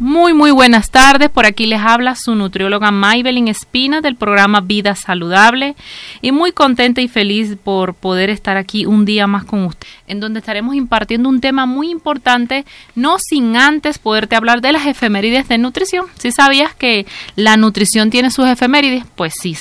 Muy, 0.00 0.32
muy 0.32 0.50
buenas 0.50 0.90
tardes. 0.90 1.28
Por 1.28 1.44
aquí 1.44 1.66
les 1.66 1.78
habla 1.78 2.14
su 2.14 2.34
nutrióloga 2.34 2.90
Maybelline 2.90 3.48
Espina 3.48 4.00
del 4.00 4.16
programa 4.16 4.62
Vida 4.62 4.94
Saludable 4.94 5.76
y 6.22 6.32
muy 6.32 6.52
contenta 6.52 7.02
y 7.02 7.08
feliz 7.08 7.58
por 7.62 7.92
poder 7.92 8.30
estar 8.30 8.56
aquí 8.56 8.86
un 8.86 9.04
día 9.04 9.26
más 9.26 9.44
con 9.44 9.66
usted, 9.66 9.86
en 10.06 10.18
donde 10.18 10.38
estaremos 10.38 10.74
impartiendo 10.74 11.28
un 11.28 11.42
tema 11.42 11.66
muy 11.66 11.90
importante, 11.90 12.64
no 12.94 13.18
sin 13.18 13.58
antes 13.58 13.98
poderte 13.98 14.36
hablar 14.36 14.62
de 14.62 14.72
las 14.72 14.86
efemérides 14.86 15.48
de 15.48 15.58
nutrición. 15.58 16.06
Si 16.18 16.32
sabías 16.32 16.74
que 16.74 17.04
la 17.36 17.58
nutrición 17.58 18.08
tiene 18.08 18.30
sus 18.30 18.46
efemérides, 18.46 19.04
pues 19.16 19.34
sí. 19.38 19.54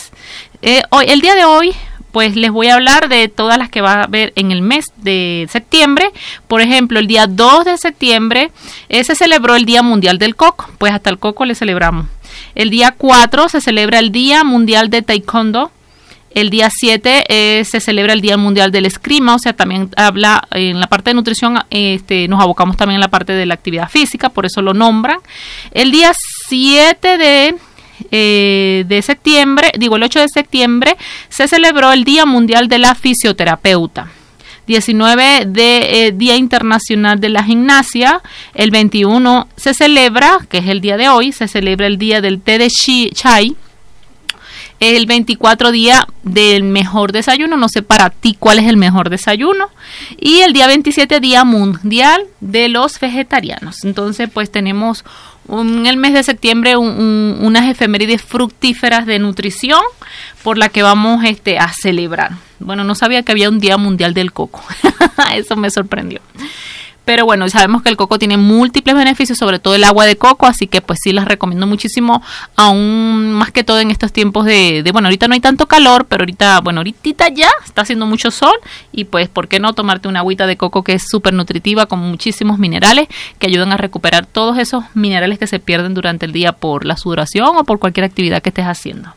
Eh, 0.61 0.83
hoy, 0.89 1.03
el 1.09 1.19
día 1.19 1.35
de 1.35 1.43
hoy 1.43 1.73
pues 2.11 2.35
les 2.35 2.51
voy 2.51 2.67
a 2.67 2.75
hablar 2.75 3.09
de 3.09 3.27
todas 3.27 3.57
las 3.57 3.69
que 3.69 3.81
va 3.81 3.93
a 3.93 4.03
haber 4.03 4.33
en 4.35 4.51
el 4.51 4.61
mes 4.61 4.85
de 4.97 5.47
septiembre. 5.49 6.11
Por 6.47 6.61
ejemplo, 6.61 6.99
el 6.99 7.07
día 7.07 7.27
2 7.27 7.65
de 7.65 7.77
septiembre 7.77 8.51
eh, 8.89 9.03
se 9.03 9.15
celebró 9.15 9.55
el 9.55 9.65
Día 9.65 9.83
Mundial 9.83 10.17
del 10.17 10.35
Coco, 10.35 10.69
pues 10.77 10.93
hasta 10.93 11.09
el 11.09 11.19
coco 11.19 11.45
le 11.45 11.55
celebramos. 11.55 12.07
El 12.55 12.69
día 12.69 12.93
4 12.97 13.49
se 13.49 13.61
celebra 13.61 13.99
el 13.99 14.11
Día 14.11 14.43
Mundial 14.43 14.89
de 14.89 15.01
Taekwondo. 15.01 15.71
El 16.31 16.51
día 16.51 16.69
7 16.71 17.25
eh, 17.27 17.65
se 17.65 17.79
celebra 17.79 18.13
el 18.13 18.21
Día 18.21 18.37
Mundial 18.37 18.71
del 18.71 18.85
Escrima, 18.85 19.33
o 19.33 19.39
sea, 19.39 19.53
también 19.53 19.89
habla 19.97 20.47
en 20.51 20.79
la 20.79 20.85
parte 20.85 21.09
de 21.09 21.15
nutrición, 21.15 21.59
este, 21.71 22.27
nos 22.27 22.39
abocamos 22.39 22.77
también 22.77 22.95
en 22.95 23.01
la 23.01 23.07
parte 23.07 23.33
de 23.33 23.47
la 23.47 23.55
actividad 23.55 23.89
física, 23.89 24.29
por 24.29 24.45
eso 24.45 24.61
lo 24.61 24.75
nombran. 24.75 25.17
El 25.71 25.91
día 25.91 26.11
7 26.47 27.17
de 27.17 27.55
eh, 28.11 28.85
de 28.87 29.01
septiembre, 29.01 29.71
digo 29.77 29.95
el 29.95 30.03
8 30.03 30.19
de 30.19 30.29
septiembre, 30.29 30.97
se 31.29 31.47
celebró 31.47 31.91
el 31.91 32.03
Día 32.03 32.25
Mundial 32.25 32.67
de 32.67 32.79
la 32.79 32.95
Fisioterapeuta. 32.95 34.07
19 34.69 35.45
de 35.47 36.07
eh, 36.07 36.11
Día 36.11 36.35
Internacional 36.35 37.19
de 37.19 37.29
la 37.29 37.43
Gimnasia. 37.43 38.21
El 38.53 38.69
21 38.69 39.47
se 39.55 39.73
celebra, 39.73 40.39
que 40.47 40.59
es 40.59 40.67
el 40.67 40.79
día 40.79 40.95
de 40.95 41.09
hoy, 41.09 41.31
se 41.31 41.47
celebra 41.47 41.87
el 41.87 41.97
Día 41.97 42.21
del 42.21 42.39
Té 42.39 42.59
de 42.59 42.69
Chai. 42.69 43.55
El 44.79 45.07
24 45.07 45.71
día 45.71 46.07
del 46.23 46.63
mejor 46.63 47.11
desayuno, 47.11 47.57
no 47.57 47.67
sé 47.67 47.81
para 47.81 48.11
ti 48.11 48.37
cuál 48.39 48.59
es 48.59 48.65
el 48.67 48.77
mejor 48.77 49.09
desayuno. 49.09 49.69
Y 50.17 50.37
el 50.39 50.53
día 50.53 50.67
27 50.67 51.19
día 51.19 51.43
mundial 51.43 52.23
de 52.39 52.69
los 52.69 52.97
vegetarianos. 52.99 53.83
Entonces 53.83 54.29
pues 54.31 54.51
tenemos 54.51 55.03
en 55.51 55.87
el 55.87 55.97
mes 55.97 56.13
de 56.13 56.23
septiembre 56.23 56.77
unas 56.77 57.69
efemérides 57.69 58.21
fructíferas 58.21 59.05
de 59.05 59.19
nutrición 59.19 59.81
por 60.43 60.57
la 60.57 60.69
que 60.69 60.83
vamos 60.83 61.23
este, 61.25 61.57
a 61.57 61.69
celebrar. 61.73 62.31
Bueno, 62.59 62.83
no 62.83 62.95
sabía 62.95 63.23
que 63.23 63.31
había 63.31 63.49
un 63.49 63.59
Día 63.59 63.77
Mundial 63.77 64.13
del 64.13 64.31
Coco. 64.31 64.63
Eso 65.35 65.55
me 65.55 65.69
sorprendió. 65.69 66.21
Pero 67.09 67.25
bueno, 67.25 67.49
sabemos 67.49 67.81
que 67.81 67.89
el 67.89 67.97
coco 67.97 68.19
tiene 68.19 68.37
múltiples 68.37 68.95
beneficios, 68.95 69.35
sobre 69.35 69.57
todo 69.57 69.73
el 69.73 69.83
agua 69.83 70.05
de 70.05 70.15
coco, 70.15 70.45
así 70.45 70.67
que 70.67 70.79
pues 70.79 70.99
sí 71.01 71.11
las 71.11 71.25
recomiendo 71.25 71.65
muchísimo, 71.65 72.21
aún 72.55 73.31
más 73.31 73.49
que 73.49 73.63
todo 73.63 73.79
en 73.79 73.89
estos 73.89 74.13
tiempos 74.13 74.45
de, 74.45 74.83
de 74.83 74.91
bueno, 74.91 75.07
ahorita 75.07 75.27
no 75.27 75.33
hay 75.33 75.39
tanto 75.39 75.65
calor, 75.65 76.05
pero 76.07 76.21
ahorita, 76.21 76.59
bueno, 76.59 76.81
ahorita 76.81 77.29
ya 77.29 77.49
está 77.65 77.81
haciendo 77.81 78.05
mucho 78.05 78.29
sol 78.29 78.53
y 78.91 79.05
pues, 79.05 79.27
¿por 79.27 79.47
qué 79.47 79.59
no 79.59 79.73
tomarte 79.73 80.07
una 80.07 80.19
agüita 80.19 80.45
de 80.45 80.55
coco 80.55 80.83
que 80.83 80.93
es 80.93 81.09
súper 81.09 81.33
nutritiva 81.33 81.87
con 81.87 81.97
muchísimos 81.97 82.59
minerales 82.59 83.07
que 83.39 83.47
ayudan 83.47 83.71
a 83.71 83.77
recuperar 83.77 84.27
todos 84.27 84.59
esos 84.59 84.83
minerales 84.93 85.39
que 85.39 85.47
se 85.47 85.57
pierden 85.57 85.95
durante 85.95 86.27
el 86.27 86.31
día 86.31 86.51
por 86.51 86.85
la 86.85 86.95
sudoración 86.95 87.57
o 87.57 87.63
por 87.63 87.79
cualquier 87.79 88.03
actividad 88.03 88.43
que 88.43 88.49
estés 88.49 88.65
haciendo? 88.65 89.15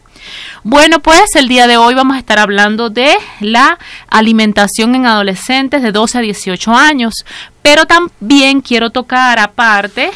Bueno, 0.65 1.01
pues 1.01 1.35
el 1.37 1.49
día 1.49 1.67
de 1.67 1.77
hoy 1.77 1.95
vamos 1.95 2.17
a 2.17 2.21
estar 2.21 2.39
hablando 2.39 2.91
de 2.91 3.15
la 3.41 3.79
alimentación 4.09 4.95
en 4.95 5.07
adolescentes 5.07 5.83
de 5.83 5.93
12 5.93 6.19
a 6.19 6.21
18 6.21 6.73
años, 6.73 7.25
pero 7.63 7.87
también 7.87 8.61
quiero 8.61 8.91
tocar 8.91 9.39
aparte 9.39 10.11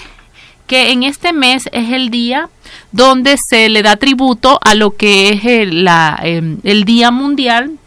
que 0.67 0.91
en 0.91 1.03
este 1.03 1.33
mes 1.33 1.69
es 1.73 1.93
el 1.93 2.11
día 2.11 2.48
donde 2.93 3.37
se 3.39 3.69
le 3.69 3.83
da 3.83 3.97
tributo 3.97 4.59
a 4.63 4.75
lo 4.75 4.97
que 4.97 5.31
es 5.31 5.45
el, 5.45 5.89
em, 6.23 6.59
el 6.65 6.85
Día 6.85 7.11
Mundial 7.11 7.79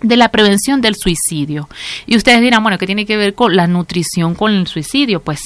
de 0.00 0.16
la 0.16 0.30
prevención 0.30 0.80
del 0.80 0.96
suicidio. 0.96 1.68
Y 2.06 2.16
ustedes 2.16 2.40
dirán, 2.40 2.62
bueno, 2.62 2.78
¿qué 2.78 2.86
tiene 2.86 3.06
que 3.06 3.16
ver 3.16 3.34
con 3.34 3.56
la 3.56 3.66
nutrición 3.66 4.34
con 4.34 4.52
el 4.52 4.66
suicidio? 4.66 5.20
Pues 5.20 5.40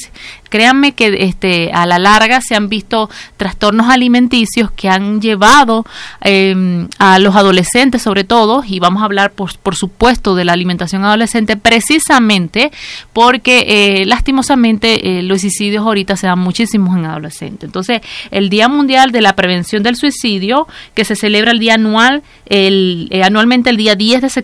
créanme 0.48 0.92
que 0.92 1.16
este, 1.20 1.72
a 1.72 1.86
la 1.86 1.98
larga 1.98 2.40
se 2.40 2.54
han 2.54 2.68
visto 2.68 3.10
trastornos 3.36 3.88
alimenticios 3.88 4.70
que 4.70 4.88
han 4.88 5.20
llevado 5.20 5.84
em, 6.20 6.88
a 6.98 7.18
los 7.18 7.34
adolescentes 7.34 8.02
sobre 8.02 8.24
todo, 8.24 8.62
y 8.66 8.78
vamos 8.78 9.02
a 9.02 9.06
hablar 9.06 9.32
por, 9.32 9.56
por 9.58 9.76
supuesto 9.76 10.34
de 10.34 10.44
la 10.44 10.52
alimentación 10.52 11.04
adolescente 11.04 11.56
precisamente 11.56 12.70
porque 13.12 13.64
eh, 13.66 14.06
lastimosamente 14.06 15.18
eh, 15.18 15.22
los 15.22 15.40
suicidios 15.40 15.84
ahorita 15.84 16.16
se 16.16 16.26
dan 16.26 16.38
muchísimos 16.38 16.96
en 16.96 17.06
adolescentes. 17.06 17.64
Entonces, 17.64 18.00
el 18.30 18.48
Día 18.48 18.68
Mundial 18.68 19.10
de 19.12 19.20
la 19.20 19.34
Prevención 19.34 19.82
del 19.82 19.96
Suicidio, 19.96 20.66
que 20.94 21.04
se 21.04 21.16
celebra 21.16 21.52
el 21.52 21.58
día 21.58 21.74
anual, 21.74 22.22
el, 22.46 23.08
eh, 23.10 23.22
anualmente 23.22 23.70
el 23.70 23.76
día 23.76 23.94
10 23.94 24.22
de 24.22 24.28
septiembre, 24.28 24.43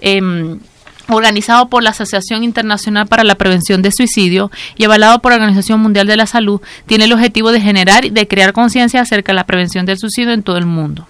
eh, 0.00 0.20
organizado 1.08 1.68
por 1.68 1.82
la 1.82 1.90
Asociación 1.90 2.44
Internacional 2.44 3.06
para 3.06 3.24
la 3.24 3.34
Prevención 3.34 3.82
de 3.82 3.92
Suicidio 3.92 4.50
y 4.76 4.84
avalado 4.84 5.20
por 5.20 5.32
la 5.32 5.36
Organización 5.36 5.80
Mundial 5.80 6.06
de 6.06 6.16
la 6.16 6.26
Salud, 6.26 6.60
tiene 6.86 7.04
el 7.04 7.12
objetivo 7.12 7.52
de 7.52 7.60
generar 7.60 8.04
y 8.04 8.10
de 8.10 8.28
crear 8.28 8.52
conciencia 8.52 9.00
acerca 9.00 9.32
de 9.32 9.36
la 9.36 9.46
prevención 9.46 9.86
del 9.86 9.98
suicidio 9.98 10.32
en 10.32 10.42
todo 10.42 10.56
el 10.56 10.66
mundo. 10.66 11.06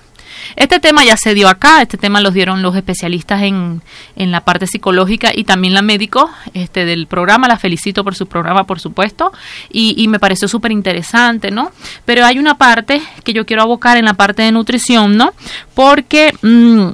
Este 0.57 0.81
tema 0.81 1.05
ya 1.05 1.17
se 1.17 1.35
dio 1.35 1.49
acá, 1.49 1.83
este 1.83 1.97
tema 1.97 2.21
lo 2.21 2.31
dieron 2.31 2.63
los 2.63 2.75
especialistas 2.75 3.43
en, 3.43 3.83
en 4.17 4.31
la 4.33 4.41
parte 4.41 4.67
psicológica 4.67 5.31
y 5.35 5.45
también 5.45 5.75
la 5.75 5.83
médico 5.83 6.31
este, 6.55 6.85
del 6.85 7.07
programa, 7.07 7.47
la 7.47 7.59
felicito 7.59 8.03
por 8.05 8.15
su 8.15 8.27
programa, 8.27 8.65
por 8.65 8.81
supuesto, 8.81 9.33
y, 9.71 10.09
me 10.09 10.19
pareció 10.19 10.49
súper 10.49 10.73
interesante, 10.73 11.51
¿no? 11.51 11.71
Pero 12.05 12.25
hay 12.25 12.39
una 12.39 12.57
parte 12.57 13.01
que 13.23 13.33
yo 13.33 13.47
quiero 13.47 13.63
abocar 13.63 13.97
en 13.97 14.07
la 14.07 14.15
parte 14.15 14.43
de 14.43 14.53
nutrición, 14.53 15.17
¿no? 15.17 15.33
Porque... 15.75 16.35
Mm, 16.43 16.91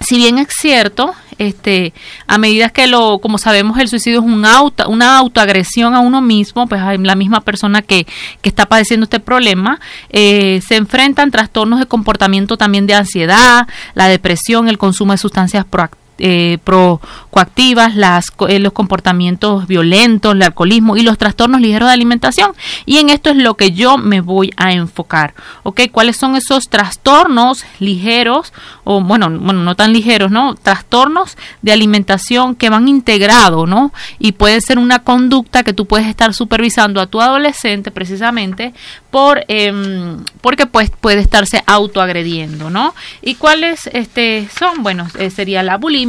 si 0.00 0.16
bien 0.16 0.38
es 0.38 0.48
cierto, 0.50 1.14
este, 1.38 1.92
a 2.26 2.38
medida 2.38 2.70
que 2.70 2.86
lo, 2.86 3.18
como 3.18 3.38
sabemos, 3.38 3.78
el 3.78 3.88
suicidio 3.88 4.20
es 4.20 4.26
una 4.26 5.18
autoagresión 5.18 5.94
a 5.94 6.00
uno 6.00 6.20
mismo, 6.20 6.66
pues 6.66 6.80
la 7.00 7.14
misma 7.14 7.40
persona 7.40 7.82
que, 7.82 8.06
que 8.40 8.48
está 8.48 8.66
padeciendo 8.66 9.04
este 9.04 9.20
problema, 9.20 9.80
eh, 10.10 10.60
se 10.66 10.76
enfrentan 10.76 11.30
trastornos 11.30 11.80
de 11.80 11.86
comportamiento 11.86 12.56
también 12.56 12.86
de 12.86 12.94
ansiedad, 12.94 13.66
la 13.94 14.08
depresión, 14.08 14.68
el 14.68 14.78
consumo 14.78 15.12
de 15.12 15.18
sustancias 15.18 15.64
proactivas 15.64 16.05
eh, 16.18 16.56
procoactivas, 16.64 17.94
las, 17.94 18.32
eh, 18.48 18.58
los 18.58 18.72
comportamientos 18.72 19.66
violentos, 19.66 20.34
el 20.34 20.42
alcoholismo 20.42 20.96
y 20.96 21.02
los 21.02 21.18
trastornos 21.18 21.60
ligeros 21.60 21.88
de 21.88 21.92
alimentación. 21.92 22.52
Y 22.86 22.96
en 22.96 23.10
esto 23.10 23.30
es 23.30 23.36
lo 23.36 23.54
que 23.54 23.72
yo 23.72 23.98
me 23.98 24.22
voy 24.22 24.52
a 24.56 24.72
enfocar. 24.72 25.34
¿Ok? 25.62 25.82
¿Cuáles 25.92 26.16
son 26.16 26.34
esos 26.34 26.68
trastornos 26.70 27.64
ligeros 27.80 28.54
o 28.84 29.02
bueno, 29.02 29.28
bueno, 29.28 29.62
no 29.62 29.74
tan 29.74 29.92
ligeros, 29.92 30.30
¿no? 30.30 30.54
Trastornos 30.54 31.36
de 31.60 31.72
alimentación 31.72 32.54
que 32.54 32.70
van 32.70 32.88
integrados, 32.88 33.68
¿no? 33.68 33.92
Y 34.18 34.32
puede 34.32 34.62
ser 34.62 34.78
una 34.78 35.00
conducta 35.00 35.64
que 35.64 35.74
tú 35.74 35.86
puedes 35.86 36.06
estar 36.06 36.32
supervisando 36.32 37.00
a 37.00 37.06
tu 37.06 37.20
adolescente 37.20 37.90
precisamente 37.90 38.72
por 39.10 39.44
em, 39.48 40.24
porque 40.40 40.66
pues 40.66 40.90
puede 40.90 41.20
estarse 41.20 41.62
autoagrediendo, 41.66 42.70
¿no? 42.70 42.94
¿Y 43.20 43.34
cuáles 43.34 43.88
este 43.92 44.48
son? 44.58 44.82
Bueno, 44.82 45.06
eh, 45.18 45.30
sería 45.30 45.62
la 45.62 45.76
bulimia 45.76 46.05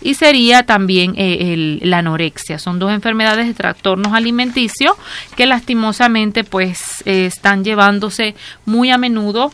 y 0.00 0.14
sería 0.14 0.64
también 0.64 1.14
eh, 1.16 1.78
la 1.82 1.98
anorexia. 1.98 2.58
Son 2.58 2.78
dos 2.78 2.92
enfermedades 2.92 3.46
de 3.46 3.54
trastornos 3.54 4.12
alimenticios 4.12 4.96
que 5.36 5.46
lastimosamente 5.46 6.44
pues 6.44 7.02
eh, 7.06 7.26
están 7.26 7.64
llevándose 7.64 8.34
muy 8.64 8.90
a 8.90 8.98
menudo 8.98 9.52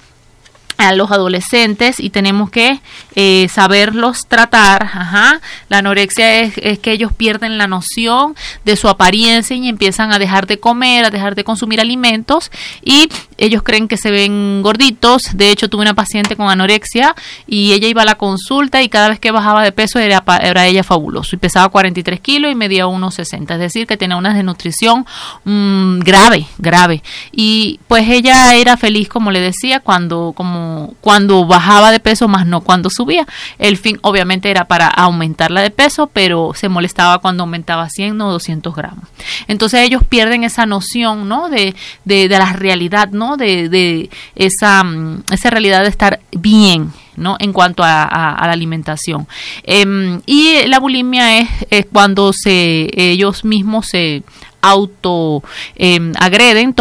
a 0.79 0.95
los 0.95 1.11
adolescentes 1.11 1.99
y 1.99 2.11
tenemos 2.11 2.51
que 2.51 2.81
eh, 3.17 3.49
saberlos 3.51 4.27
tratar. 4.27 4.85
Ajá. 4.85 5.41
La 5.69 5.79
anorexia 5.79 6.41
es, 6.41 6.55
es, 6.57 6.79
que 6.79 6.93
ellos 6.93 7.13
pierden 7.13 7.59
la 7.59 7.67
noción 7.67 8.37
de 8.65 8.77
su 8.77 8.89
apariencia 8.89 9.57
y 9.57 9.69
empiezan 9.69 10.13
a 10.13 10.19
dejar 10.19 10.47
de 10.47 10.61
comer, 10.61 11.05
a 11.05 11.11
dejar 11.11 11.35
de 11.35 11.45
consumir 11.45 11.81
alimentos 11.81 12.51
y 12.83 13.09
ellos 13.39 13.63
creen 13.63 13.89
que 13.89 13.97
se 13.97 14.11
ven 14.11 14.63
gorditos. 14.63 15.37
De 15.37 15.51
hecho, 15.51 15.69
tuve 15.69 15.83
una 15.83 15.95
paciente 15.95 16.37
con 16.37 16.49
anorexia 16.49 17.15
y 17.47 17.73
ella 17.73 17.89
iba 17.89 18.03
a 18.03 18.05
la 18.05 18.15
consulta 18.15 18.81
y 18.83 18.89
cada 18.89 19.09
vez 19.09 19.19
que 19.19 19.33
bajaba 19.33 19.65
de 19.65 19.73
peso 19.73 19.99
era, 19.99 20.23
era 20.43 20.67
ella 20.67 20.85
fabuloso. 20.85 21.35
Y 21.35 21.39
pesaba 21.39 21.69
43 21.69 22.21
kilos 22.21 22.53
y 22.53 22.55
medía 22.55 22.87
1,60. 22.87 23.53
Es 23.53 23.59
decir, 23.59 23.87
que 23.87 23.97
tenía 23.97 24.17
una 24.17 24.33
desnutrición 24.33 25.07
mmm, 25.45 25.99
grave, 26.01 26.47
grave. 26.59 27.03
Y 27.33 27.81
pues 27.89 28.09
ella 28.09 28.55
era 28.55 28.77
feliz, 28.77 29.09
como 29.09 29.33
le 29.33 29.41
decía, 29.41 29.81
cuando 29.81 30.33
como 30.37 30.68
cuando 31.01 31.47
bajaba 31.47 31.91
de 31.91 32.01
peso, 32.01 32.29
más 32.29 32.47
no 32.47 32.61
cuando 32.61 32.91
subía. 32.91 33.27
El 33.59 33.77
fin 33.77 33.99
obviamente 34.03 34.51
era 34.51 34.67
para 34.67 34.89
aumentarla 34.89 35.63
de 35.63 35.71
peso, 35.71 36.09
pero 36.13 36.53
se 36.55 36.69
molestaba 36.69 37.19
cuando 37.19 37.43
aumentaba 37.45 37.89
100 37.89 38.21
o 38.21 38.33
200 38.33 38.75
gramos. 38.75 39.05
Entonces 39.47 39.81
ellos 39.81 40.03
pierden 40.09 40.45
esa 40.45 40.67
noción, 40.67 41.29
¿no? 41.29 41.49
De, 41.49 41.75
de, 42.05 42.29
la 42.29 42.53
realidad, 42.53 43.11
¿no? 43.11 43.37
De, 43.37 43.69
de 43.69 44.11
esa, 44.35 44.85
mm, 44.85 45.25
esa 45.33 45.51
realidad 45.51 45.83
de 45.83 45.89
estar 45.89 46.21
bien. 46.33 46.93
¿no? 47.19 47.37
en 47.41 47.53
cuanto 47.53 47.83
a, 47.83 48.39
la 48.41 48.53
alimentación. 48.53 49.27
Em, 49.65 50.21
y 50.25 50.65
la 50.69 50.79
bulimia 50.79 51.39
es, 51.41 51.49
es, 51.69 51.87
cuando 51.93 52.33
se, 52.33 52.89
ellos 52.95 53.45
mismos 53.45 53.89
se 53.89 54.23
auto 54.61 55.43
em, 55.77 56.13
agreden 56.19 56.75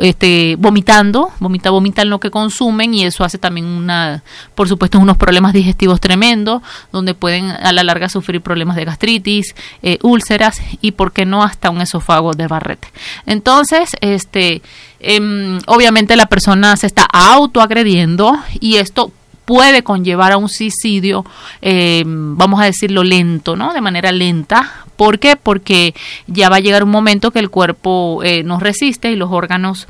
este, 0.00 0.56
vomitando, 0.58 1.30
vomita, 1.40 1.70
vomitan 1.70 2.10
lo 2.10 2.20
que 2.20 2.30
consumen 2.30 2.94
y 2.94 3.04
eso 3.04 3.24
hace 3.24 3.38
también 3.38 3.66
una, 3.66 4.22
por 4.54 4.68
supuesto, 4.68 4.98
unos 4.98 5.16
problemas 5.16 5.52
digestivos 5.52 6.00
tremendos, 6.00 6.62
donde 6.92 7.14
pueden 7.14 7.50
a 7.50 7.72
la 7.72 7.84
larga 7.84 8.08
sufrir 8.08 8.40
problemas 8.40 8.76
de 8.76 8.84
gastritis, 8.84 9.54
eh, 9.82 9.98
úlceras 10.02 10.60
y, 10.80 10.92
por 10.92 11.12
qué 11.12 11.26
no, 11.26 11.42
hasta 11.42 11.70
un 11.70 11.80
esófago 11.80 12.32
de 12.32 12.46
barrete. 12.46 12.88
Entonces, 13.26 13.90
este, 14.00 14.62
em, 15.00 15.58
obviamente 15.66 16.16
la 16.16 16.26
persona 16.26 16.76
se 16.76 16.86
está 16.86 17.04
autoagrediendo 17.04 18.36
y 18.60 18.76
esto 18.76 19.12
puede 19.44 19.82
conllevar 19.82 20.32
a 20.32 20.36
un 20.36 20.50
suicidio, 20.50 21.24
eh, 21.62 22.02
vamos 22.06 22.60
a 22.60 22.64
decirlo 22.64 23.02
lento, 23.02 23.56
¿no? 23.56 23.72
De 23.72 23.80
manera 23.80 24.12
lenta. 24.12 24.84
¿Por 24.98 25.20
qué? 25.20 25.36
Porque 25.36 25.94
ya 26.26 26.48
va 26.48 26.56
a 26.56 26.60
llegar 26.60 26.82
un 26.82 26.90
momento 26.90 27.30
que 27.30 27.38
el 27.38 27.50
cuerpo 27.50 28.20
eh, 28.24 28.42
nos 28.42 28.60
resiste 28.60 29.12
y 29.12 29.16
los 29.16 29.30
órganos 29.30 29.86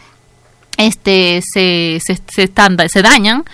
este, 0.76 1.40
se, 1.42 1.98
se, 2.04 2.20
se, 2.28 2.52
se 2.88 3.02
dañan, 3.02 3.44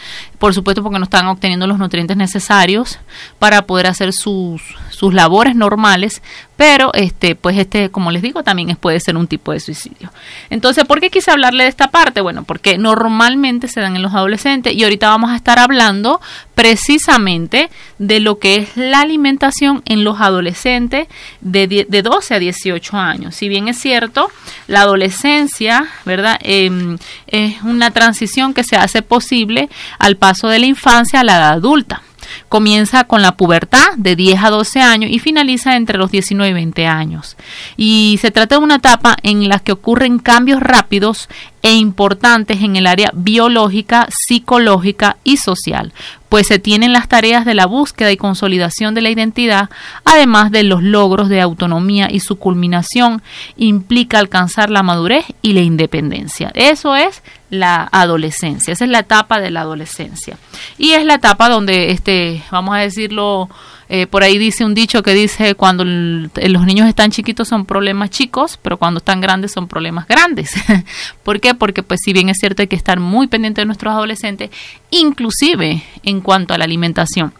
por 0.44 0.52
supuesto 0.52 0.82
porque 0.82 0.98
no 0.98 1.04
están 1.04 1.26
obteniendo 1.28 1.66
los 1.66 1.78
nutrientes 1.78 2.18
necesarios 2.18 2.98
para 3.38 3.62
poder 3.62 3.86
hacer 3.86 4.12
sus, 4.12 4.60
sus 4.90 5.14
labores 5.14 5.56
normales, 5.56 6.20
pero 6.58 6.92
este, 6.92 7.34
pues 7.34 7.56
este, 7.56 7.88
como 7.88 8.10
les 8.10 8.20
digo, 8.20 8.42
también 8.42 8.76
puede 8.76 9.00
ser 9.00 9.16
un 9.16 9.26
tipo 9.26 9.52
de 9.52 9.60
suicidio. 9.60 10.12
Entonces, 10.50 10.84
¿por 10.84 11.00
qué 11.00 11.08
quise 11.08 11.30
hablarle 11.30 11.64
de 11.64 11.70
esta 11.70 11.88
parte? 11.88 12.20
Bueno, 12.20 12.44
porque 12.44 12.76
normalmente 12.76 13.68
se 13.68 13.80
dan 13.80 13.96
en 13.96 14.02
los 14.02 14.12
adolescentes 14.12 14.74
y 14.74 14.84
ahorita 14.84 15.08
vamos 15.08 15.30
a 15.30 15.36
estar 15.36 15.58
hablando 15.58 16.20
precisamente 16.54 17.70
de 17.98 18.20
lo 18.20 18.38
que 18.38 18.56
es 18.56 18.76
la 18.76 19.00
alimentación 19.00 19.82
en 19.86 20.04
los 20.04 20.20
adolescentes 20.20 21.08
de, 21.40 21.86
de 21.88 22.02
12 22.02 22.34
a 22.34 22.38
18 22.38 22.96
años. 22.98 23.34
Si 23.34 23.48
bien 23.48 23.68
es 23.68 23.78
cierto, 23.78 24.30
la 24.66 24.82
adolescencia, 24.82 25.88
¿verdad? 26.04 26.38
Eh, 26.42 26.98
es 27.34 27.62
una 27.62 27.90
transición 27.90 28.54
que 28.54 28.62
se 28.62 28.76
hace 28.76 29.02
posible 29.02 29.68
al 29.98 30.16
paso 30.16 30.48
de 30.48 30.60
la 30.60 30.66
infancia 30.66 31.20
a 31.20 31.24
la 31.24 31.36
edad 31.36 31.52
adulta. 31.52 32.02
Comienza 32.48 33.04
con 33.04 33.22
la 33.22 33.36
pubertad 33.36 33.94
de 33.96 34.16
10 34.16 34.42
a 34.42 34.50
12 34.50 34.80
años 34.80 35.10
y 35.12 35.18
finaliza 35.18 35.76
entre 35.76 35.98
los 35.98 36.10
19 36.10 36.50
y 36.50 36.54
20 36.54 36.86
años. 36.86 37.36
Y 37.76 38.18
se 38.20 38.30
trata 38.30 38.56
de 38.56 38.64
una 38.64 38.76
etapa 38.76 39.16
en 39.22 39.48
la 39.48 39.58
que 39.58 39.72
ocurren 39.72 40.18
cambios 40.18 40.60
rápidos 40.60 41.28
e 41.64 41.72
importantes 41.72 42.60
en 42.60 42.76
el 42.76 42.86
área 42.86 43.10
biológica, 43.14 44.06
psicológica 44.10 45.16
y 45.24 45.38
social, 45.38 45.94
pues 46.28 46.46
se 46.46 46.58
tienen 46.58 46.92
las 46.92 47.08
tareas 47.08 47.46
de 47.46 47.54
la 47.54 47.64
búsqueda 47.64 48.12
y 48.12 48.18
consolidación 48.18 48.94
de 48.94 49.00
la 49.00 49.08
identidad, 49.08 49.70
además 50.04 50.50
de 50.50 50.62
los 50.62 50.82
logros 50.82 51.30
de 51.30 51.40
autonomía 51.40 52.08
y 52.10 52.20
su 52.20 52.36
culminación 52.36 53.22
implica 53.56 54.18
alcanzar 54.18 54.68
la 54.68 54.82
madurez 54.82 55.24
y 55.40 55.54
la 55.54 55.62
independencia. 55.62 56.52
Eso 56.54 56.96
es 56.96 57.22
la 57.48 57.88
adolescencia, 57.92 58.74
esa 58.74 58.84
es 58.84 58.90
la 58.90 58.98
etapa 58.98 59.40
de 59.40 59.50
la 59.50 59.62
adolescencia. 59.62 60.36
Y 60.76 60.90
es 60.90 61.06
la 61.06 61.14
etapa 61.14 61.48
donde, 61.48 61.92
este, 61.92 62.42
vamos 62.50 62.74
a 62.74 62.80
decirlo, 62.80 63.48
eh, 63.88 64.06
por 64.06 64.22
ahí 64.22 64.38
dice 64.38 64.64
un 64.64 64.74
dicho 64.74 65.02
que 65.02 65.14
dice 65.14 65.54
cuando 65.54 65.84
los 65.84 66.66
niños 66.66 66.88
están 66.88 67.10
chiquitos 67.10 67.48
son 67.48 67.66
problemas 67.66 68.10
chicos, 68.10 68.58
pero 68.62 68.78
cuando 68.78 68.98
están 68.98 69.20
grandes 69.20 69.52
son 69.52 69.68
problemas 69.68 70.06
grandes. 70.08 70.52
¿Por 71.22 71.40
qué? 71.40 71.54
Porque 71.54 71.82
pues 71.82 72.00
si 72.02 72.12
bien 72.12 72.28
es 72.28 72.38
cierto 72.38 72.62
hay 72.62 72.68
que 72.68 72.76
estar 72.76 73.00
muy 73.00 73.26
pendiente 73.26 73.60
de 73.60 73.66
nuestros 73.66 73.92
adolescentes, 73.92 74.50
inclusive 74.90 75.82
en 76.02 76.20
cuanto 76.20 76.54
a 76.54 76.58
la 76.58 76.64
alimentación. 76.64 77.32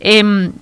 Em, 0.00 0.52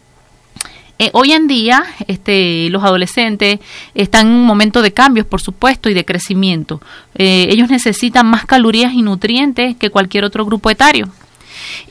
eh, 0.99 1.09
hoy 1.15 1.33
en 1.33 1.47
día, 1.47 1.83
este, 2.09 2.69
los 2.69 2.85
adolescentes 2.85 3.59
están 3.95 4.27
en 4.27 4.35
un 4.35 4.45
momento 4.45 4.83
de 4.83 4.93
cambios, 4.93 5.27
por 5.27 5.41
supuesto, 5.41 5.89
y 5.89 5.95
de 5.95 6.05
crecimiento. 6.05 6.83
Eh, 7.15 7.47
ellos 7.49 7.71
necesitan 7.71 8.27
más 8.27 8.45
calorías 8.45 8.93
y 8.93 9.01
nutrientes 9.01 9.77
que 9.77 9.89
cualquier 9.89 10.25
otro 10.25 10.45
grupo 10.45 10.69
etario 10.69 11.09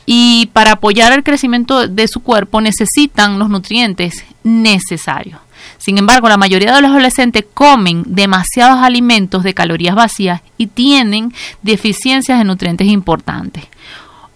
y 0.06 0.50
para 0.54 0.74
apoyar 0.74 1.12
el 1.14 1.24
crecimiento 1.24 1.88
de 1.88 2.08
su 2.08 2.22
cuerpo 2.22 2.62
necesitan 2.62 3.40
los 3.40 3.50
nutrientes 3.50 4.26
necesarios. 4.44 5.40
Sin 5.78 5.98
embargo, 5.98 6.28
la 6.28 6.38
mayoría 6.38 6.76
de 6.76 6.82
los 6.82 6.92
adolescentes 6.92 7.46
comen 7.54 8.04
demasiados 8.06 8.80
alimentos 8.80 9.44
de 9.44 9.54
calorías 9.54 9.96
vacías 9.96 10.42
y 10.58 10.68
tienen 10.68 11.34
deficiencias 11.62 12.38
de 12.38 12.44
nutrientes 12.44 12.88
importantes. 12.88 13.66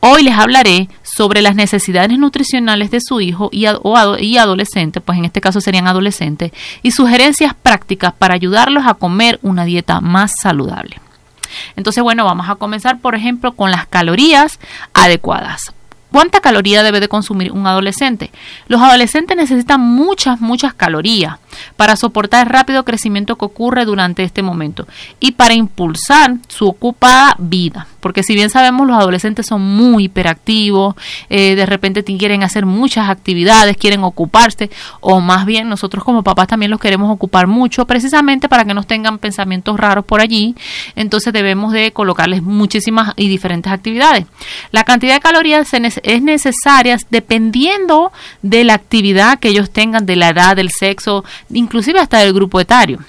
Hoy 0.05 0.23
les 0.23 0.37
hablaré 0.37 0.89
sobre 1.01 1.41
las 1.41 1.55
necesidades 1.55 2.17
nutricionales 2.19 2.91
de 2.91 2.99
su 2.99 3.21
hijo 3.21 3.49
y, 3.53 3.65
y, 4.19 4.37
adolescente, 4.37 4.99
pues 4.99 5.17
en 5.17 5.23
este 5.23 5.39
caso 5.39 5.61
serían 5.61 5.87
adolescentes, 5.87 6.51
y 6.81 6.91
sugerencias 6.91 7.53
prácticas 7.53 8.13
para 8.13 8.33
ayudarlos 8.33 8.85
a 8.85 8.95
comer 8.95 9.39
una 9.43 9.63
dieta 9.63 10.01
más 10.01 10.33
saludable. 10.41 11.02
Entonces, 11.75 12.03
bueno, 12.03 12.25
vamos 12.25 12.49
a 12.49 12.55
comenzar, 12.55 12.99
por 12.99 13.15
ejemplo, 13.15 13.53
con 13.53 13.71
las 13.71 13.87
calorías 13.87 14.59
adecuadas. 14.93 15.72
¿Cuánta 16.13 16.41
caloría 16.41 16.83
debe 16.83 16.99
de 16.99 17.07
consumir 17.07 17.51
un 17.51 17.65
adolescente? 17.65 18.29
Los 18.67 18.79
adolescentes 18.81 19.35
necesitan 19.35 19.81
muchas, 19.81 20.39
muchas 20.39 20.75
calorías 20.75 21.39
para 21.75 21.95
soportar 21.95 22.45
el 22.45 22.53
rápido 22.53 22.85
crecimiento 22.85 23.35
que 23.35 23.45
ocurre 23.45 23.83
durante 23.83 24.21
este 24.21 24.43
momento 24.43 24.87
y 25.19 25.31
para 25.31 25.55
impulsar 25.55 26.35
su 26.49 26.67
ocupada 26.67 27.35
vida. 27.39 27.87
Porque 27.99 28.21
si 28.21 28.35
bien 28.35 28.49
sabemos 28.49 28.85
los 28.85 28.97
adolescentes 28.97 29.45
son 29.45 29.61
muy 29.61 30.03
hiperactivos, 30.05 30.93
eh, 31.29 31.55
de 31.55 31.65
repente 31.65 32.03
quieren 32.03 32.43
hacer 32.43 32.65
muchas 32.65 33.09
actividades, 33.09 33.77
quieren 33.77 34.03
ocuparse, 34.03 34.69
o 34.99 35.21
más 35.21 35.45
bien 35.45 35.69
nosotros 35.69 36.03
como 36.03 36.21
papás 36.21 36.47
también 36.47 36.69
los 36.69 36.81
queremos 36.81 37.09
ocupar 37.09 37.47
mucho, 37.47 37.87
precisamente 37.87 38.49
para 38.49 38.65
que 38.65 38.73
no 38.73 38.83
tengan 38.83 39.19
pensamientos 39.19 39.79
raros 39.79 40.03
por 40.03 40.19
allí. 40.19 40.53
Entonces 40.97 41.31
debemos 41.31 41.71
de 41.71 41.91
colocarles 41.91 42.43
muchísimas 42.43 43.13
y 43.15 43.29
diferentes 43.29 43.71
actividades. 43.71 44.25
La 44.71 44.83
cantidad 44.83 45.13
de 45.13 45.21
calorías 45.21 45.73
es 46.03 46.21
necesaria 46.21 46.97
dependiendo 47.09 48.11
de 48.41 48.63
la 48.63 48.75
actividad 48.75 49.39
que 49.39 49.49
ellos 49.49 49.71
tengan, 49.71 50.05
de 50.05 50.15
la 50.15 50.29
edad, 50.29 50.55
del 50.55 50.69
sexo, 50.69 51.23
inclusive 51.49 51.99
hasta 51.99 52.19
del 52.19 52.33
grupo 52.33 52.59
etario. 52.59 52.99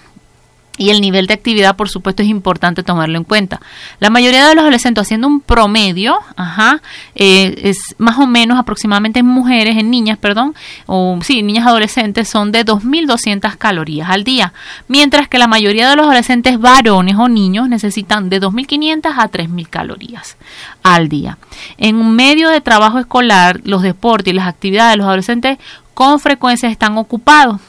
Y 0.77 0.91
el 0.91 1.01
nivel 1.01 1.29
de 1.29 1.35
actividad, 1.35 1.77
por 1.77 1.89
supuesto, 1.89 2.23
es 2.23 2.29
importante 2.29 2.83
tomarlo 2.83 3.17
en 3.17 3.23
cuenta. 3.23 3.61
La 4.01 4.11
mayoría 4.11 4.49
de 4.49 4.57
los 4.57 4.63
adolescentes, 4.63 5.03
haciendo 5.03 5.29
un 5.29 5.41
promedio, 5.41 6.19
ajá, 6.35 6.83
eh, 7.15 7.55
es 7.63 7.95
más 7.99 8.19
o 8.19 8.27
menos 8.27 8.59
aproximadamente 8.59 9.21
en 9.21 9.27
mujeres, 9.27 9.77
en 9.77 9.89
niñas, 9.91 10.19
perdón, 10.19 10.57
o 10.87 11.17
sí, 11.23 11.45
niñas 11.45 11.69
adolescentes, 11.69 12.29
son 12.29 12.51
de 12.51 12.65
2.200 12.65 13.57
calorías 13.57 14.11
al 14.11 14.25
día. 14.25 14.53
Mientras 14.89 15.29
que 15.29 15.39
la 15.39 15.47
mayoría 15.47 15.89
de 15.89 15.95
los 15.95 16.07
adolescentes 16.07 16.59
varones 16.59 17.15
o 17.17 17.29
niños 17.29 17.69
necesitan 17.69 18.29
de 18.29 18.41
2.500 18.41 19.15
a 19.17 19.31
3.000 19.31 19.69
calorías 19.69 20.37
al 20.83 21.09
día. 21.09 21.39
En 21.79 21.97
un 21.97 22.17
medio 22.17 22.49
de 22.49 22.61
trabajo 22.61 22.99
escolar, 22.99 23.61
los 23.63 23.83
deportes 23.83 24.33
y 24.33 24.37
las 24.37 24.49
actividades 24.49 24.95
de 24.95 24.97
los 24.97 25.07
adolescentes 25.07 25.59
con 25.95 26.19
frecuencia 26.19 26.69
están 26.69 26.99
ocupados 26.99 27.61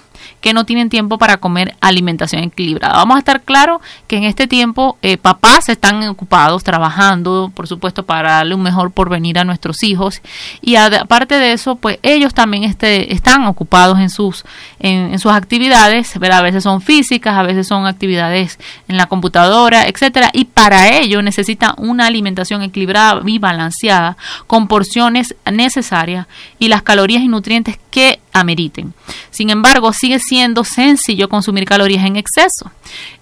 que 0.45 0.53
no 0.53 0.63
tienen 0.63 0.89
tiempo 0.89 1.17
para 1.17 1.37
comer 1.37 1.73
alimentación 1.81 2.43
equilibrada. 2.43 2.93
Vamos 2.93 3.15
a 3.15 3.17
estar 3.17 3.41
claro 3.41 3.81
que 4.05 4.17
en 4.17 4.25
este 4.25 4.45
tiempo 4.45 4.95
eh, 5.01 5.17
papás 5.17 5.69
están 5.69 6.07
ocupados 6.07 6.63
trabajando, 6.63 7.51
por 7.55 7.67
supuesto, 7.67 8.05
para 8.05 8.33
darle 8.33 8.53
un 8.53 8.61
mejor 8.61 8.91
porvenir 8.91 9.39
a 9.39 9.43
nuestros 9.43 9.81
hijos. 9.81 10.21
Y 10.61 10.75
aparte 10.75 11.39
de 11.39 11.53
eso, 11.53 11.77
pues 11.77 11.97
ellos 12.03 12.35
también 12.35 12.63
este, 12.63 13.11
están 13.11 13.47
ocupados 13.47 13.97
en 13.97 14.11
sus, 14.11 14.45
en, 14.77 15.17
sus 15.17 15.31
actividades, 15.31 16.15
a 16.15 16.41
veces 16.43 16.61
son 16.61 16.79
físicas, 16.79 17.35
a 17.35 17.41
veces 17.41 17.65
son 17.65 17.87
actividades 17.87 18.59
en 18.87 18.97
la 18.97 19.07
computadora, 19.07 19.87
etcétera, 19.87 20.29
y 20.31 20.45
para 20.45 20.95
ello 20.95 21.23
necesitan 21.23 21.73
una 21.77 22.05
alimentación 22.05 22.61
equilibrada 22.61 23.19
y 23.25 23.39
balanceada 23.39 24.15
con 24.45 24.67
porciones 24.67 25.33
necesarias 25.51 26.27
y 26.59 26.67
las 26.67 26.83
calorías 26.83 27.23
y 27.23 27.29
nutrientes 27.29 27.79
que 27.89 28.19
ameriten. 28.36 28.94
Sin 29.32 29.50
embargo, 29.50 29.94
sigue 29.94 30.20
siendo 30.20 30.63
sencillo 30.63 31.30
consumir 31.30 31.65
calorías 31.65 32.06
en 32.06 32.18
exceso. 32.18 32.70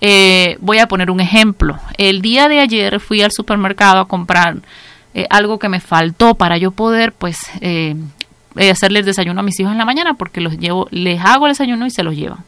Eh, 0.01 0.58
voy 0.60 0.79
a 0.79 0.88
poner 0.88 1.12
un 1.12 1.20
ejemplo. 1.20 1.79
El 1.98 2.22
día 2.22 2.50
de 2.50 2.60
ayer 2.60 3.00
fui 3.00 3.22
al 3.22 3.32
supermercado 3.32 4.00
a 4.00 4.08
comprar 4.08 4.58
eh, 5.13 5.27
algo 5.29 5.60
que 5.60 5.70
me 5.70 5.79
faltó 5.79 6.34
para 6.36 6.58
yo 6.58 6.72
poder, 6.72 7.13
pues, 7.13 7.38
eh, 7.62 7.96
hacerle 8.72 9.00
el 9.00 9.05
desayuno 9.05 9.39
a 9.39 9.43
mis 9.43 9.60
hijos 9.60 9.72
en 9.72 9.77
la 9.77 9.86
mañana 9.86 10.15
porque 10.15 10.41
los 10.41 10.58
llevo, 10.58 10.88
les 10.91 11.22
hago 11.22 11.46
el 11.46 11.51
desayuno 11.51 11.86
y 11.86 11.91
se 11.91 12.03
los 12.03 12.15
llevan. 12.15 12.39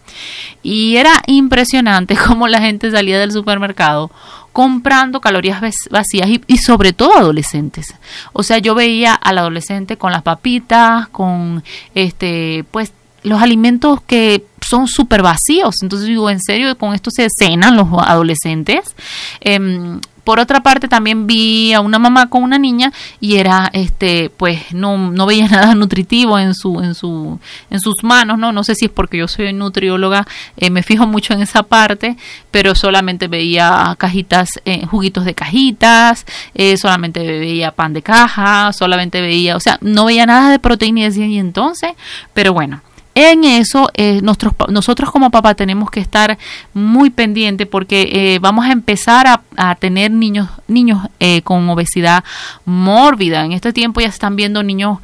Y 0.64 0.98
era 0.98 1.22
impresionante 1.28 2.16
cómo 2.28 2.48
la 2.48 2.62
gente 2.62 2.90
salía 2.90 3.20
del 3.20 3.32
supermercado 3.32 4.10
comprando 4.56 5.20
calorías 5.20 5.60
vacías 5.90 6.30
y, 6.48 6.58
sobre 6.60 6.94
todo 6.94 7.18
adolescentes. 7.18 7.94
O 8.32 8.42
sea, 8.42 8.58
yo 8.60 8.74
veía 8.74 9.14
al 9.14 9.38
adolescente 9.38 9.98
con 9.98 10.14
las 10.14 10.22
papitas, 10.22 11.10
con 11.10 11.62
este, 11.94 12.64
pues 12.72 12.94
los 13.24 13.42
alimentos 13.42 14.00
que 14.08 14.46
son 14.66 14.88
súper 14.88 15.22
vacíos. 15.22 15.76
Entonces 15.82 16.08
digo, 16.08 16.30
en 16.30 16.40
serio, 16.40 16.78
con 16.78 16.94
esto 16.94 17.12
se 17.12 17.28
cenan 17.38 17.76
los 17.76 17.90
adolescentes. 18.00 18.96
Em, 19.42 20.00
por 20.25 20.39
otra 20.39 20.62
parte 20.62 20.89
también 20.89 21.27
vi 21.27 21.72
a 21.72 21.79
una 21.79 22.00
mamá 22.00 22.29
con 22.29 22.44
una 22.44 22.58
niña 22.58 22.91
y 23.22 23.38
era 23.38 23.70
este 23.72 24.29
pues 24.36 24.74
no, 24.74 24.98
no 24.98 25.25
veía 25.25 25.48
nada 25.50 25.74
nutritivo 25.75 26.38
en 26.38 26.53
su 26.53 26.82
en 26.82 26.96
su 26.96 27.39
en 27.70 27.79
sus 27.79 28.03
manos 28.03 28.38
no 28.38 28.51
no 28.51 28.65
sé 28.65 28.75
si 28.75 28.86
es 28.86 28.91
porque 28.91 29.17
yo 29.17 29.29
soy 29.29 29.53
nutrióloga 29.53 30.27
eh, 30.58 30.70
me 30.70 30.84
fijo 30.84 31.08
mucho 31.08 31.34
en 31.34 31.41
esa 31.41 31.63
parte 31.63 32.17
pero 32.51 32.75
solamente 32.75 33.29
veía 33.29 33.96
cajitas 33.98 34.60
eh, 34.65 34.86
juguitos 34.86 35.24
de 35.24 35.34
cajitas 35.34 36.25
eh, 36.55 36.75
solamente 36.75 37.22
veía 37.25 37.72
pan 37.72 37.94
de 37.94 38.01
caja 38.01 38.74
solamente 38.74 39.22
veía 39.22 39.55
o 39.55 39.60
sea 39.60 39.77
no 39.82 40.05
veía 40.05 40.25
nada 40.25 40.50
de 40.50 40.60
proteína 40.60 41.01
y 41.01 41.03
decía 41.03 41.27
y 41.27 41.38
entonces 41.38 41.91
pero 42.34 42.51
bueno 42.51 42.82
en 43.16 43.46
eso 43.46 43.90
eh, 43.94 44.20
nosotros 44.22 45.10
como 45.10 45.32
papá 45.32 45.56
tenemos 45.56 45.90
que 45.90 46.02
estar 46.02 46.38
muy 46.74 47.10
pendientes 47.10 47.66
porque 47.66 48.10
eh, 48.12 48.40
vamos 48.40 48.66
a 48.66 48.74
empezar 48.74 49.26
a, 49.56 49.76
tener 49.76 50.12
niños 50.12 50.50
niños 50.68 51.08
eh, 51.22 51.42
con 51.42 51.68
obesidad 51.70 52.26
mórbida. 52.66 53.46
En 53.46 53.54
este 53.54 53.72
tiempo 53.72 54.02
ya 54.02 54.08
están 54.08 54.36
viendo 54.36 54.64
niños 54.64 55.00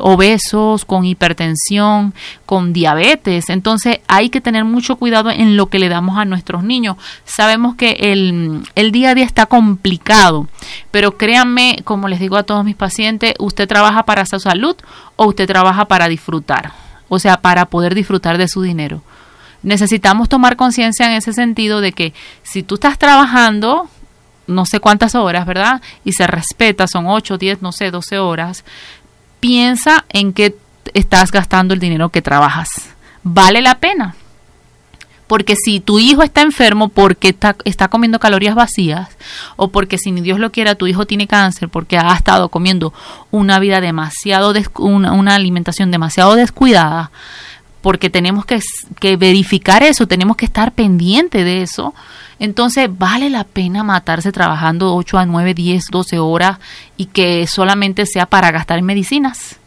obesos, 0.00 0.84
con 0.84 1.06
hipertensión, 1.06 2.12
con 2.44 2.74
diabetes. 2.74 3.48
Entonces 3.48 4.00
hay 4.06 4.28
que 4.28 4.42
tener 4.42 4.64
mucho 4.64 4.96
cuidado 4.96 5.30
en 5.30 5.56
lo 5.56 5.66
que 5.66 5.78
le 5.78 5.88
damos 5.88 6.18
a 6.18 6.26
nuestros 6.26 6.62
niños. 6.62 6.96
Sabemos 7.24 7.74
que 7.74 7.92
el, 8.00 8.62
el 8.74 8.92
día 8.92 9.10
a 9.10 9.14
día 9.14 9.24
está 9.24 9.46
complicado, 9.46 10.46
pero 10.90 11.16
créanme, 11.16 11.80
como 11.84 12.08
les 12.08 12.20
digo 12.20 12.36
a 12.36 12.42
todos 12.42 12.66
mis 12.66 12.76
pacientes, 12.76 13.32
usted 13.38 13.66
trabaja 13.66 14.02
para 14.02 14.26
su 14.26 14.38
salud 14.38 14.76
o 15.16 15.26
usted 15.26 15.46
trabaja 15.46 15.86
para 15.86 16.06
disfrutar 16.08 16.89
o 17.10 17.18
sea, 17.18 17.42
para 17.42 17.66
poder 17.66 17.94
disfrutar 17.94 18.38
de 18.38 18.48
su 18.48 18.62
dinero. 18.62 19.02
Necesitamos 19.62 20.30
tomar 20.30 20.56
conciencia 20.56 21.04
en 21.04 21.12
ese 21.12 21.34
sentido 21.34 21.82
de 21.82 21.92
que 21.92 22.14
si 22.42 22.62
tú 22.62 22.76
estás 22.76 22.98
trabajando 22.98 23.90
no 24.46 24.66
sé 24.66 24.80
cuántas 24.80 25.14
horas, 25.14 25.46
¿verdad? 25.46 25.80
Y 26.04 26.12
se 26.12 26.26
respeta, 26.26 26.86
son 26.86 27.06
8, 27.06 27.38
10, 27.38 27.62
no 27.62 27.72
sé, 27.72 27.90
12 27.90 28.18
horas, 28.18 28.64
piensa 29.38 30.04
en 30.08 30.32
qué 30.32 30.56
estás 30.94 31.30
gastando 31.30 31.72
el 31.74 31.80
dinero 31.80 32.08
que 32.08 32.22
trabajas. 32.22 32.90
¿Vale 33.22 33.60
la 33.62 33.78
pena? 33.78 34.16
Porque 35.30 35.54
si 35.54 35.78
tu 35.78 36.00
hijo 36.00 36.24
está 36.24 36.42
enfermo 36.42 36.88
porque 36.88 37.28
está, 37.28 37.54
está 37.64 37.86
comiendo 37.86 38.18
calorías 38.18 38.56
vacías, 38.56 39.16
o 39.54 39.68
porque 39.68 39.96
si 39.96 40.10
ni 40.10 40.22
Dios 40.22 40.40
lo 40.40 40.50
quiera, 40.50 40.74
tu 40.74 40.88
hijo 40.88 41.06
tiene 41.06 41.28
cáncer 41.28 41.68
porque 41.68 41.96
ha 41.98 42.12
estado 42.14 42.48
comiendo 42.48 42.92
una 43.30 43.60
vida 43.60 43.80
demasiado, 43.80 44.52
una, 44.80 45.36
alimentación 45.36 45.92
demasiado 45.92 46.34
descuidada, 46.34 47.12
porque 47.80 48.10
tenemos 48.10 48.44
que, 48.44 48.58
que, 48.98 49.16
verificar 49.16 49.84
eso, 49.84 50.08
tenemos 50.08 50.36
que 50.36 50.46
estar 50.46 50.72
pendiente 50.72 51.44
de 51.44 51.62
eso. 51.62 51.94
Entonces, 52.40 52.88
¿vale 52.90 53.30
la 53.30 53.44
pena 53.44 53.84
matarse 53.84 54.32
trabajando 54.32 54.96
8 54.96 55.16
a 55.16 55.26
9, 55.26 55.54
10, 55.54 55.84
12 55.92 56.18
horas 56.18 56.58
y 56.96 57.06
que 57.06 57.46
solamente 57.46 58.04
sea 58.04 58.26
para 58.26 58.50
gastar 58.50 58.80
en 58.80 58.84
medicinas? 58.84 59.59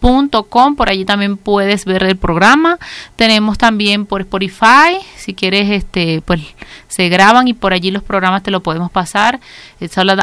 www.radioesperanza961.com. 0.00 0.76
Por 0.76 0.88
allí 0.88 1.04
también 1.04 1.36
puedes 1.36 1.84
ver 1.84 2.02
el 2.04 2.16
programa. 2.16 2.78
Tenemos 3.16 3.58
también 3.58 4.06
por 4.06 4.22
Spotify. 4.22 4.98
Si 5.16 5.34
quieres, 5.34 5.70
este, 5.70 6.22
pues 6.24 6.40
se 6.88 7.08
graban 7.08 7.48
y 7.48 7.54
por 7.54 7.72
allí 7.72 7.90
los 7.90 8.02
programas 8.02 8.42
te 8.42 8.50
lo 8.50 8.62
podemos 8.62 8.90
pasar. 8.90 9.40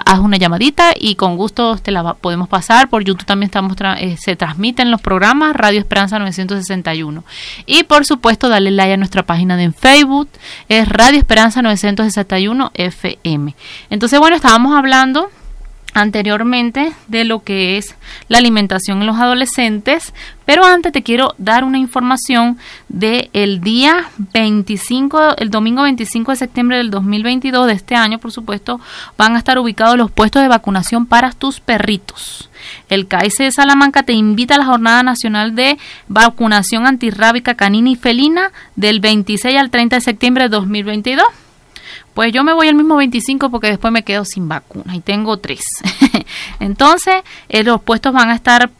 haz 0.05 0.19
una 0.19 0.37
llamadita 0.37 0.93
y 0.99 1.15
con 1.15 1.37
gusto 1.37 1.77
te 1.77 1.91
la 1.91 2.13
podemos 2.15 2.47
pasar. 2.47 2.89
Por 2.89 3.03
YouTube 3.03 3.25
también 3.25 3.47
estamos 3.47 3.75
eh, 3.99 4.17
se 4.17 4.35
transmiten 4.35 4.91
los 4.91 5.01
programas 5.01 5.55
Radio 5.55 5.79
Esperanza 5.79 6.19
961. 6.19 7.23
Y 7.65 7.83
por 7.83 8.05
supuesto, 8.05 8.49
dale 8.49 8.71
like 8.71 8.93
a 8.93 8.97
nuestra 8.97 9.23
página 9.23 9.55
de 9.55 9.71
Facebook. 9.71 10.29
Es 10.69 10.87
Radio 10.89 11.19
Esperanza 11.19 11.61
961 11.61 12.71
FM. 12.73 13.55
Entonces, 13.89 14.19
bueno, 14.19 14.35
estábamos 14.35 14.75
hablando 14.75 15.29
anteriormente 15.97 16.93
de 17.07 17.25
lo 17.25 17.41
que 17.43 17.77
es 17.77 17.95
la 18.27 18.37
alimentación 18.37 19.01
en 19.01 19.07
los 19.07 19.17
adolescentes, 19.17 20.13
pero 20.45 20.63
antes 20.63 20.93
te 20.93 21.01
quiero 21.01 21.33
dar 21.39 21.63
una 21.63 21.79
información 21.79 22.57
de 22.87 23.31
el 23.33 23.61
día 23.61 24.05
25, 24.33 25.37
el 25.37 25.49
domingo 25.49 25.81
25 25.81 26.31
de 26.31 26.37
septiembre 26.37 26.77
del 26.77 26.91
2022 26.91 27.65
de 27.65 27.73
este 27.73 27.95
año, 27.95 28.19
por 28.19 28.31
supuesto, 28.31 28.79
van 29.17 29.35
a 29.35 29.39
estar 29.39 29.57
ubicados 29.57 29.97
los 29.97 30.11
puestos 30.11 30.43
de 30.43 30.47
vacunación 30.47 31.07
para 31.07 31.31
tus 31.31 31.59
perritos. 31.59 32.51
El 32.89 33.07
CAICE 33.07 33.45
de 33.45 33.51
Salamanca 33.51 34.03
te 34.03 34.13
invita 34.13 34.55
a 34.55 34.59
la 34.59 34.65
Jornada 34.65 35.01
Nacional 35.01 35.55
de 35.55 35.79
Vacunación 36.07 36.85
Antirrábica 36.85 37.55
Canina 37.55 37.89
y 37.89 37.95
Felina 37.95 38.51
del 38.75 38.99
26 38.99 39.57
al 39.57 39.71
30 39.71 39.95
de 39.95 40.01
septiembre 40.01 40.43
de 40.43 40.49
2022 40.49 41.25
pues 42.17 42.33
yo 42.33 42.43
me 42.43 42.51
voy 42.51 42.67
el 42.67 42.73
mismo 42.73 42.95
25 42.95 43.51
porque 43.51 43.67
después 43.67 43.93
me 43.93 44.01
quedo 44.01 44.25
sin 44.25 44.49
vacuna 44.49 44.95
y 44.95 45.01
tengo 45.01 45.37
tres. 45.37 45.61
Entonces, 46.59 47.17
eh, 47.47 47.63
los 47.63 47.79
puestos 47.79 48.11
van 48.11 48.31
a 48.31 48.33
estar 48.33 48.71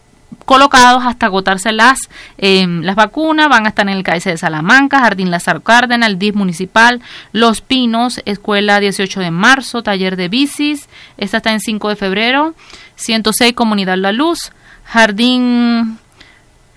colocados 0.45 1.03
hasta 1.05 1.27
agotarse 1.27 1.71
las, 1.71 2.09
em, 2.39 2.81
las 2.81 2.95
vacunas, 2.95 3.47
van 3.47 3.67
a 3.67 3.69
estar 3.69 3.87
en 3.87 3.95
el 3.95 4.01
CAICE 4.01 4.31
de 4.31 4.37
Salamanca, 4.37 5.01
Jardín 5.01 5.29
Lázaro 5.29 5.61
Cárdenas, 5.61 6.09
el 6.09 6.17
DIF 6.17 6.33
municipal, 6.33 6.99
Los 7.31 7.61
Pinos, 7.61 8.23
Escuela 8.25 8.79
18 8.79 9.19
de 9.19 9.29
marzo, 9.29 9.83
taller 9.83 10.15
de 10.15 10.29
bicis, 10.29 10.89
esta 11.17 11.37
está 11.37 11.51
en 11.51 11.59
5 11.59 11.89
de 11.89 11.95
febrero, 11.95 12.55
106 12.95 13.53
Comunidad 13.53 13.97
La 13.97 14.13
Luz, 14.13 14.51
Jardín 14.83 15.99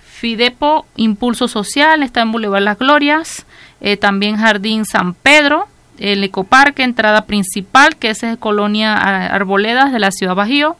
Fidepo, 0.04 0.84
Impulso 0.96 1.48
Social, 1.48 2.02
está 2.02 2.20
en 2.20 2.32
Boulevard 2.32 2.64
Las 2.64 2.78
Glorias, 2.78 3.46
eh, 3.80 3.96
también 3.96 4.36
Jardín 4.36 4.84
San 4.84 5.14
Pedro, 5.14 5.69
el 6.00 6.24
ecoparque, 6.24 6.82
entrada 6.82 7.26
principal, 7.26 7.96
que 7.96 8.10
es 8.10 8.24
Colonia 8.38 8.94
Arboledas 8.94 9.92
de 9.92 9.98
la 10.00 10.10
Ciudad 10.10 10.34
Bajío, 10.34 10.76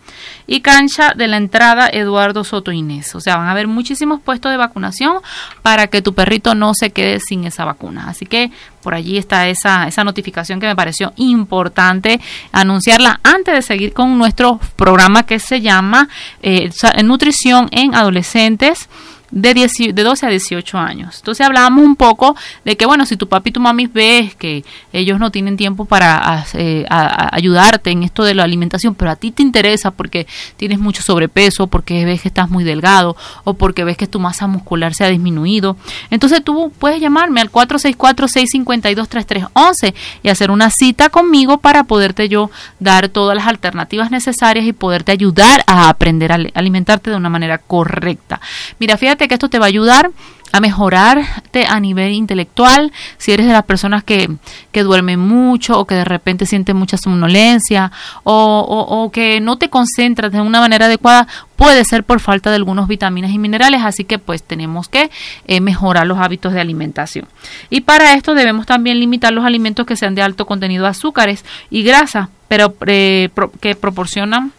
y 0.46 0.60
cancha 0.60 1.12
de 1.14 1.28
la 1.28 1.36
entrada 1.36 1.88
Eduardo 1.92 2.42
Soto 2.42 2.72
Inés. 2.72 3.14
O 3.14 3.20
sea, 3.20 3.36
van 3.36 3.46
a 3.46 3.52
haber 3.52 3.68
muchísimos 3.68 4.20
puestos 4.20 4.50
de 4.50 4.56
vacunación 4.56 5.18
para 5.62 5.86
que 5.86 6.02
tu 6.02 6.14
perrito 6.14 6.54
no 6.54 6.74
se 6.74 6.90
quede 6.90 7.20
sin 7.20 7.44
esa 7.44 7.64
vacuna. 7.64 8.08
Así 8.08 8.26
que 8.26 8.50
por 8.82 8.94
allí 8.94 9.18
está 9.18 9.48
esa, 9.48 9.86
esa 9.86 10.04
notificación 10.04 10.58
que 10.58 10.66
me 10.66 10.74
pareció 10.74 11.12
importante 11.16 12.20
anunciarla 12.52 13.20
antes 13.22 13.54
de 13.54 13.62
seguir 13.62 13.92
con 13.92 14.16
nuestro 14.18 14.58
programa 14.76 15.24
que 15.24 15.38
se 15.38 15.60
llama 15.60 16.08
eh, 16.42 16.70
Nutrición 17.04 17.68
en 17.70 17.94
Adolescentes 17.94 18.88
de, 19.30 19.70
de 19.92 20.02
12 20.02 20.26
a 20.26 20.28
18 20.28 20.78
años. 20.78 21.16
Entonces 21.18 21.46
hablábamos 21.46 21.84
un 21.84 21.96
poco 21.96 22.36
de 22.64 22.76
que, 22.76 22.86
bueno, 22.86 23.06
si 23.06 23.16
tu 23.16 23.28
papi 23.28 23.50
y 23.50 23.52
tu 23.52 23.60
mami 23.60 23.86
ves 23.86 24.34
que 24.34 24.64
ellos 24.92 25.18
no 25.18 25.30
tienen 25.30 25.56
tiempo 25.56 25.84
para 25.84 26.44
eh, 26.54 26.84
ayudarte 26.88 27.90
en 27.90 28.02
esto 28.02 28.24
de 28.24 28.34
la 28.34 28.44
alimentación, 28.44 28.94
pero 28.94 29.10
a 29.10 29.16
ti 29.16 29.30
te 29.30 29.42
interesa 29.42 29.90
porque 29.90 30.26
tienes 30.56 30.78
mucho 30.78 31.02
sobrepeso, 31.02 31.66
porque 31.66 32.04
ves 32.04 32.22
que 32.22 32.28
estás 32.28 32.50
muy 32.50 32.64
delgado 32.64 33.16
o 33.44 33.54
porque 33.54 33.84
ves 33.84 33.96
que 33.96 34.06
tu 34.06 34.20
masa 34.20 34.46
muscular 34.46 34.94
se 34.94 35.04
ha 35.04 35.08
disminuido, 35.08 35.76
entonces 36.10 36.44
tú 36.44 36.72
puedes 36.78 37.00
llamarme 37.00 37.40
al 37.40 37.50
464-652-3311 37.50 39.94
y 40.22 40.28
hacer 40.28 40.50
una 40.50 40.70
cita 40.70 41.08
conmigo 41.08 41.58
para 41.58 41.84
poderte 41.84 42.28
yo 42.28 42.50
dar 42.78 43.08
todas 43.08 43.36
las 43.36 43.46
alternativas 43.46 44.10
necesarias 44.10 44.66
y 44.66 44.72
poderte 44.72 45.12
ayudar 45.12 45.62
a 45.66 45.88
aprender 45.88 46.32
a 46.32 46.38
alimentarte 46.54 47.10
de 47.10 47.16
una 47.16 47.28
manera 47.28 47.58
correcta. 47.58 48.40
Mira, 48.78 48.96
fíjate 48.96 49.19
que 49.28 49.34
esto 49.34 49.48
te 49.48 49.58
va 49.58 49.66
a 49.66 49.68
ayudar 49.68 50.10
a 50.52 50.60
mejorarte 50.60 51.66
a 51.66 51.78
nivel 51.80 52.12
intelectual, 52.12 52.92
si 53.18 53.32
eres 53.32 53.46
de 53.46 53.52
las 53.52 53.64
personas 53.64 54.02
que, 54.02 54.28
que 54.72 54.82
duermen 54.82 55.20
mucho 55.20 55.78
o 55.78 55.86
que 55.86 55.94
de 55.94 56.04
repente 56.04 56.46
sienten 56.46 56.76
mucha 56.76 56.96
somnolencia 56.96 57.92
o, 58.24 58.86
o, 58.88 59.10
que 59.10 59.40
no 59.40 59.58
te 59.58 59.68
concentras 59.68 60.32
de 60.32 60.40
una 60.40 60.60
manera 60.60 60.86
adecuada, 60.86 61.26
puede 61.56 61.84
ser 61.84 62.04
por 62.04 62.20
falta 62.20 62.50
de 62.50 62.56
algunos 62.56 62.88
vitaminas 62.88 63.30
y 63.30 63.38
minerales, 63.38 63.82
así 63.84 64.04
que 64.04 64.18
pues 64.18 64.42
tenemos 64.42 64.88
que 64.88 65.10
eh, 65.46 65.60
mejorar 65.60 66.06
los 66.06 66.18
hábitos 66.18 66.52
de 66.52 66.60
alimentación. 66.60 67.26
Y 67.68 67.82
para 67.82 68.14
esto 68.14 68.34
debemos 68.34 68.66
también 68.66 68.98
limitar 68.98 69.32
los 69.32 69.44
alimentos 69.44 69.86
que 69.86 69.96
sean 69.96 70.14
de 70.14 70.22
alto 70.22 70.46
contenido 70.46 70.84
de 70.84 70.90
azúcares 70.90 71.44
y 71.70 71.82
grasa, 71.82 72.30
pero 72.48 72.74
eh, 72.86 73.30
que 73.60 73.74
proporcionan 73.74 74.52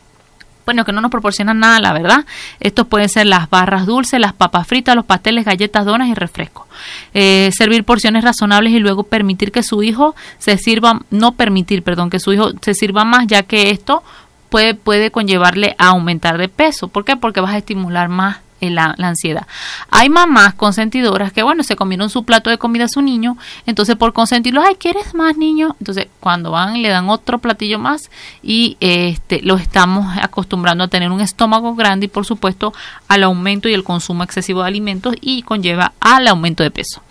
bueno, 0.65 0.85
que 0.85 0.91
no 0.91 1.01
nos 1.01 1.11
proporcionan 1.11 1.59
nada, 1.59 1.79
la 1.79 1.93
verdad. 1.93 2.25
Estos 2.59 2.87
pueden 2.87 3.09
ser 3.09 3.27
las 3.27 3.49
barras 3.49 3.85
dulces, 3.85 4.19
las 4.19 4.33
papas 4.33 4.67
fritas, 4.67 4.95
los 4.95 5.05
pasteles, 5.05 5.45
galletas, 5.45 5.85
donas 5.85 6.09
y 6.09 6.13
refrescos. 6.13 6.67
Eh, 7.13 7.49
servir 7.53 7.83
porciones 7.83 8.23
razonables 8.23 8.73
y 8.73 8.79
luego 8.79 9.03
permitir 9.03 9.51
que 9.51 9.63
su 9.63 9.83
hijo 9.83 10.15
se 10.37 10.57
sirva, 10.57 11.01
no 11.09 11.33
permitir, 11.33 11.83
perdón, 11.83 12.09
que 12.09 12.19
su 12.19 12.33
hijo 12.33 12.51
se 12.61 12.73
sirva 12.73 13.03
más, 13.03 13.27
ya 13.27 13.43
que 13.43 13.69
esto 13.69 14.03
puede, 14.49 14.75
puede 14.75 15.11
conllevarle 15.11 15.75
a 15.77 15.87
aumentar 15.87 16.37
de 16.37 16.49
peso. 16.49 16.87
¿Por 16.87 17.05
qué? 17.05 17.15
Porque 17.15 17.41
vas 17.41 17.53
a 17.53 17.57
estimular 17.57 18.09
más 18.09 18.37
la, 18.69 18.95
ansiedad. 18.99 19.47
Hay 19.89 20.09
mamás 20.09 20.53
consentidoras 20.53 21.33
que, 21.33 21.43
bueno, 21.43 21.63
se 21.63 21.75
comieron 21.75 22.09
su 22.09 22.23
plato 22.23 22.49
de 22.49 22.57
comida 22.57 22.85
a 22.85 22.87
su 22.87 23.01
niño, 23.01 23.37
entonces 23.65 23.95
por 23.95 24.13
consentirlo, 24.13 24.61
ay, 24.61 24.75
¿quieres 24.75 25.13
más 25.13 25.37
niño? 25.37 25.75
Entonces 25.79 26.07
cuando 26.19 26.51
van 26.51 26.81
le 26.81 26.89
dan 26.89 27.09
otro 27.09 27.39
platillo 27.39 27.79
más 27.79 28.09
y 28.43 28.77
este 28.79 29.41
los 29.41 29.61
estamos 29.61 30.15
acostumbrando 30.21 30.83
a 30.83 30.87
tener 30.87 31.11
un 31.11 31.21
estómago 31.21 31.75
grande 31.75 32.05
y 32.05 32.09
por 32.09 32.25
supuesto 32.25 32.73
al 33.07 33.23
aumento 33.23 33.67
y 33.69 33.73
el 33.73 33.83
consumo 33.83 34.23
excesivo 34.23 34.61
de 34.61 34.67
alimentos 34.67 35.15
y 35.21 35.41
conlleva 35.41 35.93
al 35.99 36.27
aumento 36.27 36.63
de 36.63 36.71
peso. 36.71 37.01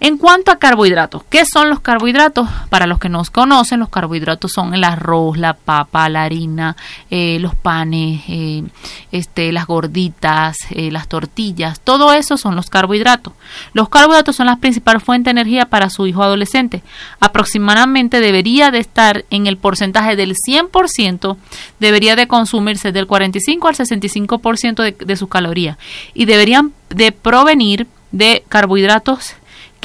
En 0.00 0.18
cuanto 0.18 0.50
a 0.50 0.58
carbohidratos, 0.58 1.22
¿qué 1.30 1.46
son 1.46 1.70
los 1.70 1.80
carbohidratos? 1.80 2.48
Para 2.68 2.86
los 2.86 2.98
que 2.98 3.08
no 3.08 3.22
conocen, 3.32 3.78
los 3.80 3.88
carbohidratos 3.88 4.52
son 4.52 4.74
el 4.74 4.84
arroz, 4.84 5.38
la 5.38 5.54
papa, 5.54 6.08
la 6.08 6.24
harina, 6.24 6.76
eh, 7.10 7.38
los 7.40 7.54
panes, 7.54 8.22
eh, 8.28 8.64
este, 9.12 9.52
las 9.52 9.66
gorditas, 9.66 10.58
eh, 10.70 10.90
las 10.90 11.08
tortillas, 11.08 11.80
todo 11.80 12.12
eso 12.12 12.36
son 12.36 12.56
los 12.56 12.70
carbohidratos. 12.70 13.32
Los 13.72 13.88
carbohidratos 13.88 14.36
son 14.36 14.46
la 14.46 14.56
principal 14.56 15.00
fuente 15.00 15.28
de 15.28 15.40
energía 15.40 15.66
para 15.66 15.88
su 15.88 16.06
hijo 16.06 16.22
adolescente. 16.22 16.82
Aproximadamente 17.20 18.20
debería 18.20 18.70
de 18.72 18.80
estar 18.80 19.24
en 19.30 19.46
el 19.46 19.56
porcentaje 19.56 20.16
del 20.16 20.34
100%, 20.34 21.36
debería 21.78 22.16
de 22.16 22.26
consumirse 22.26 22.90
del 22.90 23.06
45 23.06 23.68
al 23.68 23.76
65% 23.76 24.82
de, 24.82 24.92
de 24.92 25.16
sus 25.16 25.28
calorías 25.28 25.78
y 26.14 26.24
deberían 26.24 26.72
de 26.90 27.12
provenir 27.12 27.86
de 28.12 28.44
carbohidratos 28.48 29.34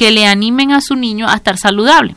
que 0.00 0.10
le 0.10 0.24
animen 0.24 0.72
a 0.72 0.80
su 0.80 0.96
niño 0.96 1.28
a 1.28 1.34
estar 1.34 1.58
saludable. 1.58 2.16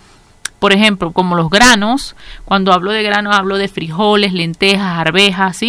Por 0.60 0.72
ejemplo, 0.72 1.12
como 1.12 1.36
los 1.36 1.50
granos, 1.50 2.16
cuando 2.46 2.72
hablo 2.72 2.94
de 2.94 3.04
granos 3.04 3.36
hablo 3.36 3.58
de 3.58 3.68
frijoles, 3.68 4.32
lentejas, 4.32 5.00
arvejas, 5.00 5.60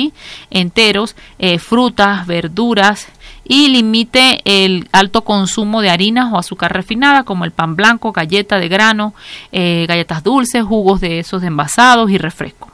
enteros, 0.48 1.16
eh, 1.40 1.58
frutas, 1.58 2.24
verduras 2.28 3.08
y 3.42 3.66
limite 3.66 4.42
el 4.44 4.88
alto 4.92 5.24
consumo 5.24 5.82
de 5.82 5.90
harinas 5.90 6.32
o 6.32 6.38
azúcar 6.38 6.72
refinada 6.72 7.24
como 7.24 7.44
el 7.44 7.50
pan 7.50 7.74
blanco, 7.74 8.12
galleta 8.12 8.60
de 8.60 8.68
grano, 8.68 9.12
eh, 9.50 9.84
galletas 9.88 10.22
dulces, 10.22 10.62
jugos 10.62 11.00
de 11.00 11.18
esos 11.18 11.42
envasados 11.42 12.12
y 12.12 12.18
refrescos. 12.18 12.73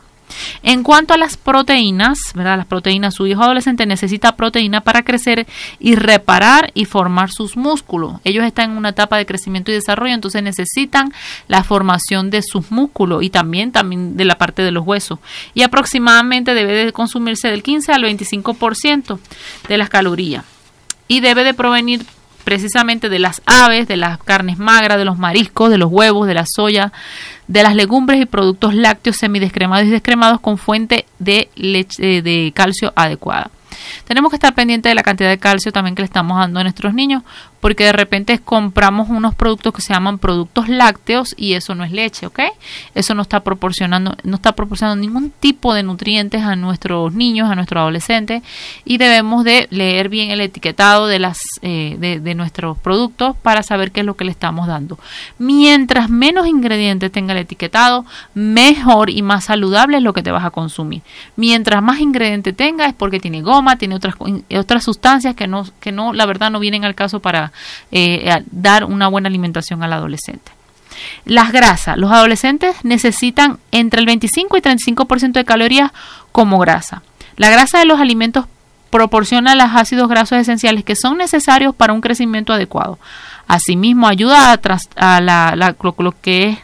En 0.62 0.82
cuanto 0.82 1.14
a 1.14 1.16
las 1.16 1.36
proteínas, 1.36 2.18
¿verdad? 2.34 2.56
Las 2.56 2.66
proteínas, 2.66 3.14
su 3.14 3.26
hijo 3.26 3.42
adolescente 3.42 3.86
necesita 3.86 4.36
proteína 4.36 4.80
para 4.80 5.02
crecer 5.02 5.46
y 5.78 5.94
reparar 5.94 6.70
y 6.74 6.84
formar 6.84 7.30
sus 7.30 7.56
músculos. 7.56 8.20
Ellos 8.24 8.44
están 8.44 8.72
en 8.72 8.76
una 8.76 8.90
etapa 8.90 9.16
de 9.16 9.26
crecimiento 9.26 9.70
y 9.70 9.74
desarrollo, 9.74 10.14
entonces 10.14 10.42
necesitan 10.42 11.12
la 11.48 11.64
formación 11.64 12.30
de 12.30 12.42
sus 12.42 12.70
músculos 12.70 13.22
y 13.22 13.30
también, 13.30 13.72
también 13.72 14.16
de 14.16 14.24
la 14.24 14.36
parte 14.36 14.62
de 14.62 14.70
los 14.70 14.86
huesos. 14.86 15.18
Y 15.54 15.62
aproximadamente 15.62 16.54
debe 16.54 16.84
de 16.84 16.92
consumirse 16.92 17.48
del 17.48 17.62
15 17.62 17.92
al 17.92 18.02
25% 18.02 19.18
de 19.68 19.78
las 19.78 19.88
calorías. 19.88 20.44
Y 21.08 21.20
debe 21.20 21.42
de 21.42 21.54
provenir 21.54 22.04
precisamente 22.44 23.08
de 23.08 23.18
las 23.18 23.42
aves, 23.46 23.86
de 23.86 23.96
las 23.96 24.18
carnes 24.18 24.58
magras, 24.58 24.98
de 24.98 25.04
los 25.04 25.18
mariscos, 25.18 25.70
de 25.70 25.78
los 25.78 25.90
huevos, 25.90 26.26
de 26.26 26.34
la 26.34 26.46
soya, 26.46 26.92
de 27.50 27.64
las 27.64 27.74
legumbres 27.74 28.20
y 28.22 28.26
productos 28.26 28.74
lácteos 28.76 29.16
semidescremados 29.16 29.88
y 29.88 29.90
descremados 29.90 30.38
con 30.38 30.56
fuente 30.56 31.04
de, 31.18 31.48
leche, 31.56 32.22
de 32.22 32.52
calcio 32.54 32.92
adecuada. 32.94 33.50
Tenemos 34.06 34.30
que 34.30 34.36
estar 34.36 34.54
pendientes 34.54 34.90
de 34.90 34.94
la 34.94 35.02
cantidad 35.02 35.28
de 35.28 35.38
calcio 35.38 35.72
también 35.72 35.94
que 35.94 36.02
le 36.02 36.06
estamos 36.06 36.38
dando 36.38 36.60
a 36.60 36.62
nuestros 36.62 36.94
niños, 36.94 37.22
porque 37.60 37.84
de 37.84 37.92
repente 37.92 38.38
compramos 38.38 39.08
unos 39.10 39.34
productos 39.34 39.74
que 39.74 39.82
se 39.82 39.92
llaman 39.92 40.18
productos 40.18 40.68
lácteos 40.68 41.34
y 41.36 41.54
eso 41.54 41.74
no 41.74 41.84
es 41.84 41.92
leche, 41.92 42.26
¿ok? 42.26 42.40
Eso 42.94 43.14
no 43.14 43.22
está 43.22 43.40
proporcionando, 43.40 44.16
no 44.22 44.36
está 44.36 44.52
proporcionando 44.52 45.00
ningún 45.00 45.30
tipo 45.30 45.74
de 45.74 45.82
nutrientes 45.82 46.42
a 46.42 46.56
nuestros 46.56 47.12
niños, 47.12 47.50
a 47.50 47.54
nuestros 47.54 47.80
adolescentes 47.80 48.42
y 48.84 48.98
debemos 48.98 49.44
de 49.44 49.68
leer 49.70 50.08
bien 50.08 50.30
el 50.30 50.40
etiquetado 50.40 51.06
de 51.06 51.18
las 51.18 51.38
eh, 51.62 51.96
de, 51.98 52.20
de 52.20 52.34
nuestros 52.34 52.78
productos 52.78 53.36
para 53.36 53.62
saber 53.62 53.92
qué 53.92 54.00
es 54.00 54.06
lo 54.06 54.16
que 54.16 54.24
le 54.24 54.30
estamos 54.30 54.66
dando. 54.66 54.98
Mientras 55.38 56.08
menos 56.08 56.46
ingredientes 56.46 57.12
tenga 57.12 57.32
el 57.32 57.40
etiquetado, 57.40 58.06
mejor 58.34 59.10
y 59.10 59.22
más 59.22 59.44
saludable 59.44 59.98
es 59.98 60.02
lo 60.02 60.14
que 60.14 60.22
te 60.22 60.30
vas 60.30 60.44
a 60.44 60.50
consumir. 60.50 61.02
Mientras 61.36 61.82
más 61.82 62.00
ingredientes 62.00 62.56
tenga 62.56 62.86
es 62.86 62.94
porque 62.94 63.20
tiene 63.20 63.42
goma, 63.42 63.69
tiene 63.76 63.94
otras 63.94 64.14
otras 64.56 64.84
sustancias 64.84 65.34
que 65.34 65.46
no 65.46 65.66
que 65.80 65.92
no 65.92 66.12
la 66.12 66.26
verdad 66.26 66.50
no 66.50 66.60
vienen 66.60 66.84
al 66.84 66.94
caso 66.94 67.20
para 67.20 67.52
eh, 67.90 68.42
dar 68.50 68.84
una 68.84 69.08
buena 69.08 69.28
alimentación 69.28 69.82
al 69.82 69.92
adolescente. 69.92 70.52
Las 71.24 71.52
grasas. 71.52 71.96
Los 71.96 72.10
adolescentes 72.12 72.76
necesitan 72.82 73.58
entre 73.72 74.00
el 74.00 74.06
25 74.06 74.56
y 74.56 74.60
35% 74.60 75.32
de 75.32 75.44
calorías 75.44 75.92
como 76.32 76.58
grasa. 76.58 77.02
La 77.36 77.50
grasa 77.50 77.78
de 77.78 77.86
los 77.86 78.00
alimentos 78.00 78.46
proporciona 78.90 79.54
los 79.54 79.68
ácidos 79.74 80.08
grasos 80.08 80.38
esenciales 80.38 80.84
que 80.84 80.96
son 80.96 81.16
necesarios 81.16 81.74
para 81.74 81.92
un 81.92 82.00
crecimiento 82.00 82.52
adecuado. 82.52 82.98
Asimismo, 83.46 84.06
ayuda 84.06 84.52
a, 84.96 85.54
lo, 85.56 86.14
que 86.20 86.50
es 86.50 86.58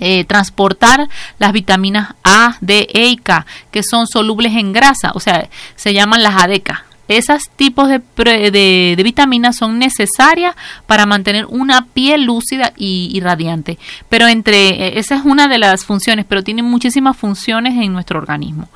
eh, 0.00 0.24
transportar 0.24 1.08
las 1.38 1.52
vitaminas 1.52 2.14
A, 2.24 2.56
D, 2.60 2.88
E 2.92 3.06
y 3.06 3.16
K, 3.16 3.46
que 3.70 3.82
son 3.82 4.06
solubles 4.06 4.54
en 4.56 4.72
grasa, 4.72 5.12
o 5.14 5.20
sea, 5.20 5.48
se 5.76 5.92
llaman 5.92 6.22
las 6.22 6.42
ADECA. 6.42 6.84
Esos 7.08 7.50
tipos 7.56 7.88
de, 7.88 8.94
vitaminas 9.02 9.56
son 9.56 9.80
necesarias 9.80 10.54
para 10.86 11.06
mantener 11.06 11.44
una 11.46 11.86
piel 11.86 12.22
lúcida 12.22 12.72
y, 12.76 13.18
radiante. 13.20 13.78
Pero 14.08 14.28
entre, 14.28 14.68
eh, 14.68 14.98
esa 15.00 15.16
es 15.16 15.24
una 15.24 15.48
de 15.48 15.58
las 15.58 15.84
funciones, 15.84 16.24
pero 16.28 16.44
tiene 16.44 16.62
muchísimas 16.62 17.16
funciones 17.16 17.74
en 17.74 17.92
nuestro 17.92 18.20
organismo 18.20 18.68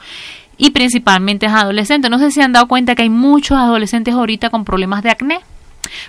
y 0.57 0.71
principalmente 0.71 1.47
es 1.47 1.53
adolescentes. 1.53 2.11
No 2.11 2.19
sé 2.19 2.31
si 2.31 2.41
han 2.41 2.53
dado 2.53 2.67
cuenta 2.69 2.95
que 2.95 3.03
hay 3.03 3.11
muchos 3.11 3.57
adolescentes 3.57 4.15
ahorita 4.15 4.51
con 4.51 4.65
problemas 4.65 5.03
de 5.03 5.11
acné 5.11 5.41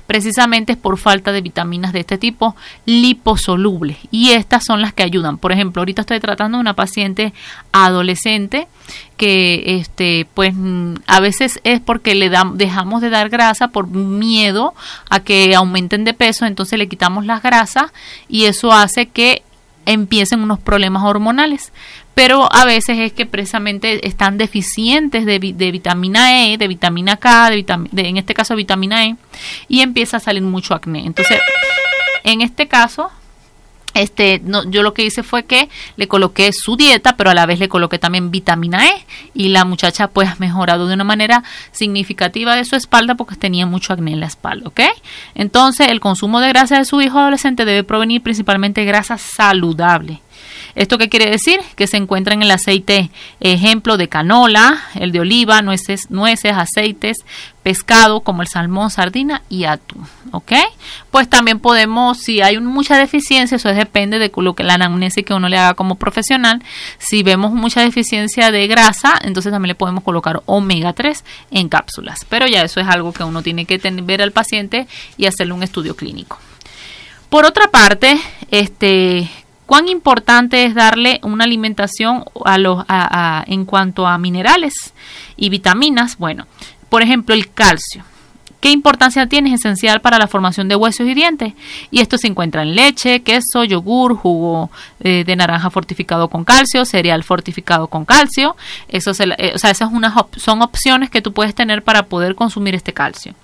precisamente 0.07 0.73
es 0.73 0.77
por 0.77 0.97
falta 0.97 1.31
de 1.31 1.41
vitaminas 1.41 1.93
de 1.93 2.01
este 2.01 2.17
tipo 2.17 2.55
liposolubles 2.85 3.97
y 4.11 4.31
estas 4.31 4.63
son 4.65 4.81
las 4.81 4.93
que 4.93 5.03
ayudan. 5.03 5.37
Por 5.37 5.51
ejemplo, 5.51 5.81
ahorita 5.81 6.01
estoy 6.01 6.19
tratando 6.19 6.59
una 6.59 6.73
paciente 6.73 7.33
adolescente 7.71 8.67
que 9.17 9.77
este 9.79 10.27
pues 10.33 10.53
mm, 10.53 10.95
a 11.07 11.19
veces 11.19 11.59
es 11.63 11.79
porque 11.79 12.15
le 12.15 12.31
dejamos 12.53 13.01
de 13.01 13.09
dar 13.09 13.29
grasa 13.29 13.69
por 13.69 13.87
miedo 13.87 14.73
a 15.09 15.21
que 15.21 15.55
aumenten 15.55 16.03
de 16.03 16.13
peso, 16.13 16.45
entonces 16.45 16.77
le 16.77 16.87
quitamos 16.87 17.25
las 17.25 17.41
grasas 17.41 17.91
y 18.27 18.45
eso 18.45 18.71
hace 18.71 19.07
que 19.07 19.43
empiecen 19.85 20.41
unos 20.41 20.59
problemas 20.59 21.03
hormonales 21.03 21.71
pero 22.15 22.51
a 22.51 22.65
veces 22.65 22.97
es 22.97 23.13
que 23.13 23.25
precisamente 23.25 24.07
están 24.07 24.37
deficientes 24.37 25.25
de, 25.25 25.37
vitamina 25.37 26.47
E, 26.47 26.57
de 26.57 26.67
vitamina 26.67 27.17
K, 27.17 27.49
de, 27.51 28.07
en 28.07 28.17
este 28.17 28.33
caso 28.33 28.55
vitamina 28.55 29.05
E, 29.05 29.17
y 29.67 29.81
empieza 29.81 30.17
a 30.17 30.21
salir 30.21 30.41
mucho 30.41 30.73
acné. 30.73 31.05
Entonces, 31.05 31.39
en 32.23 32.41
este 32.41 32.67
caso, 32.67 33.11
este, 33.95 34.41
no, 34.43 34.69
yo 34.69 34.81
lo 34.81 34.93
que 34.93 35.05
hice 35.05 35.23
fue 35.23 35.43
que 35.43 35.69
le 35.97 36.07
coloqué 36.07 36.51
su 36.53 36.77
dieta, 36.77 37.17
pero 37.17 37.29
a 37.29 37.33
la 37.33 37.45
vez 37.45 37.59
le 37.59 37.69
coloqué 37.69 37.99
también 37.99 38.31
vitamina 38.31 38.87
E 38.87 39.05
y 39.33 39.49
la 39.49 39.65
muchacha 39.65 40.07
pues 40.07 40.29
ha 40.29 40.35
mejorado 40.39 40.87
de 40.87 40.93
una 40.93 41.03
manera 41.03 41.43
significativa 41.71 42.55
de 42.55 42.65
su 42.65 42.75
espalda 42.75 43.15
porque 43.15 43.35
tenía 43.35 43.65
mucho 43.65 43.93
acné 43.93 44.11
en 44.11 44.19
la 44.19 44.27
espalda, 44.27 44.67
¿ok? 44.67 44.81
Entonces 45.33 45.89
el 45.89 45.99
consumo 45.99 46.41
de 46.41 46.49
grasa 46.49 46.77
de 46.77 46.85
su 46.85 47.01
hijo 47.01 47.19
adolescente 47.19 47.63
debe 47.63 47.83
provenir 47.83 48.21
principalmente 48.21 48.81
de 48.81 48.87
grasa 48.87 49.17
saludable. 49.17 50.21
¿Esto 50.75 50.97
qué 50.97 51.07
quiere 51.07 51.29
decir? 51.29 51.61
Que 51.75 51.87
se 51.87 51.95
encuentra 51.95 52.33
en 52.33 52.43
el 52.43 52.51
aceite 52.51 53.09
ejemplo 53.39 53.95
de 53.95 54.09
canola, 54.09 54.83
el 54.95 55.13
de 55.13 55.21
oliva, 55.21 55.61
nueces, 55.61 56.11
nueces, 56.11 56.51
aceites, 56.51 57.17
pescado 57.63 58.19
como 58.19 58.41
el 58.41 58.49
salmón, 58.49 58.91
sardina 58.91 59.41
y 59.49 59.63
atún. 59.63 60.05
¿Ok? 60.31 60.51
Pues 61.11 61.29
también 61.29 61.59
podemos, 61.59 62.17
si 62.17 62.41
hay 62.41 62.59
mucha 62.59 62.97
deficiencia, 62.97 63.55
eso 63.55 63.69
depende 63.69 64.19
de 64.19 64.31
lo 64.35 64.53
que 64.53 64.63
la 64.63 64.73
anamnesis 64.73 65.23
que 65.23 65.33
uno 65.33 65.47
le 65.47 65.57
haga 65.57 65.75
como 65.75 65.95
profesional. 65.95 66.61
Si 66.97 67.23
vemos 67.23 67.53
mucha 67.53 67.81
deficiencia 67.81 68.51
de 68.51 68.67
grasa, 68.67 69.17
entonces 69.23 69.53
también 69.53 69.69
le 69.69 69.75
podemos 69.75 70.03
colocar 70.03 70.43
omega 70.45 70.91
3 70.91 71.23
en 71.51 71.69
cápsulas. 71.69 72.25
Pero 72.27 72.47
ya 72.47 72.63
eso 72.63 72.81
es 72.81 72.87
algo 72.87 73.13
que 73.13 73.23
uno 73.23 73.41
tiene 73.41 73.65
que 73.65 73.79
ver 74.03 74.21
al 74.21 74.33
paciente 74.33 74.87
y 75.15 75.25
hacerle 75.25 75.53
un 75.53 75.63
estudio 75.63 75.95
clínico. 75.95 76.37
Por 77.29 77.45
otra 77.45 77.67
parte, 77.69 78.19
este, 78.51 79.29
¿Cuán 79.65 79.87
importante 79.87 80.65
es 80.65 80.75
darle 80.75 81.19
una 81.23 81.43
alimentación 81.45 82.23
a 82.43 82.57
los, 82.57 82.85
en 83.47 83.65
cuanto 83.65 84.05
a 84.05 84.17
minerales 84.17 84.93
y 85.37 85.49
vitaminas? 85.49 86.17
Bueno, 86.17 86.45
por 86.89 87.01
ejemplo, 87.01 87.33
el 87.33 87.51
calcio. 87.51 88.03
¿Qué 88.65 88.71
importancia 88.71 89.27
tiene? 89.27 89.53
Es 89.53 89.59
esencial 89.59 90.01
para 90.01 90.17
la 90.17 90.25
formación 90.25 90.67
de 90.67 90.75
huesos 90.75 91.05
y 91.05 91.13
dientes. 91.13 91.53
Y 91.91 91.99
esto 91.99 92.17
se 92.17 92.25
encuentra 92.25 92.63
en 92.63 92.73
leche, 92.73 93.19
queso, 93.21 93.63
yogur, 93.63 94.15
jugo 94.15 94.71
eh, 95.01 95.23
de 95.23 95.35
naranja 95.35 95.69
fortificado 95.69 96.29
con 96.29 96.43
calcio, 96.43 96.83
cereal 96.83 97.23
fortificado 97.23 97.85
con 97.89 98.05
calcio. 98.05 98.55
Eso 98.87 99.11
eh, 99.11 99.51
o 99.53 99.59
sea, 99.59 99.69
esas 99.69 99.91
son 100.37 100.61
opciones 100.63 101.11
que 101.11 101.21
tú 101.21 101.31
puedes 101.31 101.53
tener 101.53 101.83
para 101.83 102.07
poder 102.07 102.33
consumir 102.33 102.73
este 102.73 102.91
calcio. 102.91 103.35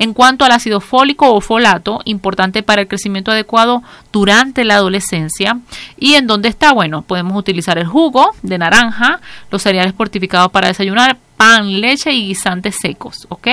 En 0.00 0.12
cuanto 0.12 0.44
al 0.44 0.50
ácido 0.50 0.80
fólico 0.80 1.32
o 1.32 1.40
folato, 1.40 2.00
importante 2.04 2.64
para 2.64 2.82
el 2.82 2.88
crecimiento 2.88 3.30
adecuado 3.30 3.84
durante 4.10 4.64
la 4.64 4.74
adolescencia. 4.74 5.56
¿Y 6.00 6.14
en 6.14 6.26
dónde 6.26 6.48
está? 6.48 6.72
Bueno, 6.72 7.02
podemos 7.02 7.36
utilizar 7.36 7.78
el 7.78 7.86
jugo 7.86 8.34
de 8.42 8.58
naranja, 8.58 9.20
los 9.52 9.62
cereales 9.62 9.94
fortificados 9.94 10.50
para 10.50 10.66
desayunar, 10.66 11.16
pan, 11.36 11.80
leche 11.80 12.10
y 12.10 12.26
guisantes 12.26 12.74
secos, 12.82 13.28
¿ok? 13.28 13.48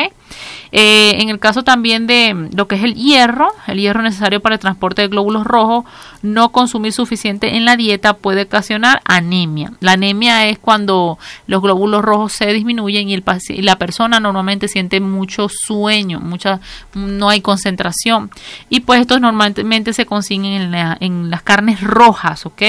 Eh, 0.71 1.21
en 1.21 1.29
el 1.29 1.39
caso 1.39 1.63
también 1.63 2.07
de 2.07 2.49
lo 2.55 2.67
que 2.67 2.75
es 2.75 2.83
el 2.83 2.95
hierro, 2.95 3.49
el 3.67 3.79
hierro 3.79 4.01
necesario 4.01 4.39
para 4.41 4.55
el 4.55 4.61
transporte 4.61 5.01
de 5.01 5.09
glóbulos 5.09 5.45
rojos, 5.45 5.85
no 6.21 6.51
consumir 6.51 6.93
suficiente 6.93 7.57
en 7.57 7.65
la 7.65 7.75
dieta 7.75 8.13
puede 8.13 8.43
ocasionar 8.43 9.01
anemia. 9.05 9.73
La 9.79 9.93
anemia 9.93 10.47
es 10.47 10.59
cuando 10.59 11.17
los 11.47 11.61
glóbulos 11.61 12.01
rojos 12.03 12.33
se 12.33 12.53
disminuyen 12.53 13.09
y, 13.09 13.21
la 13.61 13.75
persona 13.77 14.19
normalmente 14.19 14.67
siente 14.67 14.99
mucho 14.99 15.47
sueño, 15.49 16.19
mucha, 16.19 16.61
no 16.93 17.29
hay 17.29 17.41
concentración. 17.41 18.29
Y 18.69 18.81
pues 18.81 19.01
estos 19.01 19.19
normalmente 19.19 19.93
se 19.93 20.05
consiguen 20.05 20.45
en, 20.45 20.75
en 20.99 21.29
las 21.29 21.41
carnes 21.41 21.81
rojas, 21.81 22.45
¿ok? 22.45 22.61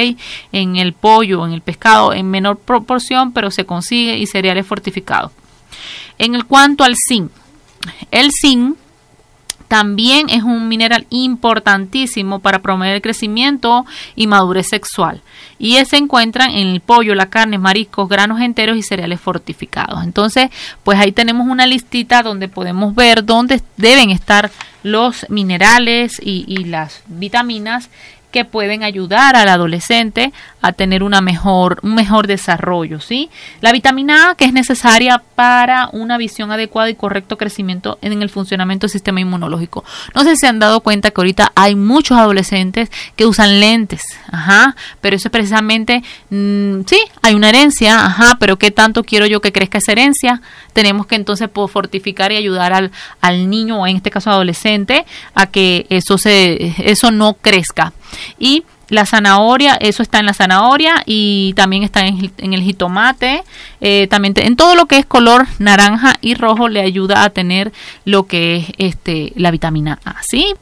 En 0.52 0.76
el 0.76 0.92
pollo, 0.92 1.46
en 1.46 1.52
el 1.52 1.60
pescado, 1.60 2.12
en 2.12 2.30
menor 2.30 2.58
proporción, 2.58 3.32
pero 3.32 3.50
se 3.50 3.64
consigue 3.64 4.18
y 4.18 4.26
cereales 4.26 4.66
fortificados. 4.66 5.32
En 6.18 6.34
el 6.34 6.44
cuanto 6.44 6.84
al 6.84 6.96
zinc, 6.96 7.30
el 8.10 8.30
zinc 8.32 8.76
también 9.72 10.28
es 10.28 10.42
un 10.42 10.68
mineral 10.68 11.06
importantísimo 11.08 12.40
para 12.40 12.60
promover 12.60 12.96
el 12.96 13.00
crecimiento 13.00 13.86
y 14.14 14.26
madurez 14.26 14.68
sexual. 14.68 15.22
Y 15.58 15.82
se 15.86 15.96
encuentran 15.96 16.50
en 16.50 16.66
el 16.68 16.82
pollo, 16.82 17.14
la 17.14 17.30
carne, 17.30 17.56
mariscos, 17.56 18.06
granos 18.06 18.42
enteros 18.42 18.76
y 18.76 18.82
cereales 18.82 19.18
fortificados. 19.18 20.04
Entonces, 20.04 20.50
pues 20.84 20.98
ahí 20.98 21.10
tenemos 21.10 21.48
una 21.48 21.64
listita 21.64 22.22
donde 22.22 22.48
podemos 22.48 22.94
ver 22.94 23.24
dónde 23.24 23.62
deben 23.78 24.10
estar 24.10 24.50
los 24.82 25.24
minerales 25.30 26.20
y, 26.22 26.44
y 26.46 26.64
las 26.64 27.02
vitaminas 27.06 27.88
que 28.32 28.44
pueden 28.44 28.82
ayudar 28.82 29.36
al 29.36 29.48
adolescente 29.48 30.32
a 30.60 30.72
tener 30.72 31.02
una 31.02 31.20
mejor, 31.20 31.78
un 31.82 31.94
mejor 31.94 32.26
desarrollo. 32.26 33.00
¿sí? 33.00 33.30
La 33.60 33.72
vitamina 33.72 34.30
A 34.30 34.34
que 34.34 34.44
es 34.44 34.52
necesaria 34.52 35.22
para 35.36 35.88
una 35.92 36.18
visión 36.18 36.50
adecuada 36.50 36.90
y 36.90 36.94
correcto 36.94 37.38
crecimiento 37.38 37.98
en 38.02 38.22
el 38.22 38.30
funcionamiento 38.30 38.86
del 38.86 38.92
sistema 38.92 39.20
inmunológico. 39.20 39.84
No 40.14 40.24
sé 40.24 40.30
si 40.30 40.36
se 40.38 40.46
han 40.48 40.58
dado 40.58 40.80
cuenta 40.80 41.10
que 41.10 41.20
ahorita 41.20 41.52
hay 41.54 41.74
muchos 41.74 42.18
adolescentes 42.18 42.90
que 43.16 43.26
usan 43.26 43.60
lentes, 43.60 44.02
ajá, 44.30 44.74
pero 45.00 45.16
eso 45.16 45.28
es 45.28 45.32
precisamente, 45.32 46.02
mm, 46.30 46.80
sí, 46.86 46.98
hay 47.22 47.34
una 47.34 47.50
herencia, 47.50 48.04
ajá, 48.06 48.36
pero 48.40 48.56
¿qué 48.56 48.70
tanto 48.70 49.04
quiero 49.04 49.26
yo 49.26 49.40
que 49.40 49.52
crezca 49.52 49.78
esa 49.78 49.92
herencia? 49.92 50.40
Tenemos 50.72 51.06
que 51.06 51.16
entonces 51.16 51.48
fortificar 51.52 52.32
y 52.32 52.36
ayudar 52.36 52.72
al, 52.72 52.90
al 53.20 53.50
niño, 53.50 53.80
o 53.80 53.86
en 53.86 53.96
este 53.96 54.10
caso 54.10 54.30
adolescente, 54.30 55.04
a 55.34 55.46
que 55.46 55.86
eso, 55.90 56.18
se, 56.18 56.74
eso 56.78 57.10
no 57.10 57.34
crezca. 57.34 57.92
Y 58.38 58.64
la 58.88 59.06
zanahoria, 59.06 59.74
eso 59.76 60.02
está 60.02 60.18
en 60.18 60.26
la 60.26 60.34
zanahoria 60.34 61.02
y 61.06 61.54
también 61.54 61.82
está 61.82 62.06
en, 62.06 62.30
el 62.38 62.62
jitomate. 62.62 63.42
Eh, 63.80 64.06
también 64.08 64.34
en 64.36 64.56
todo 64.56 64.74
lo 64.74 64.86
que 64.86 64.98
es 64.98 65.06
color 65.06 65.46
naranja 65.58 66.16
y 66.20 66.34
rojo 66.34 66.68
le 66.68 66.82
ayuda 66.82 67.24
a 67.24 67.30
tener 67.30 67.72
lo 68.04 68.26
que 68.26 68.56
es 68.56 68.66
este 68.78 69.32
la 69.36 69.50
vitamina 69.50 69.98
A. 70.04 70.16
¿sí? 70.22 70.54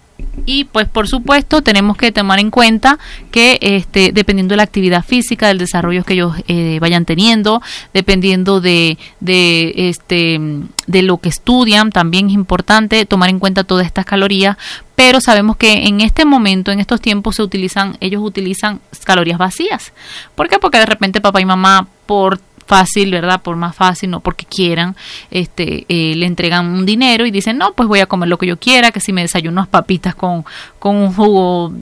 Y 0.46 0.64
pues 0.64 0.88
por 0.88 1.08
supuesto 1.08 1.62
tenemos 1.62 1.96
que 1.96 2.12
tomar 2.12 2.38
en 2.38 2.50
cuenta 2.50 2.98
que 3.30 3.58
este 3.60 4.12
dependiendo 4.12 4.52
de 4.52 4.58
la 4.58 4.62
actividad 4.62 5.04
física 5.04 5.48
del 5.48 5.58
desarrollo 5.58 6.04
que 6.04 6.14
ellos 6.14 6.34
eh, 6.48 6.78
vayan 6.80 7.04
teniendo 7.04 7.62
dependiendo 7.92 8.60
de, 8.60 8.98
de 9.20 9.72
este 9.76 10.40
de 10.86 11.02
lo 11.02 11.18
que 11.18 11.28
estudian 11.28 11.90
también 11.90 12.28
es 12.28 12.34
importante 12.34 13.04
tomar 13.06 13.30
en 13.30 13.38
cuenta 13.38 13.64
todas 13.64 13.86
estas 13.86 14.04
calorías 14.04 14.56
pero 14.94 15.20
sabemos 15.20 15.56
que 15.56 15.86
en 15.86 16.00
este 16.00 16.24
momento 16.24 16.72
en 16.72 16.80
estos 16.80 17.00
tiempos 17.00 17.36
se 17.36 17.42
utilizan 17.42 17.96
ellos 18.00 18.22
utilizan 18.22 18.80
calorías 19.04 19.38
vacías 19.38 19.92
¿por 20.34 20.48
qué? 20.48 20.58
porque 20.58 20.78
de 20.78 20.86
repente 20.86 21.20
papá 21.20 21.40
y 21.40 21.44
mamá 21.44 21.86
por 22.06 22.40
fácil, 22.70 23.10
¿verdad? 23.10 23.42
Por 23.42 23.56
más 23.56 23.74
fácil, 23.74 24.10
no 24.10 24.20
porque 24.20 24.46
quieran, 24.46 24.94
este, 25.32 25.86
eh, 25.88 26.14
le 26.14 26.26
entregan 26.26 26.66
un 26.66 26.86
dinero 26.86 27.26
y 27.26 27.32
dicen, 27.32 27.58
no, 27.58 27.72
pues 27.72 27.88
voy 27.88 27.98
a 27.98 28.06
comer 28.06 28.28
lo 28.28 28.38
que 28.38 28.46
yo 28.46 28.58
quiera, 28.58 28.92
que 28.92 29.00
si 29.00 29.12
me 29.12 29.22
desayuno 29.22 29.54
unas 29.60 29.66
papitas 29.66 30.14
con, 30.14 30.44
con 30.78 30.94
un 30.94 31.12
jugo 31.12 31.72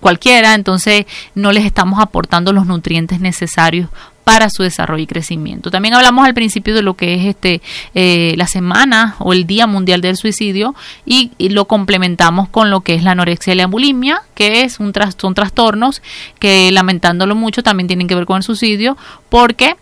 cualquiera, 0.00 0.52
entonces 0.52 1.06
no 1.34 1.50
les 1.50 1.64
estamos 1.64 1.98
aportando 1.98 2.52
los 2.52 2.66
nutrientes 2.66 3.20
necesarios 3.20 3.88
para 4.24 4.50
su 4.50 4.62
desarrollo 4.62 5.02
y 5.02 5.06
crecimiento. 5.06 5.70
También 5.70 5.94
hablamos 5.94 6.26
al 6.26 6.34
principio 6.34 6.74
de 6.74 6.82
lo 6.82 6.94
que 6.94 7.14
es 7.14 7.24
este 7.24 7.62
eh, 7.94 8.34
la 8.36 8.46
semana 8.46 9.16
o 9.18 9.32
el 9.32 9.46
Día 9.46 9.66
Mundial 9.66 10.02
del 10.02 10.16
Suicidio 10.16 10.74
y, 11.06 11.30
lo 11.38 11.64
complementamos 11.66 12.48
con 12.50 12.70
lo 12.70 12.82
que 12.82 12.94
es 12.94 13.02
la 13.02 13.12
anorexia 13.12 13.54
y 13.54 13.56
la 13.56 13.66
bulimia, 13.66 14.22
que 14.34 14.62
es 14.62 14.78
un 14.78 14.92
son 15.18 15.34
trastornos 15.34 16.02
que 16.38 16.70
lamentándolo 16.70 17.34
mucho 17.34 17.62
también 17.62 17.86
tienen 17.86 18.08
que 18.08 18.14
ver 18.14 18.26
con 18.26 18.36
el 18.36 18.42
suicidio 18.42 18.96
porque 19.30 19.76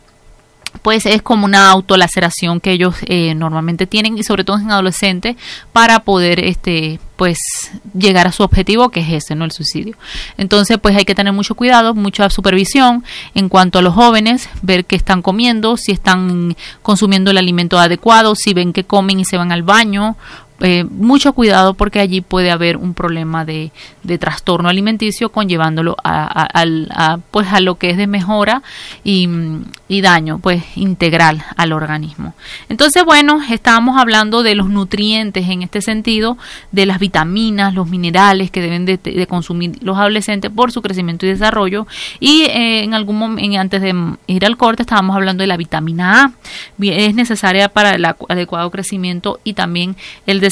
pues 0.82 1.06
es 1.06 1.22
como 1.22 1.44
una 1.44 1.70
autolaceración 1.70 2.60
que 2.60 2.72
ellos 2.72 2.94
eh, 3.06 3.34
normalmente 3.34 3.86
tienen 3.86 4.16
y 4.18 4.22
sobre 4.22 4.44
todo 4.44 4.58
en 4.58 4.70
adolescentes 4.70 5.36
para 5.72 6.00
poder 6.00 6.40
este 6.40 7.00
pues 7.16 7.38
llegar 7.92 8.26
a 8.26 8.32
su 8.32 8.42
objetivo 8.42 8.88
que 8.88 9.00
es 9.00 9.24
ese, 9.24 9.34
no 9.34 9.44
el 9.44 9.52
suicidio. 9.52 9.94
Entonces, 10.38 10.78
pues 10.78 10.96
hay 10.96 11.04
que 11.04 11.14
tener 11.14 11.34
mucho 11.34 11.54
cuidado, 11.54 11.94
mucha 11.94 12.30
supervisión 12.30 13.04
en 13.34 13.50
cuanto 13.50 13.78
a 13.78 13.82
los 13.82 13.92
jóvenes, 13.92 14.48
ver 14.62 14.86
qué 14.86 14.96
están 14.96 15.20
comiendo, 15.20 15.76
si 15.76 15.92
están 15.92 16.56
consumiendo 16.80 17.30
el 17.30 17.36
alimento 17.36 17.78
adecuado, 17.78 18.34
si 18.34 18.54
ven 18.54 18.72
que 18.72 18.84
comen 18.84 19.20
y 19.20 19.26
se 19.26 19.36
van 19.36 19.52
al 19.52 19.62
baño 19.62 20.16
eh, 20.60 20.84
mucho 20.84 21.32
cuidado 21.32 21.74
porque 21.74 22.00
allí 22.00 22.20
puede 22.20 22.50
haber 22.50 22.76
un 22.76 22.92
problema 22.92 23.44
de, 23.44 23.72
de 24.02 24.18
trastorno 24.18 24.68
alimenticio 24.68 25.32
conllevándolo 25.32 25.96
a, 26.04 27.18
pues 27.30 27.48
a 27.52 27.60
lo 27.60 27.76
que 27.76 27.90
es 27.90 27.96
de 27.96 28.06
mejora 28.06 28.62
y, 29.02 29.28
y, 29.88 30.00
daño 30.02 30.38
pues 30.38 30.62
integral 30.76 31.42
al 31.56 31.72
organismo. 31.72 32.34
Entonces 32.68 33.04
bueno, 33.04 33.40
estábamos 33.50 33.98
hablando 33.98 34.42
de 34.42 34.54
los 34.54 34.68
nutrientes 34.68 35.48
en 35.48 35.62
este 35.62 35.80
sentido, 35.80 36.36
de 36.72 36.84
las 36.84 36.98
vitaminas, 36.98 37.74
los 37.74 37.88
minerales 37.88 38.50
que 38.50 38.60
deben 38.60 38.84
de, 38.84 38.98
consumir 39.28 39.78
los 39.82 39.96
adolescentes 39.96 40.50
por 40.50 40.72
su 40.72 40.82
crecimiento 40.82 41.24
y 41.24 41.30
desarrollo 41.30 41.86
y 42.18 42.42
eh, 42.42 42.82
en 42.82 42.94
algún 42.94 43.18
momento 43.18 43.58
antes 43.58 43.80
de 43.80 43.94
ir 44.26 44.44
al 44.44 44.56
corte 44.56 44.82
estábamos 44.82 45.16
hablando 45.16 45.42
de 45.42 45.46
la 45.46 45.56
vitamina 45.56 46.24
A, 46.24 46.32
es 46.80 47.14
necesaria 47.14 47.68
para 47.68 47.92
el 47.92 48.04
adecuado 48.04 48.70
crecimiento 48.70 49.40
y 49.44 49.54
también 49.54 49.96
el 50.26 50.40
desarrollo 50.40 50.49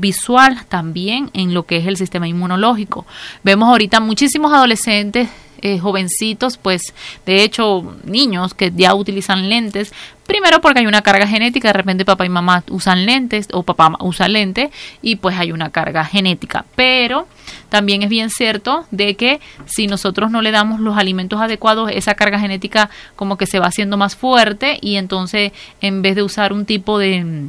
visual 0.00 0.64
también 0.68 1.30
en 1.32 1.54
lo 1.54 1.64
que 1.64 1.78
es 1.78 1.86
el 1.86 1.96
sistema 1.96 2.28
inmunológico. 2.28 3.06
Vemos 3.42 3.68
ahorita 3.68 4.00
muchísimos 4.00 4.52
adolescentes 4.52 5.28
eh, 5.62 5.78
jovencitos, 5.78 6.58
pues 6.58 6.92
de 7.24 7.42
hecho 7.42 7.96
niños 8.04 8.52
que 8.52 8.72
ya 8.76 8.94
utilizan 8.94 9.48
lentes, 9.48 9.92
primero 10.26 10.60
porque 10.60 10.80
hay 10.80 10.86
una 10.86 11.00
carga 11.00 11.26
genética, 11.26 11.68
de 11.68 11.72
repente 11.72 12.04
papá 12.04 12.26
y 12.26 12.28
mamá 12.28 12.62
usan 12.68 13.06
lentes 13.06 13.48
o 13.52 13.62
papá 13.62 13.96
usa 14.00 14.28
lente 14.28 14.70
y 15.00 15.16
pues 15.16 15.38
hay 15.38 15.52
una 15.52 15.70
carga 15.70 16.04
genética, 16.04 16.66
pero 16.76 17.26
también 17.70 18.02
es 18.02 18.10
bien 18.10 18.28
cierto 18.28 18.84
de 18.90 19.14
que 19.14 19.40
si 19.64 19.86
nosotros 19.86 20.30
no 20.30 20.42
le 20.42 20.50
damos 20.50 20.78
los 20.78 20.98
alimentos 20.98 21.40
adecuados, 21.40 21.90
esa 21.90 22.14
carga 22.14 22.38
genética 22.38 22.90
como 23.16 23.38
que 23.38 23.46
se 23.46 23.58
va 23.58 23.66
haciendo 23.66 23.96
más 23.96 24.14
fuerte 24.14 24.78
y 24.82 24.96
entonces 24.96 25.52
en 25.80 26.02
vez 26.02 26.16
de 26.16 26.22
usar 26.22 26.52
un 26.52 26.66
tipo 26.66 26.98
de 26.98 27.48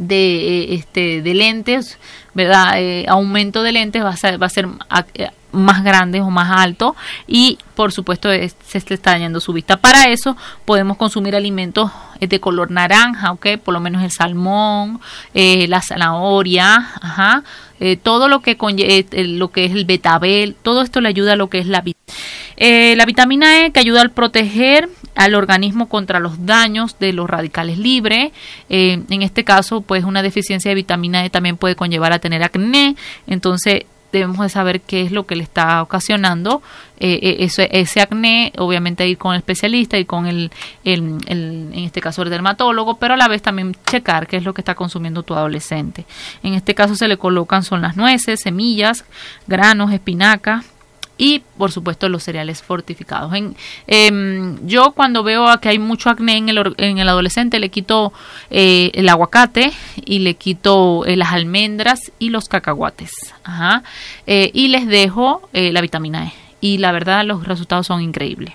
de 0.00 0.16
eh, 0.16 0.74
este 0.74 1.20
de 1.20 1.34
lentes 1.34 1.98
verdad 2.32 2.80
eh, 2.80 3.04
aumento 3.06 3.62
de 3.62 3.72
lentes 3.72 4.02
va 4.02 4.08
a 4.08 4.16
ser, 4.16 4.42
va 4.42 4.46
a 4.46 4.50
ser 4.50 4.66
eh, 5.12 5.28
más 5.52 5.84
grande 5.84 6.22
o 6.22 6.30
más 6.30 6.50
alto 6.58 6.96
y 7.26 7.58
por 7.74 7.92
supuesto 7.92 8.30
se 8.30 8.78
está 8.78 9.10
dañando 9.10 9.40
su 9.40 9.52
vista. 9.52 9.78
Para 9.78 10.04
eso 10.04 10.36
podemos 10.64 10.96
consumir 10.96 11.34
alimentos 11.34 11.90
de 12.20 12.40
color 12.40 12.70
naranja 12.70 13.32
ok 13.32 13.58
por 13.62 13.74
lo 13.74 13.80
menos 13.80 14.04
el 14.04 14.12
salmón 14.12 15.00
la 15.34 15.82
zanahoria 15.82 16.88
ajá 17.02 17.42
todo 18.02 18.28
lo 18.28 18.40
que 18.40 18.56
lo 19.12 19.50
que 19.50 19.64
es 19.64 19.72
el 19.72 19.84
betabel 19.86 20.54
todo 20.62 20.82
esto 20.82 21.00
le 21.00 21.08
ayuda 21.08 21.32
a 21.32 21.36
lo 21.36 21.50
que 21.50 21.58
es 21.58 21.66
la 21.66 21.82
la 22.56 23.06
vitamina 23.06 23.64
E 23.64 23.72
que 23.72 23.80
ayuda 23.80 24.02
al 24.02 24.12
proteger 24.12 24.88
al 25.14 25.34
organismo 25.34 25.88
contra 25.88 26.20
los 26.20 26.46
daños 26.46 26.98
de 26.98 27.12
los 27.12 27.28
radicales 27.28 27.78
libres. 27.78 28.32
Eh, 28.68 29.02
en 29.08 29.22
este 29.22 29.44
caso, 29.44 29.80
pues 29.80 30.04
una 30.04 30.22
deficiencia 30.22 30.70
de 30.70 30.74
vitamina 30.74 31.24
E 31.24 31.30
también 31.30 31.56
puede 31.56 31.76
conllevar 31.76 32.12
a 32.12 32.18
tener 32.18 32.42
acné. 32.42 32.96
Entonces, 33.26 33.84
debemos 34.12 34.38
de 34.40 34.48
saber 34.48 34.80
qué 34.80 35.02
es 35.02 35.12
lo 35.12 35.26
que 35.26 35.36
le 35.36 35.42
está 35.42 35.82
ocasionando 35.82 36.62
eh, 36.98 37.38
eh, 37.40 37.68
ese, 37.70 38.00
acné, 38.00 38.52
obviamente 38.58 39.06
ir 39.08 39.18
con 39.18 39.32
el 39.32 39.38
especialista 39.38 39.98
y 39.98 40.04
con 40.04 40.26
el, 40.26 40.50
el, 40.84 41.18
en 41.28 41.72
este 41.74 42.00
caso 42.00 42.22
el 42.22 42.30
dermatólogo, 42.30 42.98
pero 42.98 43.14
a 43.14 43.16
la 43.16 43.28
vez 43.28 43.42
también 43.42 43.76
checar 43.86 44.26
qué 44.26 44.36
es 44.36 44.44
lo 44.44 44.52
que 44.52 44.60
está 44.60 44.74
consumiendo 44.74 45.22
tu 45.22 45.34
adolescente. 45.34 46.04
En 46.42 46.54
este 46.54 46.74
caso 46.74 46.96
se 46.96 47.08
le 47.08 47.16
colocan 47.16 47.62
son 47.62 47.82
las 47.82 47.96
nueces, 47.96 48.40
semillas, 48.40 49.04
granos, 49.46 49.92
espinacas, 49.92 50.66
y 51.20 51.42
por 51.58 51.70
supuesto 51.70 52.08
los 52.08 52.22
cereales 52.22 52.62
fortificados. 52.62 53.34
En, 53.34 53.54
em, 53.86 54.66
yo 54.66 54.92
cuando 54.92 55.22
veo 55.22 55.46
que 55.60 55.68
hay 55.68 55.78
mucho 55.78 56.08
acné 56.08 56.38
en 56.38 56.48
el, 56.48 56.74
en 56.78 56.96
el 56.96 57.08
adolescente 57.10 57.60
le 57.60 57.68
quito 57.68 58.14
eh, 58.48 58.90
el 58.94 59.06
aguacate 59.06 59.70
y 60.02 60.20
le 60.20 60.34
quito 60.34 61.04
eh, 61.04 61.16
las 61.16 61.32
almendras 61.32 62.10
y 62.18 62.30
los 62.30 62.48
cacahuates. 62.48 63.34
Ajá. 63.44 63.82
Eh, 64.26 64.50
y 64.54 64.68
les 64.68 64.86
dejo 64.86 65.46
la 65.52 65.82
vitamina 65.82 66.28
E. 66.28 66.32
Y 66.62 66.78
la 66.78 66.90
verdad 66.90 67.26
los 67.26 67.46
resultados 67.46 67.86
son 67.86 68.00
increíbles. 68.00 68.54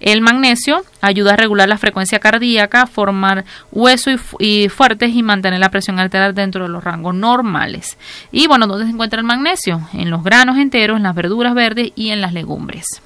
El 0.00 0.20
magnesio 0.20 0.82
ayuda 1.00 1.34
a 1.34 1.36
regular 1.36 1.68
la 1.68 1.78
frecuencia 1.78 2.18
cardíaca, 2.18 2.86
formar 2.86 3.44
huesos 3.70 4.20
y, 4.38 4.68
fuertes 4.68 5.14
y 5.14 5.22
mantener 5.22 5.60
la 5.60 5.70
presión 5.70 5.98
arterial 5.98 6.34
dentro 6.34 6.64
de 6.64 6.70
los 6.70 6.82
rangos 6.82 7.14
normales. 7.14 7.98
Y 8.30 8.46
bueno, 8.46 8.66
¿dónde 8.66 8.86
se 8.86 8.92
encuentra 8.92 9.20
el 9.20 9.26
magnesio? 9.26 9.80
En 9.92 10.10
los 10.10 10.24
granos 10.24 10.58
enteros, 10.58 10.96
en 10.96 11.04
las 11.04 11.14
verduras 11.14 11.54
verdes 11.54 11.92
y 11.94 12.10
en 12.10 12.20
las 12.20 12.32
legumbres. 12.32 13.02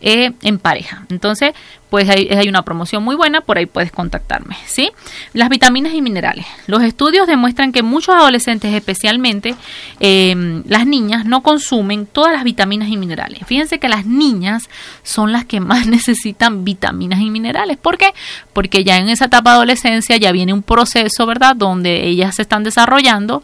eh, 0.00 0.32
en 0.42 0.58
pareja. 0.58 1.04
Entonces, 1.10 1.52
pues 1.90 2.08
hay, 2.08 2.48
una 2.48 2.62
promoción 2.62 3.02
muy 3.02 3.16
buena, 3.16 3.40
por 3.40 3.58
ahí 3.58 3.66
puedes 3.66 3.90
contactarme, 3.90 4.56
¿sí? 4.64 4.92
Las 5.32 5.48
vitaminas 5.48 5.92
y 5.92 6.00
minerales. 6.00 6.46
Los 6.68 6.82
estudios 6.82 7.26
demuestran 7.26 7.72
que 7.72 7.82
muchos 7.82 8.14
adolescentes, 8.14 8.72
especialmente 8.72 9.56
em, 9.98 10.62
las 10.66 10.86
niñas, 10.86 11.24
no 11.24 11.42
consumen 11.42 12.06
todas 12.06 12.32
las 12.32 12.44
vitaminas 12.44 12.88
y 12.88 12.96
minerales. 12.96 13.40
Fíjense 13.44 13.80
que 13.80 13.88
las 13.88 14.06
niñas 14.06 14.70
son 15.02 15.32
las 15.32 15.44
que 15.44 15.58
más 15.58 15.86
necesitan 15.88 16.64
vitaminas 16.64 17.20
y 17.20 17.28
minerales. 17.28 17.76
¿Por 17.76 17.98
qué? 17.98 18.14
Porque 18.52 18.84
ya 18.84 18.96
en 18.96 19.08
esa 19.08 19.24
etapa 19.24 19.50
de 19.50 19.56
adolescencia 19.56 20.16
ya 20.16 20.30
viene 20.30 20.52
un 20.52 20.62
proceso, 20.62 21.26
¿verdad? 21.26 21.56
Donde 21.56 22.06
ellas 22.06 22.36
se 22.36 22.42
están 22.42 22.62
desarrollando 22.62 23.42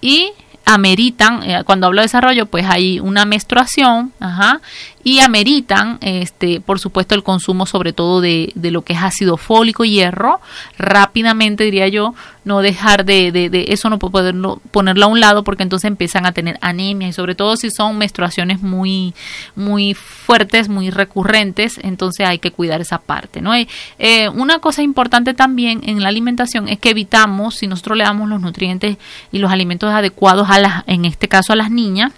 y 0.00 0.32
ameritan, 0.68 1.42
eh, 1.42 1.62
cuando 1.64 1.86
hablo 1.86 2.02
de 2.02 2.06
desarrollo, 2.06 2.46
pues 2.46 2.66
hay 2.68 3.00
una 3.00 3.24
menstruación, 3.24 4.12
ajá, 4.20 4.60
y 5.08 5.20
ameritan, 5.20 5.96
este, 6.02 6.60
por 6.60 6.78
supuesto, 6.78 7.14
el 7.14 7.22
consumo 7.22 7.64
sobre 7.64 7.94
todo 7.94 8.20
de, 8.20 8.52
de 8.54 8.70
lo 8.70 8.82
que 8.82 8.92
es 8.92 8.98
ácido 9.02 9.38
fólico 9.38 9.86
y 9.86 9.92
hierro, 9.92 10.38
rápidamente 10.76 11.64
diría 11.64 11.88
yo, 11.88 12.14
no 12.44 12.60
dejar 12.60 13.06
de, 13.06 13.32
de, 13.32 13.48
de 13.48 13.68
eso, 13.68 13.88
no 13.88 13.98
poder 13.98 14.34
ponerlo 14.70 15.06
a 15.06 15.08
un 15.08 15.18
lado 15.18 15.44
porque 15.44 15.62
entonces 15.62 15.88
empiezan 15.88 16.26
a 16.26 16.32
tener 16.32 16.58
anemia 16.60 17.08
y 17.08 17.14
sobre 17.14 17.34
todo 17.34 17.56
si 17.56 17.70
son 17.70 17.96
menstruaciones 17.96 18.60
muy, 18.60 19.14
muy 19.56 19.94
fuertes, 19.94 20.68
muy 20.68 20.90
recurrentes, 20.90 21.80
entonces 21.82 22.26
hay 22.26 22.38
que 22.38 22.50
cuidar 22.50 22.82
esa 22.82 22.98
parte, 22.98 23.40
¿no? 23.40 23.54
Eh, 23.54 24.28
una 24.34 24.58
cosa 24.58 24.82
importante 24.82 25.32
también 25.32 25.80
en 25.84 26.02
la 26.02 26.10
alimentación 26.10 26.68
es 26.68 26.78
que 26.78 26.90
evitamos, 26.90 27.54
si 27.54 27.66
nosotros 27.66 27.96
le 27.96 28.04
damos 28.04 28.28
los 28.28 28.42
nutrientes 28.42 28.98
y 29.32 29.38
los 29.38 29.50
alimentos 29.50 29.90
adecuados 29.90 30.50
a 30.50 30.58
las, 30.58 30.84
en 30.86 31.06
este 31.06 31.28
caso 31.28 31.54
a 31.54 31.56
las 31.56 31.70
niñas, 31.70 32.12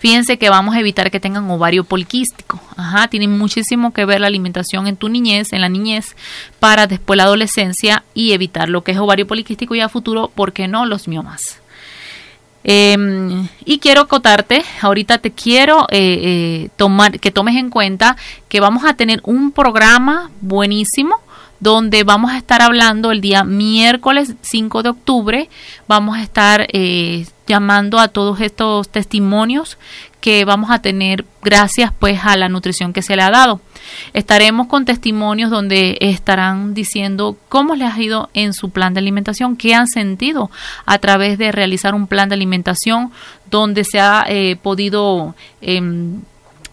Fíjense 0.00 0.38
que 0.38 0.48
vamos 0.48 0.74
a 0.74 0.80
evitar 0.80 1.10
que 1.10 1.20
tengan 1.20 1.50
ovario 1.50 1.84
poliquístico. 1.84 2.58
Ajá, 2.74 3.08
tiene 3.08 3.28
muchísimo 3.28 3.92
que 3.92 4.06
ver 4.06 4.20
la 4.20 4.28
alimentación 4.28 4.86
en 4.86 4.96
tu 4.96 5.10
niñez, 5.10 5.52
en 5.52 5.60
la 5.60 5.68
niñez, 5.68 6.16
para 6.58 6.86
después 6.86 7.18
la 7.18 7.24
adolescencia 7.24 8.02
y 8.14 8.32
evitar 8.32 8.70
lo 8.70 8.82
que 8.82 8.92
es 8.92 8.98
ovario 8.98 9.26
poliquístico 9.26 9.74
y 9.74 9.80
a 9.80 9.90
futuro, 9.90 10.28
¿por 10.34 10.54
qué 10.54 10.68
no 10.68 10.86
los 10.86 11.06
miomas? 11.06 11.60
Em, 12.64 13.48
y 13.66 13.78
quiero 13.78 14.00
acotarte, 14.02 14.64
ahorita 14.80 15.18
te 15.18 15.32
quiero 15.32 15.86
eh, 15.90 16.20
eh, 16.22 16.68
tomar, 16.76 17.20
que 17.20 17.30
tomes 17.30 17.56
en 17.56 17.68
cuenta 17.68 18.16
que 18.48 18.60
vamos 18.60 18.84
a 18.86 18.94
tener 18.94 19.20
un 19.24 19.52
programa 19.52 20.30
buenísimo 20.40 21.20
donde 21.58 22.04
vamos 22.04 22.32
a 22.32 22.38
estar 22.38 22.62
hablando 22.62 23.12
el 23.12 23.20
día 23.20 23.44
miércoles 23.44 24.34
5 24.40 24.82
de 24.82 24.88
octubre, 24.88 25.48
vamos 25.86 26.16
a 26.16 26.22
estar 26.22 26.66
eh, 26.72 27.26
llamando 27.50 27.98
a 27.98 28.06
todos 28.06 28.40
estos 28.40 28.88
testimonios 28.88 29.76
que 30.20 30.44
vamos 30.44 30.70
a 30.70 30.80
tener 30.80 31.24
gracias 31.42 31.92
pues 31.98 32.20
a 32.22 32.36
la 32.36 32.48
nutrición 32.48 32.92
que 32.92 33.02
se 33.02 33.16
le 33.16 33.22
ha 33.22 33.30
dado. 33.30 33.60
Estaremos 34.12 34.68
con 34.68 34.84
testimonios 34.84 35.50
donde 35.50 35.98
estarán 36.00 36.74
diciendo 36.74 37.36
cómo 37.48 37.74
les 37.74 37.92
ha 37.92 38.00
ido 38.00 38.30
en 38.34 38.52
su 38.52 38.70
plan 38.70 38.94
de 38.94 39.00
alimentación, 39.00 39.56
qué 39.56 39.74
han 39.74 39.88
sentido 39.88 40.48
a 40.86 40.98
través 40.98 41.38
de 41.38 41.50
realizar 41.50 41.92
un 41.92 42.06
plan 42.06 42.28
de 42.28 42.36
alimentación 42.36 43.10
donde 43.50 43.82
se 43.82 43.98
ha 43.98 44.24
eh, 44.28 44.56
podido 44.62 45.34
em, 45.60 46.20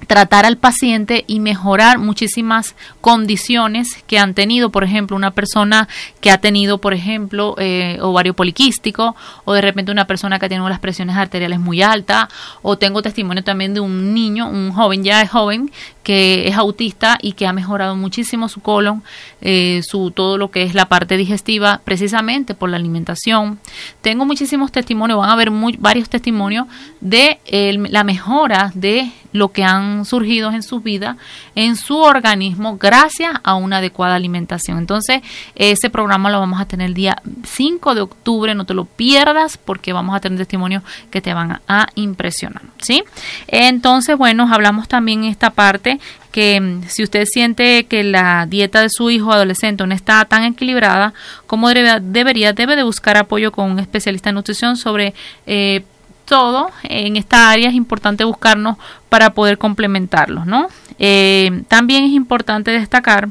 tratar 0.06 0.46
al 0.46 0.58
paciente 0.58 1.24
y 1.28 1.40
mejorar 1.40 1.98
muchísimas 1.98 2.76
condiciones 3.02 4.04
que 4.06 4.20
han 4.20 4.34
tenido, 4.34 4.70
por 4.70 4.84
ejemplo, 4.84 5.16
una 5.16 5.32
persona 5.32 5.88
que 6.22 6.30
ha 6.30 6.38
tenido, 6.38 6.78
por 6.78 6.94
ejemplo, 6.94 7.56
eh, 7.58 7.98
ovario 8.02 8.34
poliquístico, 8.34 9.16
o 9.46 9.54
de 9.54 9.62
repente 9.62 9.92
una 9.92 10.06
persona 10.06 10.40
que 10.40 10.46
tenido 10.50 10.70
las 10.70 10.80
presiones 10.80 11.18
arteriales 11.18 11.60
muy 11.60 11.82
altas, 11.82 12.28
o 12.62 12.78
tengo 12.78 13.02
testimonio 13.02 13.44
también 13.44 13.74
de 13.74 13.80
un 13.80 14.14
niño, 14.14 14.48
un 14.48 14.72
joven, 14.72 15.04
ya 15.04 15.22
es 15.22 15.30
joven, 15.30 15.72
que 16.08 16.48
es 16.48 16.56
autista 16.56 17.18
y 17.22 17.34
que 17.34 17.48
ha 17.48 17.52
mejorado 17.52 17.98
muchísimo 17.98 18.48
su 18.48 18.62
colon, 18.62 19.04
eh, 19.42 19.82
su 19.84 20.12
todo 20.12 20.38
lo 20.38 20.52
que 20.52 20.64
es 20.64 20.74
la 20.74 20.86
parte 20.86 21.18
digestiva, 21.18 21.82
precisamente 21.84 22.54
por 22.54 22.70
la 22.70 22.78
alimentación. 22.78 23.60
Tengo 24.00 24.24
muchísimos 24.24 24.72
testimonios, 24.72 25.20
van 25.20 25.32
a 25.32 25.34
haber 25.34 25.52
varios 25.80 26.08
testimonios 26.08 26.68
de 27.02 27.42
la 27.90 28.06
mejora 28.06 28.72
de 28.74 29.12
lo 29.34 29.52
que 29.52 29.64
han 29.64 30.06
surgido 30.06 30.52
en 30.52 30.64
su 30.64 30.80
vida, 30.80 31.18
en 31.56 31.76
su 31.76 31.98
organismo, 31.98 32.78
gracias 32.78 33.34
a 33.44 33.56
una 33.56 33.78
adecuada 33.78 34.16
alimentación. 34.16 34.78
Entonces, 34.78 35.22
ese 35.56 35.90
programa 35.90 36.30
lo 36.30 36.40
vamos 36.40 36.62
a 36.62 36.66
tener 36.66 36.88
el 36.88 36.94
día 36.94 37.22
5 37.44 37.96
de 37.96 38.02
octubre, 38.02 38.56
no 38.56 38.66
te 38.66 38.74
lo 38.74 38.86
pierdas 38.86 39.58
porque 39.58 39.94
vamos 39.94 40.16
a 40.16 40.22
tener 40.22 40.38
testimonios 40.38 40.84
que 41.12 41.22
te 41.22 41.34
van 41.34 41.62
a 41.68 41.88
impresionar, 41.96 42.64
¿sí? 42.80 43.04
Entonces, 43.48 44.18
bueno, 44.18 44.48
hablamos 44.52 44.88
también 44.88 45.26
en 45.26 45.32
esta 45.32 45.50
parte 45.50 45.97
que 46.32 46.60
mm, 46.60 46.84
si 46.88 47.04
usted 47.04 47.26
siente 47.26 47.86
que 47.86 48.04
la 48.04 48.46
dieta 48.48 48.82
de 48.82 48.90
su 48.90 49.10
hijo 49.10 49.32
adolescente 49.32 49.86
no 49.86 49.94
está 49.94 50.24
tan 50.26 50.44
equilibrada 50.44 51.14
como 51.46 51.70
debería, 51.70 52.54
debe 52.54 52.76
de 52.76 52.84
buscar 52.84 53.18
apoyo 53.18 53.52
con 53.52 53.72
un 53.72 53.80
especialista 53.80 54.30
en 54.30 54.36
nutrición 54.36 54.78
sobre 54.78 55.14
eh, 55.46 55.84
todo 56.26 56.70
en 56.84 57.16
esta 57.16 57.50
área 57.50 57.70
es 57.70 57.76
importante 57.76 58.24
buscarnos 58.26 58.78
para 59.10 59.30
poder 59.32 59.58
complementarlos, 59.58 60.46
¿no? 60.46 60.68
Eh, 61.00 61.64
también 61.70 62.04
es 62.04 62.12
importante 62.12 62.72
destacar 62.72 63.30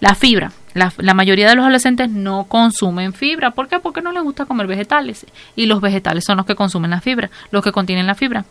la 0.00 0.14
fibra. 0.14 0.52
La, 0.74 1.14
mayoría 1.14 1.48
de 1.48 1.54
los 1.54 1.62
adolescentes 1.62 2.10
no 2.10 2.44
consumen 2.44 3.12
fibra. 3.12 3.52
¿Por 3.52 3.68
qué? 3.68 3.78
Porque 3.78 4.02
no 4.02 4.10
les 4.10 4.22
gusta 4.22 4.44
comer 4.44 4.66
vegetales. 4.66 5.24
Y 5.54 5.66
los 5.66 5.80
vegetales 5.80 6.24
son 6.24 6.36
los 6.36 6.46
que 6.46 6.56
consumen 6.56 6.90
la 6.90 7.00
fibra, 7.00 7.30
los 7.52 7.62
que 7.62 7.70
contienen 7.70 8.06
la 8.06 8.16
fibra. 8.16 8.44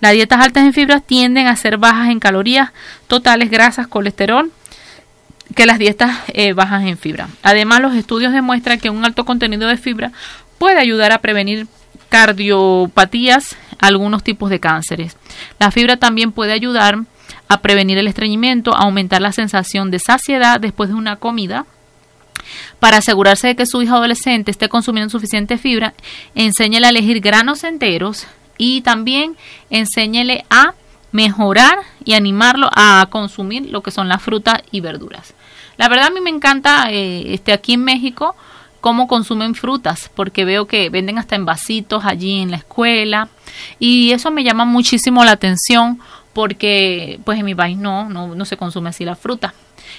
Las 0.00 0.12
dietas 0.12 0.40
altas 0.40 0.64
en 0.64 0.72
fibra 0.72 1.00
tienden 1.00 1.46
a 1.46 1.56
ser 1.56 1.76
bajas 1.76 2.08
en 2.08 2.18
calorías 2.18 2.70
totales, 3.08 3.50
grasas, 3.50 3.86
colesterol, 3.86 4.50
que 5.54 5.66
las 5.66 5.78
dietas 5.78 6.18
eh, 6.28 6.54
bajas 6.54 6.84
en 6.84 6.96
fibra. 6.96 7.28
Además, 7.42 7.80
los 7.80 7.94
estudios 7.94 8.32
demuestran 8.32 8.80
que 8.80 8.90
un 8.90 9.04
alto 9.04 9.24
contenido 9.24 9.68
de 9.68 9.76
fibra 9.76 10.12
puede 10.58 10.78
ayudar 10.78 11.12
a 11.12 11.18
prevenir 11.18 11.66
cardiopatías, 12.08 13.56
algunos 13.78 14.24
tipos 14.24 14.48
de 14.48 14.60
cánceres. 14.60 15.16
La 15.58 15.70
fibra 15.70 15.98
también 15.98 16.32
puede 16.32 16.52
ayudar 16.52 17.00
a 17.48 17.60
prevenir 17.60 17.98
el 17.98 18.08
estreñimiento, 18.08 18.74
aumentar 18.74 19.22
la 19.22 19.32
sensación 19.32 19.90
de 19.90 19.98
saciedad 19.98 20.60
después 20.60 20.88
de 20.88 20.94
una 20.94 21.16
comida. 21.16 21.66
Para 22.78 22.98
asegurarse 22.98 23.48
de 23.48 23.56
que 23.56 23.66
su 23.66 23.82
hijo 23.82 23.96
adolescente 23.96 24.50
esté 24.50 24.68
consumiendo 24.68 25.10
suficiente 25.10 25.58
fibra, 25.58 25.94
enséñele 26.34 26.86
a 26.86 26.90
elegir 26.90 27.20
granos 27.20 27.64
enteros 27.64 28.26
y 28.58 28.82
también 28.82 29.36
enséñele 29.70 30.44
a 30.50 30.74
mejorar 31.12 31.78
y 32.04 32.14
animarlo 32.14 32.68
a 32.72 33.06
consumir 33.10 33.70
lo 33.70 33.82
que 33.82 33.90
son 33.90 34.08
las 34.08 34.22
frutas 34.22 34.62
y 34.70 34.80
verduras. 34.80 35.34
La 35.76 35.88
verdad 35.88 36.06
a 36.06 36.10
mí 36.10 36.20
me 36.20 36.30
encanta 36.30 36.86
eh, 36.90 37.34
este 37.34 37.52
aquí 37.52 37.74
en 37.74 37.84
México 37.84 38.36
cómo 38.80 39.08
consumen 39.08 39.54
frutas, 39.54 40.10
porque 40.14 40.44
veo 40.44 40.66
que 40.66 40.90
venden 40.90 41.18
hasta 41.18 41.34
en 41.34 41.44
vasitos 41.44 42.04
allí 42.04 42.40
en 42.40 42.50
la 42.50 42.58
escuela 42.58 43.28
y 43.78 44.12
eso 44.12 44.30
me 44.30 44.44
llama 44.44 44.64
muchísimo 44.64 45.24
la 45.24 45.32
atención 45.32 45.98
porque 46.36 47.18
pues 47.24 47.38
en 47.38 47.46
mi 47.46 47.54
país 47.54 47.78
no, 47.78 48.10
no, 48.10 48.44
se 48.44 48.58
consume 48.58 48.90
así 48.90 49.06
la 49.06 49.16
fruta. 49.16 49.54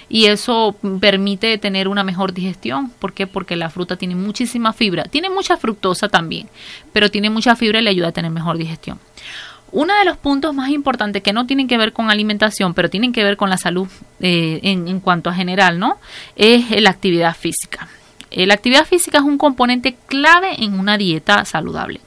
Y 0.07 0.25
eso 0.25 0.75
permite 0.99 1.57
tener 1.57 1.87
una 1.87 2.03
mejor 2.03 2.31
digestión. 2.31 2.91
¿Por 2.91 3.13
qué? 3.13 3.25
Porque 3.25 3.55
la 3.55 3.71
fruta 3.71 3.95
tiene 3.95 4.13
muchísima 4.13 4.71
fibra. 4.71 5.05
Tiene 5.05 5.31
mucha 5.31 5.57
fructosa 5.57 6.09
también, 6.09 6.47
pero 6.93 7.09
tiene 7.09 7.31
mucha 7.31 7.55
fibra 7.55 7.79
y 7.79 7.81
le 7.81 7.89
ayuda 7.89 8.09
a 8.09 8.11
tener 8.11 8.29
mejor 8.29 8.59
digestión. 8.59 8.99
Uno 9.71 9.97
de 9.97 10.05
los 10.05 10.17
puntos 10.17 10.53
más 10.53 10.69
importantes 10.69 11.23
que 11.23 11.33
no 11.33 11.47
tienen 11.47 11.67
que 11.67 11.79
ver 11.79 11.91
con 11.91 12.11
alimentación, 12.11 12.75
pero 12.75 12.87
tienen 12.87 13.13
que 13.13 13.23
ver 13.23 13.35
con 13.35 13.49
la 13.49 13.57
salud 13.57 13.87
eh, 14.19 14.59
en, 14.61 14.99
cuanto 14.99 15.31
a 15.31 15.33
general, 15.33 15.79
¿no? 15.79 15.97
Es 16.35 16.69
la 16.79 16.91
actividad 16.91 17.35
física. 17.35 17.87
Eh, 18.31 18.45
la 18.45 18.55
actividad 18.55 18.85
física 18.85 19.19
es 19.19 19.23
un 19.23 19.37
componente 19.37 19.95
clave 20.07 20.63
en 20.63 20.79
una 20.79 20.97
dieta 20.97 21.45
saludable. 21.45 22.01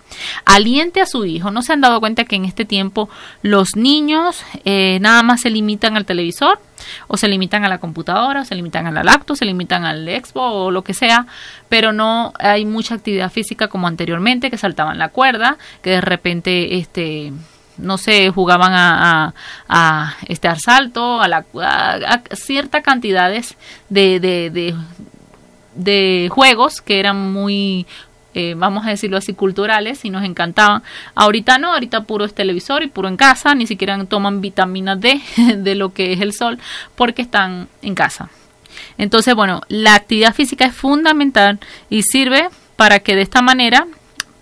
Aliente 0.45 1.01
a 1.01 1.07
su 1.07 1.25
hijo. 1.25 1.51
¿No 1.51 1.63
se 1.63 1.73
han 1.73 1.81
dado 1.81 2.01
cuenta 2.01 2.25
que 2.25 2.37
en 2.37 2.45
este 2.45 2.65
tiempo 2.65 3.09
los 3.43 3.77
niños 3.77 4.43
eh, 4.65 4.99
nada 5.01 5.23
más 5.23 5.41
se 5.43 5.51
limitan 5.51 5.97
al 5.97 6.05
televisor? 6.05 6.61
O 7.09 7.17
se 7.17 7.29
limitan 7.29 7.65
a 7.65 7.69
la 7.69 7.79
computadora, 7.79 8.41
o 8.41 8.45
se 8.45 8.55
limitan 8.55 8.87
a 8.87 8.91
la 8.91 9.05
lacto, 9.05 9.37
se 9.37 9.45
limitan 9.45 9.85
al 9.85 10.09
expo 10.09 10.41
o 10.41 10.71
lo 10.71 10.83
que 10.83 10.95
sea, 10.95 11.27
pero 11.69 11.93
no 11.93 12.33
hay 12.39 12.65
mucha 12.65 12.95
actividad 12.95 13.31
física 13.31 13.69
como 13.69 13.87
anteriormente, 13.87 14.51
que 14.51 14.57
saltaban 14.57 14.99
la 14.99 15.11
cuerda, 15.11 15.59
que 15.83 15.91
de 15.91 16.01
repente 16.01 16.79
este 16.79 17.33
no 17.77 17.99
sé, 17.99 18.31
jugaban 18.31 18.73
a, 18.75 20.17
este 20.29 20.49
asalto, 20.49 21.21
a, 21.21 21.29
la, 21.29 21.45
a, 21.55 22.21
ciertas 22.35 22.83
cantidades 22.83 23.57
de, 23.89 24.21
de, 24.21 24.51
de 24.51 24.75
juegos 26.31 26.81
que 26.81 26.99
eran 26.99 27.33
muy 27.33 27.87
eh, 28.33 28.55
vamos 28.57 28.87
a 28.87 28.91
decirlo 28.91 29.17
así, 29.17 29.35
culturales 29.35 30.05
y 30.05 30.11
nos 30.11 30.25
encantaban. 30.25 30.83
Ahorita 31.15 31.59
no, 31.59 31.73
ahorita 31.73 32.05
puro 32.05 32.25
es 32.25 32.35
televisor 32.35 32.83
y 32.85 32.87
puro 32.87 33.09
en 33.09 33.17
casa, 33.17 33.55
ni 33.55 33.67
siquiera 33.67 34.03
toman 34.05 34.41
vitamina 34.41 34.95
D 34.95 35.21
de 35.57 35.75
lo 35.75 35.93
que 35.93 36.13
es 36.13 36.21
el 36.21 36.33
sol 36.33 36.59
porque 36.95 37.23
están 37.23 37.69
en 37.83 37.95
casa. 37.95 38.31
Entonces, 38.99 39.35
bueno, 39.35 39.63
la 39.69 39.95
actividad 39.95 40.35
física 40.35 40.65
es 40.65 40.75
fundamental 40.75 41.59
y 41.89 42.03
sirve 42.03 42.49
para 42.77 43.01
que 43.01 43.17
de 43.17 43.23
esta 43.23 43.43
manera 43.43 43.87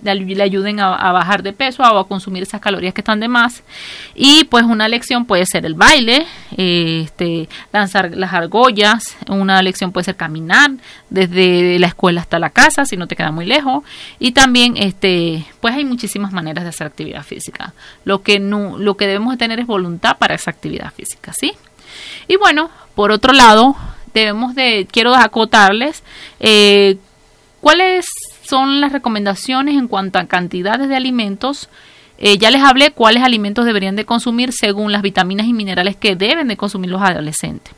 le 0.02 0.42
ayuden 0.42 0.80
a, 0.80 1.12
bajar 1.12 1.42
de 1.42 1.52
peso 1.52 1.82
o 1.82 1.98
a 1.98 2.08
consumir 2.08 2.42
esas 2.42 2.60
calorías 2.60 2.94
que 2.94 3.00
están 3.00 3.20
de 3.20 3.28
más. 3.28 3.62
Y 4.14 4.44
pues 4.44 4.64
una 4.64 4.88
lección 4.88 5.24
puede 5.24 5.46
ser 5.46 5.66
el 5.66 5.74
baile, 5.74 6.26
este, 6.56 7.48
lanzar 7.72 8.16
las 8.16 8.32
argollas, 8.32 9.16
una 9.28 9.60
lección 9.62 9.92
puede 9.92 10.04
ser 10.04 10.16
caminar 10.16 10.70
desde 11.10 11.78
la 11.78 11.88
escuela 11.88 12.20
hasta 12.20 12.38
la 12.38 12.50
casa, 12.50 12.84
si 12.84 12.96
no 12.96 13.06
te 13.06 13.16
queda 13.16 13.30
muy 13.30 13.46
lejos. 13.46 13.84
Y 14.18 14.32
también, 14.32 14.76
este, 14.76 15.44
pues 15.60 15.74
hay 15.74 15.84
muchísimas 15.84 16.32
maneras 16.32 16.64
de 16.64 16.70
hacer 16.70 16.86
actividad 16.86 17.22
física. 17.22 17.74
Lo 18.04 18.22
que, 18.22 18.38
no, 18.38 18.78
lo 18.78 18.96
que 18.96 19.06
debemos 19.06 19.32
de 19.32 19.38
tener 19.38 19.60
es 19.60 19.66
voluntad 19.66 20.18
para 20.18 20.34
esa 20.34 20.50
actividad 20.50 20.92
física, 20.92 21.32
¿sí? 21.32 21.52
Y 22.28 22.36
bueno, 22.36 22.70
por 22.94 23.10
otro 23.10 23.32
lado, 23.32 23.76
debemos 24.14 24.54
de, 24.54 24.86
quiero 24.90 25.14
acotarles, 25.14 26.02
eh, 26.40 26.98
¿cuáles 27.60 28.06
son 28.48 28.80
las 28.80 28.92
recomendaciones 28.92 29.76
en 29.76 29.88
cuanto 29.88 30.18
a 30.18 30.26
cantidades 30.26 30.88
de 30.88 30.96
alimentos. 30.96 31.68
Eh, 32.16 32.38
ya 32.38 32.50
les 32.50 32.62
hablé 32.62 32.90
cuáles 32.90 33.22
alimentos 33.22 33.64
deberían 33.64 33.94
de 33.94 34.06
consumir 34.06 34.52
según 34.52 34.90
las 34.90 35.02
vitaminas 35.02 35.46
y 35.46 35.52
minerales 35.52 35.96
que 35.96 36.16
deben 36.16 36.48
de 36.48 36.56
consumir 36.56 36.90
los 36.90 37.02
adolescentes. 37.02 37.74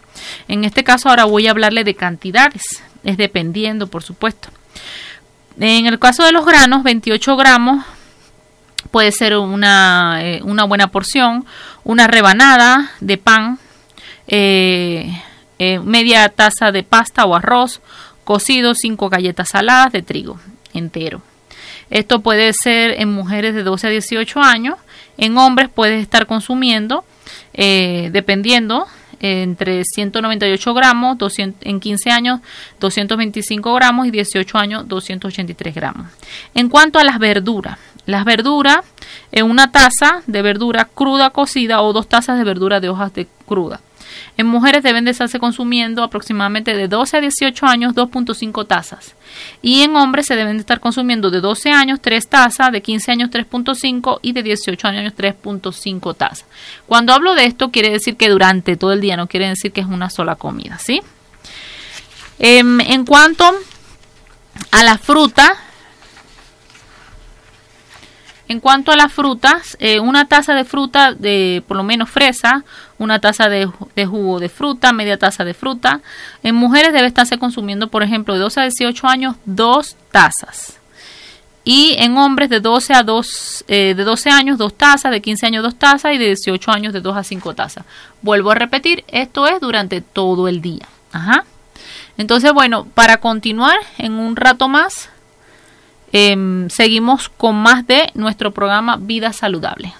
En 0.49 0.65
este 0.65 0.85
caso 0.85 1.09
ahora 1.09 1.25
voy 1.25 1.47
a 1.47 1.51
hablarle 1.51 1.85
de 1.85 1.95
cantidades, 1.95 2.63
es 3.03 3.17
dependiendo 3.17 3.89
por 3.89 4.03
supuesto. 4.03 4.49
En 5.59 5.87
el 5.87 5.99
caso 5.99 6.25
de 6.25 6.33
los 6.33 6.47
granos, 6.47 6.85
28 6.85 7.37
gramos 7.37 7.85
puede 8.91 9.13
ser 9.13 9.37
una, 9.37 10.21
eh, 10.23 10.41
una 10.43 10.65
buena 10.65 10.87
porción, 10.87 11.45
una 11.85 12.07
rebanada 12.07 12.93
de 13.01 13.19
pan, 13.19 13.59
eh, 14.27 15.13
media 15.85 16.29
taza 16.31 16.73
de 16.73 16.83
pasta 16.83 17.27
o 17.27 17.35
arroz, 17.35 17.83
cocido, 18.25 18.75
5 18.75 19.11
galletas 19.11 19.51
saladas 19.51 19.93
de 19.93 20.03
trigo 20.03 20.39
entero. 20.75 21.23
Esto 21.91 22.21
puede 22.21 22.53
ser 22.53 23.01
en 23.01 23.13
mujeres 23.13 23.55
de 23.55 23.63
12 23.63 23.87
a 23.87 23.91
18 23.91 24.41
años, 24.41 24.77
en 25.19 25.37
hombres 25.37 25.69
puede 25.69 25.99
estar 25.99 26.27
consumiendo, 26.27 27.05
eh, 27.53 28.11
dependiendo, 28.13 28.87
entre 29.21 29.85
198 29.85 30.75
gramos, 30.75 31.19
200, 31.19 31.67
en 31.67 31.79
15 31.79 32.11
años 32.11 32.41
225 32.81 33.75
gramos 33.75 34.07
y 34.07 34.11
18 34.11 34.59
años 34.59 34.89
283 34.89 35.75
gramos. 35.75 36.07
En 36.55 36.69
cuanto 36.69 36.99
a 36.99 37.05
las 37.05 37.19
verduras, 37.19 37.79
las 38.07 38.25
verduras, 38.25 38.79
en 39.31 39.45
una 39.51 39.71
taza 39.71 40.23
de 40.27 40.43
verdura 40.43 40.87
cruda 40.87 41.31
cocida 41.31 41.83
o 41.83 41.93
dos 41.93 42.09
tazas 42.09 42.39
de 42.39 42.45
verdura 42.45 42.81
de 42.81 42.89
hojas 42.89 43.13
de 43.13 43.27
cruda. 43.47 43.81
En 44.37 44.47
mujeres 44.47 44.83
deben 44.83 45.05
de 45.05 45.11
estarse 45.11 45.39
consumiendo 45.39 46.03
aproximadamente 46.03 46.75
de 46.75 46.89
12 46.89 47.17
a 47.17 47.21
18 47.21 47.67
años 47.67 47.95
2.5 47.95 48.67
tazas. 48.67 49.15
Y 49.63 49.83
en 49.83 49.97
hombres 49.97 50.27
se 50.27 50.37
deben 50.37 50.57
de 50.57 50.61
estar 50.61 50.81
consumiendo 50.81 51.31
de 51.31 51.41
12 51.41 51.71
años 51.71 52.01
3 52.01 52.29
tazas, 52.29 52.73
de 52.73 52.83
15 52.83 53.13
años 53.13 53.31
3.5 53.31 54.19
y 54.23 54.33
de 54.33 54.43
18 54.43 54.89
años 54.89 55.15
3.5 55.17 56.17
tazas. 56.17 56.47
Cuando 56.87 57.13
hablo 57.13 57.35
de 57.35 57.45
esto 57.45 57.71
quiere 57.71 57.91
decir 57.91 58.17
que 58.17 58.29
durante 58.29 58.77
todo 58.77 58.93
el 58.93 59.01
día, 59.01 59.17
no 59.17 59.27
quiere 59.27 59.49
decir 59.49 59.73
que 59.73 59.81
es 59.81 59.87
una 59.87 60.11
sola 60.11 60.37
comida, 60.37 60.79
¿sí? 60.79 61.01
Em, 62.39 62.81
en 62.81 63.05
cuanto 63.05 63.45
a 64.71 64.83
la 64.83 64.99
fruta, 64.99 65.57
en 68.51 68.59
cuanto 68.59 68.91
a 68.91 68.97
las 68.97 69.13
frutas, 69.13 69.77
eh, 69.79 70.01
una 70.01 70.27
taza 70.27 70.55
de 70.55 70.65
fruta 70.65 71.15
de 71.15 71.63
por 71.69 71.77
lo 71.77 71.85
menos 71.85 72.11
fresa, 72.11 72.65
una 72.99 73.21
taza 73.21 73.49
de, 73.49 73.67
jugo 74.05 74.41
de 74.41 74.49
fruta, 74.49 74.93
media 74.93 75.17
taza 75.19 75.45
de 75.45 75.55
fruta. 75.55 76.01
En 76.43 76.57
mujeres 76.57 76.93
debe 76.93 77.07
estarse 77.07 77.39
consumiendo, 77.39 77.91
por 77.91 78.03
ejemplo, 78.03 78.35
de 78.35 78.41
12 78.41 78.59
a 78.59 78.63
18 78.65 79.07
años, 79.07 79.37
dos 79.45 79.97
tazas. 80.11 80.81
Y 81.63 81.95
en 82.01 82.17
hombres 82.17 82.51
de 82.51 82.59
12 82.59 82.93
a 82.93 83.05
2, 83.05 83.67
eh, 83.69 83.95
de 83.97 84.03
12 84.03 84.31
años, 84.31 84.59
dos 84.59 84.75
tazas, 84.75 85.13
de 85.13 85.23
15 85.23 85.47
años, 85.47 85.63
dos 85.63 85.77
tazas 85.77 86.13
y 86.15 86.19
de 86.19 86.27
18 86.27 86.73
años, 86.73 86.93
de 86.93 87.01
2 87.01 87.17
a 87.19 87.23
5 87.23 87.55
tazas. 87.55 87.85
Vuelvo 88.21 88.51
a 88.51 88.57
repetir, 88.57 89.05
esto 89.07 89.47
es 89.47 89.61
durante 89.61 90.01
todo 90.01 90.49
el 90.49 90.61
día. 90.61 90.89
Ajá. 91.13 91.45
Entonces, 92.19 92.53
bueno, 92.53 92.85
para 92.95 93.19
continuar 93.19 93.79
en 93.97 94.15
un 94.15 94.35
rato 94.35 94.67
más, 94.67 95.09
Em, 96.13 96.69
seguimos 96.71 97.29
con 97.29 97.57
más 97.57 97.87
de 97.87 98.11
nuestro 98.15 98.53
programa 98.53 98.97
Vida 98.97 99.33
Saludable. 99.33 99.95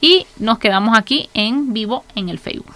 Y 0.00 0.26
nos 0.38 0.58
quedamos 0.58 0.96
aquí 0.96 1.30
en 1.34 1.72
vivo 1.72 2.04
en 2.14 2.28
el 2.28 2.38
Facebook. 2.38 2.74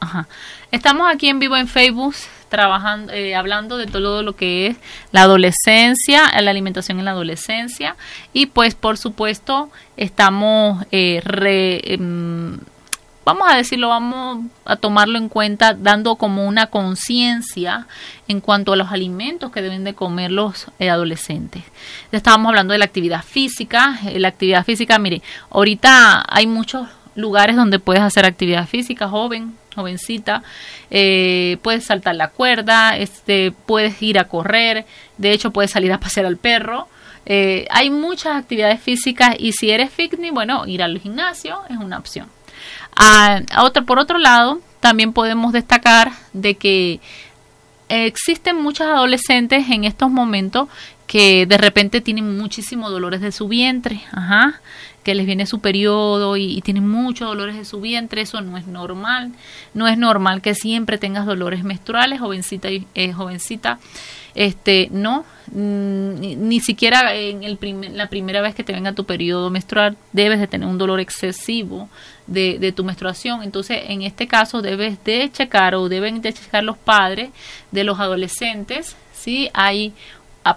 Ajá. 0.00 0.28
Estamos 0.70 1.12
aquí 1.12 1.28
en 1.28 1.38
vivo 1.38 1.56
en 1.56 1.66
Facebook 1.66 2.14
trabajando, 2.48 3.12
eh, 3.12 3.34
hablando 3.34 3.76
de 3.76 3.86
todo 3.86 4.22
lo 4.22 4.34
que 4.36 4.68
es 4.68 4.76
la 5.12 5.22
adolescencia, 5.22 6.22
la 6.40 6.50
alimentación 6.50 6.98
en 6.98 7.04
la 7.04 7.10
adolescencia 7.12 7.96
y 8.32 8.46
pues 8.46 8.74
por 8.74 8.96
supuesto 8.96 9.70
estamos 9.96 10.84
eh, 10.90 11.20
em, 11.84 12.58
vamos 13.28 13.46
a 13.50 13.56
decirlo, 13.58 13.90
vamos 13.90 14.46
a 14.64 14.76
tomarlo 14.76 15.18
en 15.18 15.28
cuenta 15.28 15.74
dando 15.74 16.16
como 16.16 16.46
una 16.46 16.68
conciencia 16.68 17.86
en 18.26 18.40
cuanto 18.40 18.72
a 18.72 18.76
los 18.76 18.90
alimentos 18.90 19.52
que 19.52 19.60
deben 19.60 19.84
de 19.84 19.92
comer 19.92 20.30
los 20.32 20.68
eh, 20.78 20.88
adolescentes. 20.88 21.62
Estábamos 22.10 22.48
hablando 22.48 22.72
de 22.72 22.78
la 22.78 22.86
actividad 22.86 23.22
física, 23.22 23.98
la 24.14 24.28
actividad 24.28 24.64
física, 24.64 24.98
mire, 24.98 25.20
ahorita 25.50 26.24
hay 26.26 26.46
muchos 26.46 26.88
lugares 27.16 27.54
donde 27.54 27.78
puedes 27.78 28.02
hacer 28.02 28.24
actividad 28.24 28.66
física 28.66 29.08
joven, 29.08 29.54
jovencita, 29.76 30.42
eh, 30.90 31.58
puedes 31.60 31.84
saltar 31.84 32.14
la 32.14 32.28
cuerda, 32.28 32.96
este, 32.96 33.52
puedes 33.66 34.00
ir 34.00 34.18
a 34.18 34.24
correr, 34.24 34.86
de 35.18 35.32
hecho 35.32 35.50
puedes 35.50 35.70
salir 35.70 35.92
a 35.92 36.00
pasear 36.00 36.24
al 36.24 36.38
perro. 36.38 36.88
Eh, 37.26 37.66
hay 37.68 37.90
muchas 37.90 38.36
actividades 38.36 38.80
físicas 38.80 39.36
y 39.38 39.52
si 39.52 39.70
eres 39.70 39.90
fitness, 39.90 40.32
bueno, 40.32 40.66
ir 40.66 40.82
al 40.82 40.98
gimnasio 40.98 41.60
es 41.68 41.76
una 41.76 41.98
opción. 41.98 42.37
A, 42.96 43.42
otro, 43.62 43.84
por 43.84 43.98
otro 43.98 44.18
lado, 44.18 44.60
también 44.80 45.12
podemos 45.12 45.52
destacar 45.52 46.12
de 46.32 46.54
que 46.54 47.00
existen 47.88 48.60
muchos 48.60 48.86
adolescentes 48.86 49.70
en 49.70 49.84
estos 49.84 50.10
momentos 50.10 50.68
que 51.06 51.46
de 51.46 51.56
repente 51.56 52.02
tienen 52.02 52.36
muchísimos 52.36 52.90
dolores 52.90 53.22
de 53.22 53.32
su 53.32 53.48
vientre, 53.48 54.02
ajá, 54.12 54.60
que 55.02 55.14
les 55.14 55.24
viene 55.24 55.46
su 55.46 55.60
periodo 55.60 56.36
y, 56.36 56.60
tienen 56.60 56.86
muchos 56.86 57.28
dolores 57.28 57.56
de 57.56 57.64
su 57.64 57.80
vientre, 57.80 58.20
eso 58.20 58.42
no 58.42 58.58
es 58.58 58.66
normal. 58.66 59.32
No 59.72 59.88
es 59.88 59.96
normal 59.96 60.42
que 60.42 60.54
siempre 60.54 60.98
tengas 60.98 61.24
dolores 61.24 61.64
menstruales, 61.64 62.20
jovencita 62.20 62.70
y 62.70 62.86
eh, 62.94 63.14
jovencita. 63.14 63.78
Este, 64.38 64.88
no, 64.92 65.24
mm, 65.50 66.48
ni, 66.48 66.60
siquiera 66.60 67.12
en 67.16 67.42
el 67.42 67.58
la 67.92 68.08
primera 68.08 68.40
vez 68.40 68.54
que 68.54 68.62
te 68.62 68.72
venga 68.72 68.92
tu 68.92 69.04
periodo 69.04 69.50
menstrual 69.50 69.96
debes 70.12 70.38
de 70.38 70.46
tener 70.46 70.68
un 70.68 70.78
dolor 70.78 71.00
excesivo 71.00 71.88
de, 72.28 72.56
de, 72.60 72.70
tu 72.70 72.84
menstruación. 72.84 73.42
Entonces, 73.42 73.80
en 73.88 74.02
este 74.02 74.28
caso 74.28 74.62
debes 74.62 75.02
de 75.02 75.28
checar 75.32 75.74
o 75.74 75.88
deben 75.88 76.22
de 76.22 76.32
checar 76.32 76.62
los 76.62 76.78
padres 76.78 77.30
de 77.72 77.82
los 77.82 77.98
adolescentes 77.98 78.94
si 79.12 79.50
hay 79.54 79.92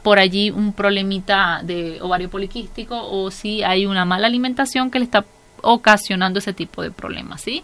por 0.03 0.19
allí 0.19 0.51
un 0.51 0.73
problemita 0.73 1.61
de 1.63 1.99
ovario 2.01 2.29
poliquístico 2.29 2.95
o 3.09 3.31
si 3.31 3.63
hay 3.63 3.87
una 3.87 4.05
mala 4.05 4.27
alimentación 4.27 4.91
que 4.91 4.99
le 4.99 5.05
está 5.05 5.25
ocasionando 5.63 6.37
ese 6.37 6.53
tipo 6.53 6.83
de 6.83 6.91
problemas, 6.91 7.41
¿sí? 7.41 7.63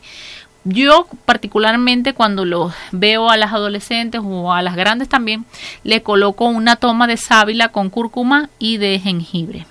Yo 0.70 1.08
particularmente 1.26 2.14
cuando 2.14 2.44
lo 2.44 2.74
veo 2.92 3.30
a 3.30 3.38
las 3.38 3.54
adolescentes 3.54 4.22
o 4.24 4.52
a 4.52 4.62
las 4.62 4.76
grandes 4.76 5.08
también, 5.08 5.46
le 5.84 6.04
coloco 6.04 6.46
una 6.46 6.76
toma 6.76 7.08
de 7.08 7.16
sábila 7.16 7.70
con 7.70 7.90
cúrcuma 7.90 8.50
y 8.60 8.76
de 8.78 9.00
jengibre. 9.00 9.66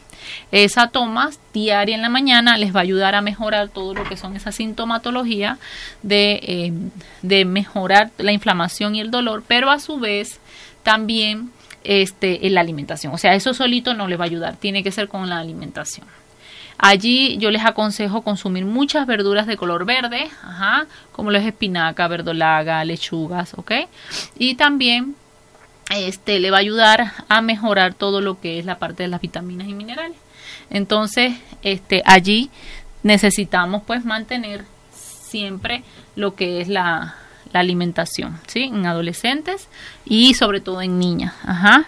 Esa 0.52 0.88
toma 0.88 1.30
diaria 1.52 1.94
en 1.94 2.02
la 2.02 2.08
mañana 2.08 2.56
les 2.56 2.74
va 2.74 2.80
a 2.80 2.82
ayudar 2.82 3.14
a 3.14 3.20
mejorar 3.20 3.68
todo 3.68 3.92
lo 3.92 4.04
que 4.04 4.16
son 4.16 4.36
esa 4.36 4.52
sintomatología 4.52 5.58
de, 6.02 6.40
eh, 6.42 6.72
de 7.20 7.44
mejorar 7.44 8.10
la 8.16 8.32
inflamación 8.32 8.94
y 8.94 9.00
el 9.00 9.10
dolor, 9.10 9.44
pero 9.46 9.70
a 9.70 9.78
su 9.78 9.98
vez 9.98 10.40
también 10.82 11.50
este, 11.84 12.46
en 12.46 12.54
la 12.54 12.62
alimentación. 12.62 13.12
O 13.12 13.18
sea, 13.18 13.34
eso 13.34 13.52
solito 13.52 13.92
no 13.92 14.08
les 14.08 14.18
va 14.18 14.24
a 14.24 14.26
ayudar, 14.26 14.56
tiene 14.56 14.82
que 14.82 14.92
ser 14.92 15.08
con 15.08 15.28
la 15.28 15.38
alimentación. 15.38 16.06
Allí 16.78 17.38
yo 17.38 17.50
les 17.50 17.64
aconsejo 17.64 18.22
consumir 18.22 18.64
muchas 18.64 19.06
verduras 19.06 19.46
de 19.46 19.56
color 19.56 19.84
verde, 19.86 20.28
ajá, 20.42 20.86
como 21.12 21.32
es 21.32 21.46
espinaca, 21.46 22.06
verdolaga, 22.08 22.84
lechugas, 22.84 23.54
¿ok? 23.54 23.72
Y 24.38 24.56
también 24.56 25.14
este, 25.90 26.38
le 26.38 26.50
va 26.50 26.58
a 26.58 26.60
ayudar 26.60 27.12
a 27.28 27.40
mejorar 27.40 27.94
todo 27.94 28.20
lo 28.20 28.40
que 28.40 28.58
es 28.58 28.66
la 28.66 28.78
parte 28.78 29.04
de 29.04 29.08
las 29.08 29.20
vitaminas 29.20 29.68
y 29.68 29.74
minerales. 29.74 30.18
Entonces, 30.68 31.34
este, 31.62 32.02
allí 32.04 32.50
necesitamos 33.02 33.82
pues 33.86 34.04
mantener 34.04 34.64
siempre 34.92 35.82
lo 36.14 36.34
que 36.34 36.60
es 36.60 36.68
la, 36.68 37.14
la 37.52 37.60
alimentación, 37.60 38.38
¿sí? 38.46 38.64
En 38.64 38.84
adolescentes 38.86 39.68
y 40.04 40.34
sobre 40.34 40.60
todo 40.60 40.82
en 40.82 40.98
niñas. 40.98 41.34
Ajá. 41.44 41.86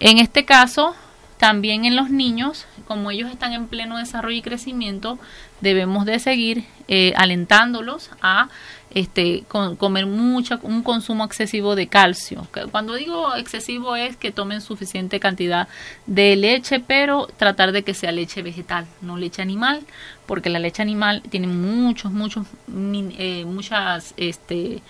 En 0.00 0.18
este 0.18 0.44
caso, 0.44 0.96
también 1.44 1.84
en 1.84 1.94
los 1.94 2.08
niños, 2.08 2.64
como 2.88 3.10
ellos 3.10 3.30
están 3.30 3.52
en 3.52 3.68
pleno 3.68 3.98
desarrollo 3.98 4.38
y 4.38 4.40
crecimiento, 4.40 5.18
debemos 5.60 6.06
de 6.06 6.18
seguir 6.18 6.64
eh, 6.88 7.12
alentándolos 7.18 8.08
a 8.22 8.48
este, 8.94 9.44
comer 9.50 10.06
mucho, 10.06 10.58
un 10.62 10.82
consumo 10.82 11.22
excesivo 11.22 11.76
de 11.76 11.86
calcio. 11.86 12.48
Cuando 12.70 12.94
digo 12.94 13.36
excesivo 13.36 13.94
es 13.94 14.16
que 14.16 14.32
tomen 14.32 14.62
suficiente 14.62 15.20
cantidad 15.20 15.68
de 16.06 16.34
leche, 16.34 16.80
pero 16.80 17.26
tratar 17.36 17.72
de 17.72 17.82
que 17.82 17.92
sea 17.92 18.10
leche 18.10 18.40
vegetal, 18.40 18.86
no 19.02 19.18
leche 19.18 19.42
animal, 19.42 19.82
porque 20.24 20.48
la 20.48 20.58
leche 20.58 20.80
animal 20.80 21.20
tiene 21.28 21.48
muchos, 21.48 22.10
muchos, 22.10 22.46
eh, 22.74 23.44
muchas, 23.44 24.14
este, 24.16 24.80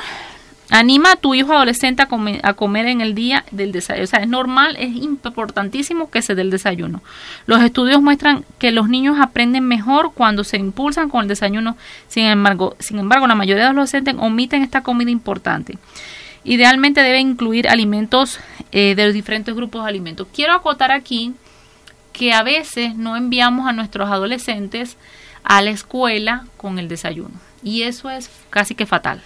Anima 0.74 1.12
a 1.12 1.16
tu 1.16 1.34
hijo 1.34 1.52
adolescente 1.52 2.02
a 2.02 2.54
comer, 2.54 2.86
en 2.86 3.02
el 3.02 3.14
día 3.14 3.44
del 3.50 3.72
desayuno. 3.72 4.04
O 4.04 4.06
sea, 4.06 4.20
es 4.20 4.28
normal, 4.28 4.74
es 4.78 4.96
importantísimo 4.96 6.10
que 6.10 6.22
se 6.22 6.34
dé 6.34 6.40
el 6.40 6.50
desayuno. 6.50 7.02
Los 7.44 7.62
estudios 7.62 8.00
muestran 8.00 8.46
que 8.58 8.70
los 8.70 8.88
niños 8.88 9.18
aprenden 9.20 9.68
mejor 9.68 10.12
cuando 10.14 10.44
se 10.44 10.56
impulsan 10.56 11.10
con 11.10 11.20
el 11.20 11.28
desayuno. 11.28 11.76
Sin 12.08 12.24
embargo, 12.24 12.74
sin 12.78 12.98
embargo 12.98 13.26
la 13.26 13.34
mayoría 13.34 13.64
de 13.64 13.68
los 13.68 13.74
adolescentes 13.74 14.14
omiten 14.18 14.62
esta 14.62 14.82
comida 14.82 15.10
importante. 15.10 15.76
Idealmente 16.42 17.02
debe 17.02 17.20
incluir 17.20 17.68
alimentos 17.68 18.40
eh, 18.72 18.94
de 18.94 19.04
los 19.04 19.12
diferentes 19.12 19.54
grupos 19.54 19.84
de 19.84 19.90
alimentos. 19.90 20.26
Quiero 20.34 20.54
acotar 20.54 20.90
aquí 20.90 21.34
que 22.14 22.32
a 22.32 22.42
veces 22.42 22.96
no 22.96 23.18
enviamos 23.18 23.68
a 23.68 23.74
nuestros 23.74 24.08
adolescentes 24.08 24.96
a 25.44 25.60
la 25.60 25.68
escuela 25.68 26.46
con 26.56 26.78
el 26.78 26.88
desayuno. 26.88 27.34
Y 27.62 27.82
eso 27.82 28.08
es 28.08 28.30
casi 28.48 28.74
que 28.74 28.86
fatal 28.86 29.22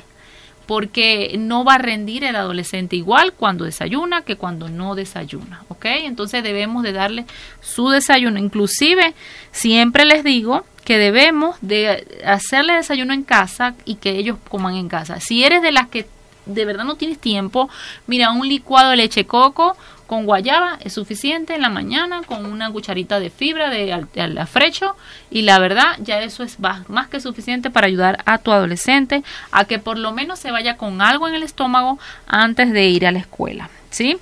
porque 0.66 1.36
no 1.38 1.64
va 1.64 1.74
a 1.74 1.78
rendir 1.78 2.24
el 2.24 2.36
adolescente 2.36 2.96
igual 2.96 3.32
cuando 3.32 3.64
desayuna 3.64 4.22
que 4.22 4.36
cuando 4.36 4.68
no 4.68 4.94
desayuna, 4.94 5.62
¿ok? 5.68 5.84
Entonces 6.04 6.42
debemos 6.42 6.82
de 6.82 6.92
darle 6.92 7.24
su 7.60 7.88
desayuno, 7.88 8.38
inclusive 8.38 9.14
siempre 9.52 10.04
les 10.04 10.24
digo 10.24 10.64
que 10.84 10.98
debemos 10.98 11.56
de 11.62 12.06
hacerle 12.24 12.74
desayuno 12.74 13.12
en 13.12 13.24
casa 13.24 13.74
y 13.84 13.96
que 13.96 14.10
ellos 14.10 14.38
coman 14.48 14.74
en 14.76 14.88
casa. 14.88 15.20
Si 15.20 15.44
eres 15.44 15.62
de 15.62 15.72
las 15.72 15.88
que 15.88 16.06
de 16.46 16.64
verdad 16.64 16.84
no 16.84 16.94
tienes 16.94 17.18
tiempo, 17.18 17.68
mira, 18.06 18.30
un 18.30 18.48
licuado 18.48 18.90
de 18.90 18.96
leche 18.96 19.26
coco 19.26 19.76
con 20.06 20.24
guayaba 20.24 20.78
es 20.82 20.92
suficiente 20.92 21.54
en 21.54 21.62
la 21.62 21.68
mañana, 21.68 22.22
con 22.26 22.46
una 22.46 22.70
cucharita 22.70 23.20
de 23.20 23.30
fibra 23.30 23.70
de 23.70 23.92
al, 23.92 24.38
afrecho 24.38 24.96
y 25.30 25.42
la 25.42 25.58
verdad 25.58 25.96
ya 25.98 26.20
eso 26.22 26.42
es 26.42 26.58
más 26.60 27.08
que 27.08 27.20
suficiente 27.20 27.70
para 27.70 27.86
ayudar 27.86 28.22
a 28.24 28.38
tu 28.38 28.52
adolescente 28.52 29.22
a 29.50 29.64
que 29.64 29.78
por 29.78 29.98
lo 29.98 30.12
menos 30.12 30.38
se 30.38 30.50
vaya 30.50 30.76
con 30.76 31.02
algo 31.02 31.28
en 31.28 31.34
el 31.34 31.42
estómago 31.42 31.98
antes 32.26 32.72
de 32.72 32.86
ir 32.86 33.06
a 33.06 33.12
la 33.12 33.18
escuela, 33.18 33.68
¿sí? 33.90 34.16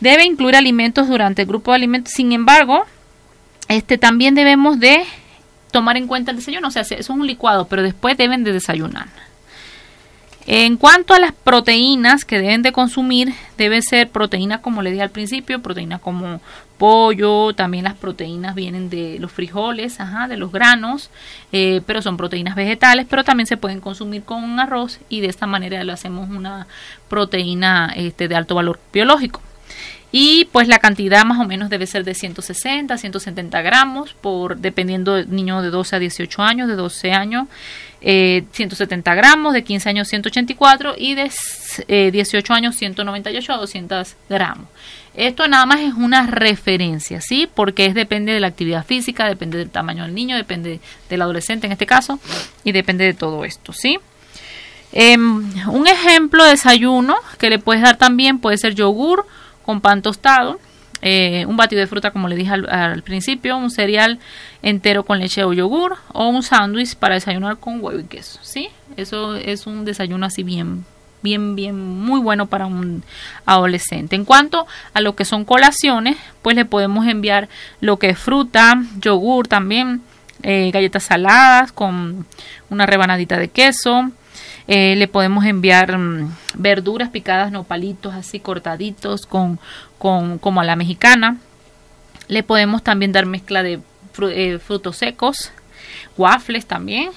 Debe 0.00 0.24
incluir 0.24 0.56
alimentos 0.56 1.08
durante 1.08 1.42
el 1.42 1.48
grupo 1.48 1.70
de 1.70 1.76
alimentos, 1.76 2.12
sin 2.12 2.32
embargo, 2.32 2.84
este 3.68 3.98
también 3.98 4.34
debemos 4.34 4.80
de 4.80 5.04
tomar 5.70 5.96
en 5.96 6.06
cuenta 6.06 6.30
el 6.30 6.36
desayuno, 6.36 6.68
o 6.68 6.70
sea, 6.70 6.82
eso 6.82 6.94
es 6.94 7.08
un 7.08 7.26
licuado, 7.26 7.66
pero 7.66 7.82
después 7.82 8.16
deben 8.16 8.44
de 8.44 8.52
desayunar. 8.52 9.06
En 10.46 10.76
cuanto 10.76 11.14
a 11.14 11.20
las 11.20 11.32
proteínas 11.32 12.24
que 12.24 12.40
deben 12.40 12.62
de 12.62 12.72
consumir, 12.72 13.32
debe 13.56 13.80
ser 13.80 14.10
proteínas 14.10 14.60
como 14.60 14.82
le 14.82 14.90
dije 14.90 15.02
al 15.02 15.10
principio, 15.10 15.62
proteínas 15.62 16.00
como 16.00 16.40
pollo, 16.78 17.52
también 17.52 17.84
las 17.84 17.94
proteínas 17.94 18.56
vienen 18.56 18.90
de 18.90 19.18
los 19.20 19.30
frijoles, 19.30 20.00
ajá, 20.00 20.26
de 20.26 20.36
los 20.36 20.50
granos, 20.50 21.10
eh, 21.52 21.80
pero 21.86 22.02
son 22.02 22.16
proteínas 22.16 22.56
vegetales, 22.56 23.06
pero 23.08 23.22
también 23.22 23.46
se 23.46 23.56
pueden 23.56 23.80
consumir 23.80 24.24
con 24.24 24.42
un 24.42 24.58
arroz 24.58 24.98
y 25.08 25.20
de 25.20 25.28
esta 25.28 25.46
manera 25.46 25.84
lo 25.84 25.92
hacemos 25.92 26.28
una 26.28 26.66
proteína 27.08 27.92
este, 27.94 28.26
de 28.26 28.34
alto 28.34 28.56
valor 28.56 28.80
biológico. 28.92 29.40
y 30.10 30.46
pues 30.46 30.66
la 30.66 30.80
cantidad 30.80 31.24
más 31.24 31.38
o 31.38 31.44
menos 31.44 31.70
debe 31.70 31.86
ser 31.86 32.04
de 32.04 32.14
160 32.14 32.98
170 32.98 33.62
gramos 33.62 34.12
por 34.12 34.58
dependiendo 34.58 35.14
del 35.14 35.30
niño 35.30 35.62
de 35.62 35.70
12 35.70 35.96
a 35.96 35.98
18 36.00 36.42
años 36.42 36.68
de 36.68 36.74
12 36.74 37.12
años 37.12 37.46
170 38.02 39.12
eh, 39.12 39.16
gramos 39.16 39.52
de 39.54 39.62
15 39.62 39.88
años 39.88 40.08
184 40.08 40.94
y 40.98 41.14
de 41.14 41.30
18 42.10 42.52
eh, 42.52 42.56
años 42.56 42.76
198 42.76 43.52
a 43.52 43.56
200 43.56 44.16
gramos 44.28 44.66
esto 45.14 45.46
nada 45.46 45.66
más 45.66 45.80
es 45.80 45.92
una 45.92 46.26
referencia, 46.26 47.20
¿sí? 47.20 47.48
Porque 47.52 47.84
es 47.84 47.94
depende 47.94 48.32
de 48.32 48.40
la 48.40 48.46
actividad 48.46 48.86
física, 48.86 49.28
depende 49.28 49.58
del 49.58 49.68
tamaño 49.68 50.04
del 50.04 50.14
niño, 50.14 50.36
depende 50.36 50.80
del 51.10 51.22
adolescente 51.22 51.66
en 51.66 51.72
este 51.72 51.84
caso, 51.84 52.18
y 52.64 52.72
depende 52.72 53.04
de 53.04 53.12
todo 53.12 53.44
esto, 53.44 53.74
¿sí? 53.74 53.98
Em, 54.92 55.52
un 55.68 55.86
ejemplo 55.86 56.44
de 56.44 56.50
desayuno 56.50 57.16
que 57.38 57.50
le 57.50 57.58
puedes 57.58 57.82
dar 57.82 57.96
también 57.96 58.38
puede 58.38 58.56
ser 58.56 58.74
yogur 58.74 59.26
con 59.64 59.80
pan 59.80 60.00
tostado, 60.00 60.58
eh, 61.02 61.44
un 61.46 61.56
batido 61.56 61.80
de 61.80 61.88
fruta 61.88 62.12
como 62.12 62.28
le 62.28 62.36
dije 62.36 62.52
al, 62.52 63.02
principio, 63.02 63.56
un 63.56 63.70
cereal 63.70 64.20
entero 64.62 65.04
con 65.04 65.18
leche 65.18 65.42
o 65.42 65.52
yogur 65.52 65.96
o 66.12 66.28
un 66.28 66.44
sándwich 66.44 66.94
para 66.94 67.16
desayunar 67.16 67.58
con 67.58 67.82
huevo 67.82 67.98
y 67.98 68.04
queso, 68.04 68.38
¿sí? 68.42 68.68
Eso 68.96 69.34
es 69.34 69.66
un 69.66 69.84
desayuno 69.84 70.26
así 70.26 70.42
bien 70.42 70.84
bien 71.22 71.54
bien 71.54 71.78
muy 71.78 72.20
bueno 72.20 72.46
para 72.46 72.66
un 72.66 73.02
adolescente. 73.46 74.16
En 74.16 74.24
cuanto 74.24 74.66
a 74.94 75.00
lo 75.00 75.14
que 75.14 75.24
son 75.24 75.44
colaciones, 75.44 76.16
pues 76.40 76.56
le 76.56 76.64
podemos 76.64 77.06
enviar 77.06 77.48
lo 77.80 77.98
que 77.98 78.10
es 78.10 78.18
fruta, 78.18 78.82
yogur 79.00 79.48
también, 79.48 80.02
eh, 80.42 80.70
galletas 80.72 81.04
saladas 81.04 81.72
con 81.72 82.26
una 82.70 82.86
rebanadita 82.86 83.38
de 83.38 83.48
queso, 83.48 84.10
eh, 84.68 84.94
le 84.96 85.08
podemos 85.08 85.44
enviar 85.44 85.98
mm, 85.98 86.34
verduras 86.54 87.10
picadas, 87.10 87.50
no 87.50 87.64
palitos 87.64 88.14
así 88.14 88.38
cortaditos 88.38 89.26
con, 89.26 89.58
con, 90.02 90.38
como 90.38 90.60
a 90.60 90.64
la 90.64 90.74
mexicana. 90.74 91.36
Le 92.26 92.42
podemos 92.42 92.82
también 92.82 93.12
dar 93.12 93.24
mezcla 93.24 93.62
de 93.62 93.78
eh, 94.32 94.58
frutos 94.58 94.96
secos, 94.96 95.52
waffles 96.18 96.66
también 96.66 97.10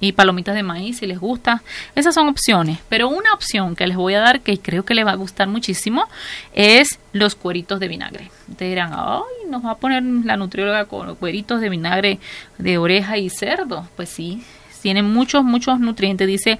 y 0.00 0.12
palomitas 0.12 0.54
de 0.54 0.62
maíz 0.62 1.00
si 1.00 1.06
les 1.06 1.18
gusta. 1.18 1.62
Esas 1.94 2.14
son 2.14 2.30
opciones, 2.30 2.78
pero 2.88 3.10
una 3.10 3.34
opción 3.34 3.76
que 3.76 3.86
les 3.86 3.98
voy 3.98 4.14
a 4.14 4.20
dar 4.20 4.40
que 4.40 4.58
creo 4.58 4.86
que 4.86 4.94
les 4.94 5.04
va 5.04 5.10
a 5.10 5.16
gustar 5.16 5.48
muchísimo 5.48 6.08
es 6.54 6.98
los 7.12 7.34
cueritos 7.34 7.78
de 7.78 7.88
vinagre. 7.88 8.30
Ustedes 8.48 8.70
dirán, 8.70 8.92
ay, 8.94 9.50
nos 9.50 9.62
va 9.62 9.72
a 9.72 9.76
poner 9.76 10.02
la 10.02 10.38
nutrióloga 10.38 10.86
con 10.86 11.16
cueritos 11.16 11.60
de 11.60 11.68
vinagre 11.68 12.20
de 12.56 12.78
oreja 12.78 13.18
y 13.18 13.28
cerdo. 13.28 13.86
Pues 13.96 14.08
sí, 14.08 14.42
tiene 14.80 15.02
muchos, 15.02 15.44
muchos 15.44 15.80
nutrientes. 15.80 16.26
Dice 16.26 16.58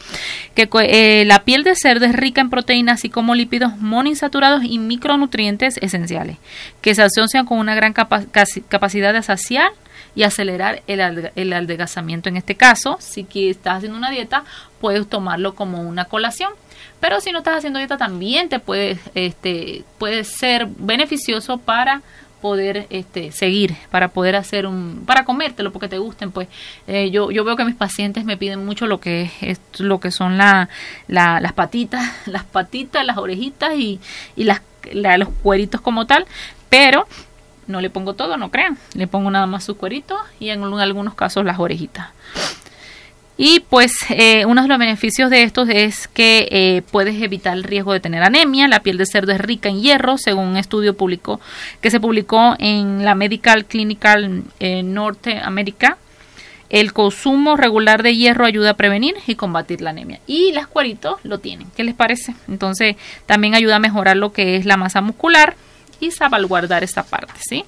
que 0.55 0.69
eh, 0.83 1.25
la 1.27 1.45
piel 1.45 1.65
de 1.65 1.75
cerdo 1.75 2.07
es 2.07 2.13
rica 2.13 2.41
en 2.41 2.51
proteínas, 2.51 3.01
así 3.01 3.09
como 3.09 3.35
lípidos 3.35 3.77
monoinsaturados 3.79 4.65
y 4.65 4.79
micronutrientes 4.79 5.79
esenciales, 5.79 6.37
que 6.81 6.95
se 6.95 7.03
asocian 7.03 7.47
con 7.47 7.59
una 7.59 7.75
gran 7.75 7.93
capacidad 7.93 9.13
de 9.13 9.23
saciar 9.23 9.73
y 10.15 10.25
acelerar 10.25 10.83
el, 10.87 11.31
el 11.35 11.53
adelgazamiento. 11.53 12.29
En 12.29 12.37
este 12.37 12.57
caso, 12.57 12.97
si 13.01 13.27
estás 13.33 13.79
haciendo 13.79 13.97
una 13.97 14.11
dieta, 14.11 14.45
puedes 14.81 15.09
tomarlo 15.09 15.55
como 15.55 15.83
una 15.83 16.07
colación. 16.07 16.53
Pero 17.01 17.21
si 17.21 17.33
no 17.33 17.39
estás 17.39 17.59
haciendo 17.59 17.79
dieta, 17.79 17.97
también 17.97 18.49
te 18.49 18.59
puede, 18.59 18.99
este, 19.15 19.85
puede 19.99 20.25
ser 20.25 20.67
beneficioso 20.67 21.59
para 21.59 22.03
poder 22.41 22.87
este, 22.91 23.33
seguir, 23.33 23.77
para 23.91 24.09
poder 24.09 24.37
hacer 24.37 24.67
un, 24.67 25.03
para 25.07 25.25
comértelo 25.25 25.73
porque 25.73 25.89
te 25.89 25.99
gusten, 25.99 26.31
pues 26.31 26.49
eh, 26.87 27.11
yo, 27.11 27.31
yo 27.31 27.45
veo 27.45 27.57
que 27.57 27.65
mis 27.65 27.75
pacientes 27.75 28.25
me 28.25 28.37
piden 28.37 28.65
mucho 28.65 28.87
lo 28.87 29.01
que 29.01 29.31
es, 29.41 29.61
lo 29.79 30.01
que 30.01 30.11
son 30.11 30.39
la, 30.39 30.69
las 31.09 31.53
patitas, 31.53 32.11
las 32.27 32.45
patitas, 32.45 33.05
las 33.05 33.19
orejitas 33.19 33.75
y, 33.77 34.01
y 34.37 34.45
las, 34.45 34.63
los 34.93 35.29
cueritos 35.43 35.81
como 35.81 36.07
tal, 36.07 36.27
pero 36.69 37.07
no 37.67 37.81
le 37.81 37.91
pongo 37.91 38.15
todo, 38.15 38.37
no 38.37 38.51
crean, 38.51 38.79
le 38.95 39.07
pongo 39.07 39.31
nada 39.31 39.47
más 39.47 39.65
sus 39.65 39.77
cueritos 39.77 40.19
y 40.39 40.51
en 40.51 40.63
algunos 40.63 41.15
casos 41.15 41.45
las 41.45 41.59
orejitas. 41.59 42.09
Y 43.43 43.61
pues 43.61 43.95
eh, 44.11 44.45
uno 44.45 44.61
de 44.61 44.69
los 44.69 44.79
beneficios 44.79 45.31
de 45.31 45.45
estos 45.45 45.71
es 45.71 46.09
que 46.09 46.47
eh, 46.51 46.83
puedes 46.91 47.23
evitar 47.23 47.57
el 47.57 47.65
riesgo 47.65 47.95
de 47.95 47.99
tener 47.99 48.23
anemia. 48.23 48.69
La 48.69 48.81
piel 48.81 48.99
de 48.99 49.07
cerdo 49.07 49.33
es 49.33 49.41
rica 49.41 49.71
en 49.71 49.81
hierro, 49.81 50.19
según 50.19 50.49
un 50.49 50.57
estudio 50.59 50.95
público 50.95 51.41
que 51.81 51.91
se 51.91 52.01
publicó 52.01 52.55
en 52.59 53.03
la 53.03 53.15
Medical 53.15 53.65
Clinical 53.65 54.43
en 54.59 54.93
Norteamérica. 54.93 55.97
El 56.69 56.93
consumo 56.93 57.57
regular 57.57 58.03
de 58.03 58.15
hierro 58.15 58.45
ayuda 58.45 58.73
a 58.73 58.75
prevenir 58.75 59.15
y 59.27 59.37
combatir 59.37 59.81
la 59.81 59.89
anemia. 59.89 60.21
Y 60.27 60.53
las 60.53 60.67
cueritos 60.67 61.17
lo 61.23 61.39
tienen. 61.39 61.67
¿Qué 61.75 61.83
les 61.83 61.95
parece? 61.95 62.35
Entonces 62.47 62.97
también 63.25 63.55
ayuda 63.55 63.77
a 63.77 63.81
mejorar 63.81 64.19
lo 64.19 64.35
que 64.35 64.57
es 64.57 64.67
la 64.67 64.77
masa 64.77 65.01
muscular 65.01 65.57
y 65.99 66.11
salvaguardar 66.11 66.85
esta 66.85 67.05
parte, 67.05 67.33
¿sí? 67.41 67.65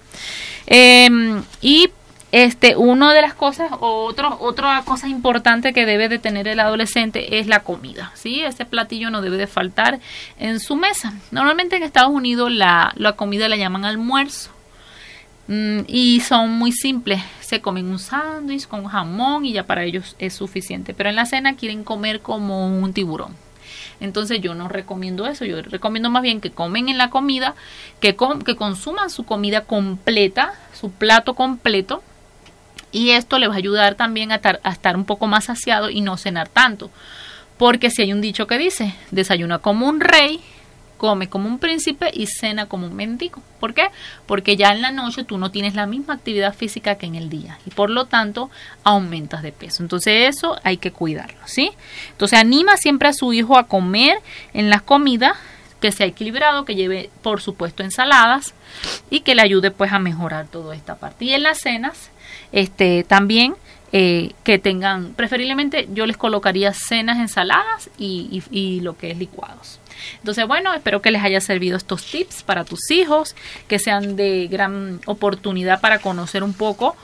Em, 0.67 1.43
y 1.63 1.89
este, 2.33 2.77
una 2.77 3.13
de 3.13 3.21
las 3.21 3.35
cosas, 3.35 3.71
otro, 3.81 4.39
otra 4.41 4.83
cosa 4.87 5.07
importante 5.07 5.75
que 5.75 5.85
debe 5.85 6.09
de 6.09 6.19
tener 6.19 6.49
el 6.49 6.61
adolescente 6.61 7.39
es 7.39 7.47
la 7.47 7.61
comida, 7.61 8.11
¿sí? 8.15 8.41
Ese 8.41 8.65
platillo 8.65 9.11
no 9.11 9.21
debe 9.21 9.37
de 9.37 9.47
faltar 9.47 10.01
en 10.39 10.59
su 10.59 10.75
mesa. 10.75 11.13
Normalmente 11.31 11.77
en 11.77 11.83
Estados 11.83 12.11
Unidos 12.11 12.51
la, 12.51 12.95
la 12.97 13.13
comida 13.13 13.51
la 13.51 13.57
llaman 13.57 13.85
almuerzo 13.85 14.51
mm, 15.49 15.81
y 15.87 16.21
son 16.21 16.53
muy 16.53 16.73
simples. 16.73 17.21
Se 17.41 17.61
comen 17.61 17.91
un 17.91 17.99
sándwich 17.99 18.67
con 18.67 18.87
jamón 18.87 19.45
y 19.45 19.53
ya 19.53 19.65
para 19.65 19.85
ellos 19.85 20.17
es 20.19 20.33
suficiente. 20.33 20.95
Pero 20.95 21.11
en 21.11 21.17
la 21.17 21.27
cena 21.27 21.55
quieren 21.55 21.85
comer 21.85 22.23
como 22.23 22.67
un 22.67 22.95
tiburón. 22.95 23.37
Entonces 24.01 24.41
yo 24.41 24.55
no 24.55 24.69
recomiendo 24.69 25.27
eso, 25.27 25.45
yo 25.45 25.61
recomiendo 25.61 26.09
más 26.09 26.23
bien 26.23 26.41
que 26.41 26.51
comen 26.51 26.89
en 26.89 26.97
la 26.97 27.11
comida, 27.11 27.55
que, 28.01 28.17
que 28.45 28.57
consuman 28.57 29.11
su 29.11 29.25
comida 29.25 29.61
completa, 29.65 30.55
su 30.73 30.91
plato 30.91 31.35
completo, 31.35 32.03
y 32.93 33.11
esto 33.11 33.39
les 33.39 33.49
va 33.49 33.55
a 33.55 33.59
ayudar 33.59 33.95
también 33.95 34.31
a, 34.31 34.41
a 34.63 34.71
estar 34.71 34.97
un 34.97 35.05
poco 35.05 35.27
más 35.27 35.47
saciado 35.47 35.91
y 35.91 36.01
no 36.01 36.17
cenar 36.17 36.49
tanto. 36.49 36.91
Porque 37.59 37.91
si 37.91 38.03
hay 38.03 38.13
un 38.13 38.21
dicho 38.21 38.47
que 38.47 38.59
dice, 38.59 38.95
desayuna 39.11 39.59
como 39.59 39.89
un 39.89 40.01
rey, 40.01 40.41
come 41.03 41.29
como 41.29 41.49
un 41.49 41.59
príncipe 41.59 42.13
y 42.15 42.29
cena 42.29 42.67
como 42.67 42.87
un 42.87 42.95
mendigo. 42.95 43.43
¿Por 43.59 43.75
qué? 43.75 43.89
Porque 44.25 44.57
ya 44.57 44.71
en 44.71 44.83
la 44.83 44.93
noche 44.93 45.25
tú 45.25 45.37
no 45.37 45.51
tienes 45.51 45.75
la 45.75 45.85
misma 45.85 46.15
actividad 46.15 46.55
física 46.55 46.95
que 46.95 47.07
en 47.07 47.17
el 47.17 47.29
día 47.29 47.59
y 47.67 47.71
por 47.71 47.91
lo 47.91 48.05
tanto 48.05 48.51
aumentas 48.85 49.43
de 49.43 49.51
peso. 49.51 49.83
Entonces 49.83 50.29
eso 50.33 50.61
hay 50.63 50.77
que 50.77 50.93
cuidarlo, 50.93 51.41
¿sí? 51.45 51.73
Entonces 52.13 52.39
anima 52.39 52.77
siempre 52.77 53.09
a 53.09 53.13
su 53.13 53.33
hijo 53.33 53.59
a 53.59 53.67
comer 53.67 54.17
en 54.55 54.71
las 54.71 54.83
comidas 54.83 55.37
que 55.81 55.91
sea 55.91 56.07
equilibrado, 56.07 56.65
que 56.65 56.77
lleve 56.77 57.11
por 57.21 57.41
supuesto 57.41 57.83
ensaladas 57.83 58.55
y 59.11 59.23
que 59.23 59.35
le 59.35 59.43
ayude 59.43 59.73
pues 59.73 59.93
a 59.93 59.99
mejorar 59.99 60.47
toda 60.47 60.77
esta 60.77 60.95
parte. 60.95 61.25
Y 61.25 61.35
en 61.35 61.43
las 61.43 61.59
cenas 61.59 62.12
este, 62.53 63.05
también 63.05 63.55
eh, 63.95 64.33
que 64.43 64.59
tengan, 64.59 65.13
preferiblemente 65.13 65.87
yo 65.93 66.07
les 66.07 66.17
colocaría 66.17 66.73
cenas 66.73 67.19
ensaladas 67.19 67.91
y, 67.99 68.81
lo 68.83 68.97
que 68.97 69.11
es 69.11 69.19
licuados. 69.19 69.81
Entonces, 70.19 70.47
bueno, 70.47 70.73
espero 70.73 71.03
que 71.03 71.11
les 71.11 71.23
haya 71.23 71.43
servido 71.43 71.77
estos 71.77 72.07
tips 72.07 72.43
para 72.43 72.65
tus 72.65 72.91
hijos, 72.91 73.37
que 73.69 73.79
sean 73.79 74.17
de 74.17 74.49
gran 74.49 75.01
oportunidad 75.05 75.83
para 75.83 75.99
conocer 75.99 76.43
un 76.43 76.55
poco 76.55 76.97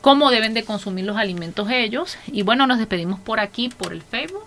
cómo 0.00 0.32
deben 0.32 0.52
de 0.52 0.64
consumir 0.64 1.04
los 1.04 1.16
alimentos 1.16 1.70
ellos. 1.70 2.18
Y 2.26 2.42
bueno, 2.42 2.66
nos 2.66 2.78
despedimos 2.78 3.20
por 3.20 3.38
aquí, 3.38 3.68
por 3.68 3.92
el 3.92 4.02
Facebook, 4.02 4.44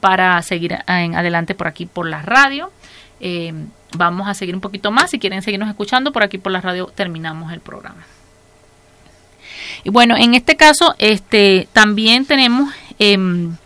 para 0.00 0.42
seguir 0.42 0.76
en 0.88 1.14
adelante 1.14 1.54
por 1.54 1.68
aquí, 1.68 1.86
por 1.86 2.08
la 2.08 2.22
radio. 2.22 2.72
Eh, 3.20 3.54
vamos 3.96 4.26
a 4.26 4.34
seguir 4.34 4.56
un 4.56 4.60
poquito 4.60 4.90
más. 4.90 5.10
Si 5.10 5.20
quieren 5.20 5.42
seguirnos 5.42 5.68
escuchando, 5.68 6.12
por 6.12 6.24
aquí 6.24 6.38
por 6.38 6.50
la 6.50 6.60
radio 6.60 6.86
terminamos 6.86 7.52
el 7.52 7.60
programa. 7.60 8.04
Y 9.84 9.90
bueno, 9.90 10.16
en 10.16 10.34
este 10.34 10.56
caso, 10.56 10.94
este, 10.98 11.68
también 11.72 12.24
tenemos, 12.24 12.72
em, 12.98 13.56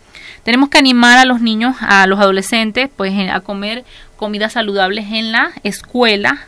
tenemos 0.43 0.69
que 0.69 0.77
animar 0.77 1.17
a 1.17 1.25
los 1.25 1.41
niños, 1.41 1.75
a 1.81 2.07
los 2.07 2.19
adolescentes, 2.19 2.89
pues 2.95 3.13
a 3.29 3.39
comer 3.41 3.83
comidas 4.15 4.53
saludables 4.53 5.05
en 5.11 5.31
la 5.31 5.51
escuela, 5.63 6.47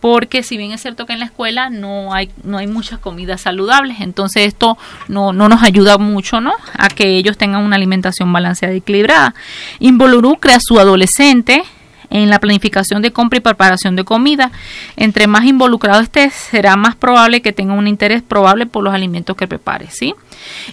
porque 0.00 0.42
si 0.42 0.56
bien 0.56 0.72
es 0.72 0.80
cierto 0.82 1.06
que 1.06 1.12
en 1.12 1.18
la 1.18 1.24
escuela 1.24 1.70
no 1.70 2.14
hay 2.14 2.30
no 2.44 2.58
hay 2.58 2.68
muchas 2.68 3.00
comidas 3.00 3.40
saludables, 3.40 4.00
entonces 4.00 4.46
esto 4.46 4.78
no, 5.08 5.32
no 5.32 5.48
nos 5.48 5.62
ayuda 5.62 5.98
mucho, 5.98 6.40
¿no? 6.40 6.52
A 6.78 6.88
que 6.88 7.16
ellos 7.16 7.36
tengan 7.36 7.64
una 7.64 7.76
alimentación 7.76 8.32
balanceada 8.32 8.74
y 8.74 8.78
equilibrada. 8.78 9.34
Involucre 9.80 10.52
a 10.52 10.60
su 10.60 10.78
adolescente 10.78 11.64
en 12.10 12.30
la 12.30 12.38
planificación 12.38 13.02
de 13.02 13.12
compra 13.12 13.38
y 13.38 13.40
preparación 13.40 13.96
de 13.96 14.04
comida. 14.04 14.50
Entre 14.96 15.26
más 15.26 15.44
involucrado 15.44 16.00
esté, 16.00 16.30
será 16.30 16.76
más 16.76 16.96
probable 16.96 17.42
que 17.42 17.52
tenga 17.52 17.74
un 17.74 17.88
interés 17.88 18.22
probable 18.22 18.66
por 18.66 18.84
los 18.84 18.94
alimentos 18.94 19.36
que 19.36 19.48
prepare, 19.48 19.90
¿sí? 19.90 20.14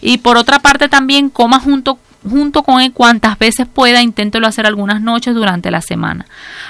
Y 0.01 0.19
por 0.19 0.37
otra 0.37 0.59
parte 0.59 0.89
también 0.89 1.29
coma 1.29 1.59
junto 1.59 1.99
junto 2.27 2.63
con 2.63 2.81
él 2.81 2.91
cuantas 2.91 3.37
veces 3.37 3.67
pueda, 3.71 4.01
inténtelo 4.01 4.47
hacer 4.47 4.65
algunas 4.65 5.01
noches 5.01 5.35
durante 5.35 5.71
la 5.71 5.81
semana. 5.81 6.25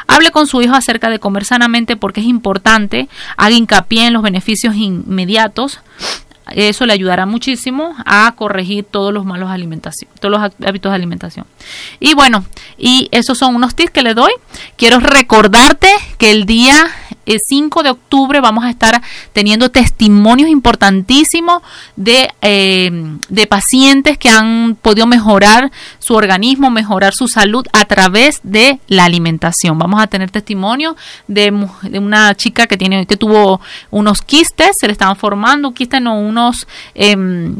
Hable 0.07 0.31
con 0.31 0.47
su 0.47 0.61
hijo 0.61 0.75
acerca 0.75 1.09
de 1.09 1.19
comer 1.19 1.45
sanamente 1.45 1.95
porque 1.95 2.21
es 2.21 2.27
importante, 2.27 3.07
haga 3.37 3.55
hincapié 3.55 4.07
en 4.07 4.13
los 4.13 4.21
beneficios 4.21 4.75
inmediatos 4.75 5.79
eso 6.51 6.85
le 6.85 6.93
ayudará 6.93 7.25
muchísimo 7.25 7.95
a 8.05 8.33
corregir 8.35 8.85
todos 8.85 9.13
los 9.13 9.25
malos 9.25 9.49
alimentación, 9.49 10.09
todos 10.19 10.31
los 10.31 10.41
hábitos 10.41 10.91
de 10.91 10.95
alimentación. 10.95 11.45
Y 11.99 12.13
bueno, 12.13 12.45
y 12.77 13.09
esos 13.11 13.37
son 13.37 13.55
unos 13.55 13.75
tips 13.75 13.91
que 13.91 14.03
le 14.03 14.13
doy. 14.13 14.31
Quiero 14.77 14.99
recordarte 14.99 15.89
que 16.17 16.31
el 16.31 16.45
día 16.45 16.87
5 17.25 17.83
de 17.83 17.89
octubre 17.91 18.39
vamos 18.39 18.63
a 18.63 18.69
estar 18.69 19.01
teniendo 19.33 19.69
testimonios 19.71 20.49
importantísimos 20.49 21.61
de, 21.95 22.29
eh, 22.41 22.91
de 23.29 23.47
pacientes 23.47 24.17
que 24.17 24.29
han 24.29 24.77
podido 24.81 25.07
mejorar 25.07 25.71
su 25.99 26.13
organismo, 26.13 26.69
mejorar 26.69 27.13
su 27.13 27.27
salud 27.27 27.65
a 27.73 27.85
través 27.85 28.39
de 28.43 28.79
la 28.87 29.05
alimentación. 29.05 29.77
Vamos 29.77 30.01
a 30.01 30.07
tener 30.07 30.31
testimonio 30.31 30.95
de, 31.27 31.51
una 31.93 32.35
chica 32.35 32.67
que 32.67 32.77
tiene 32.77 33.05
que 33.05 33.17
tuvo 33.17 33.61
unos 33.91 34.21
quistes, 34.21 34.77
se 34.79 34.87
le 34.87 34.93
estaban 34.93 35.15
formando, 35.15 35.73
quistes 35.73 36.01
no 36.01 36.19
unos 36.19 36.67
em, 36.93 37.55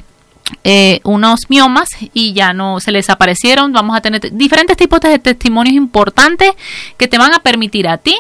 eh, 0.64 1.00
unos 1.04 1.50
miomas 1.50 1.90
y 2.14 2.34
ya 2.34 2.54
no 2.54 2.80
se 2.80 2.92
les 2.92 3.10
aparecieron. 3.10 3.72
Vamos 3.74 3.98
a 3.98 4.02
tener 4.02 4.22
diferentes 4.32 4.78
tipos 4.78 5.00
de 5.00 5.18
testimonios 5.18 5.76
importantes 5.76 6.52
que 6.98 7.08
te 7.08 7.18
van 7.18 7.34
a 7.34 7.40
permitir 7.40 7.88
a 7.88 7.98
ti 7.98 8.16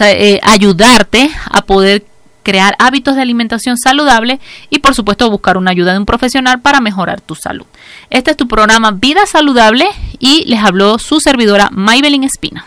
eh, 0.00 0.40
ayudarte 0.42 1.30
a 1.50 1.62
poder 1.62 2.04
crear 2.42 2.76
hábitos 2.78 3.16
de 3.16 3.22
alimentación 3.22 3.76
saludable 3.76 4.38
y 4.70 4.78
por 4.78 4.94
supuesto 4.94 5.28
buscar 5.30 5.56
una 5.56 5.72
ayuda 5.72 5.92
de 5.92 5.98
un 5.98 6.06
profesional 6.06 6.60
para 6.60 6.80
mejorar 6.80 7.20
tu 7.20 7.34
salud. 7.34 7.66
Este 8.08 8.30
es 8.30 8.36
tu 8.36 8.46
programa 8.46 8.92
Vida 8.92 9.26
Saludable 9.26 9.86
y 10.20 10.44
les 10.46 10.60
habló 10.60 10.98
su 11.00 11.18
servidora 11.18 11.70
Maybelline 11.72 12.24
Espina. 12.24 12.64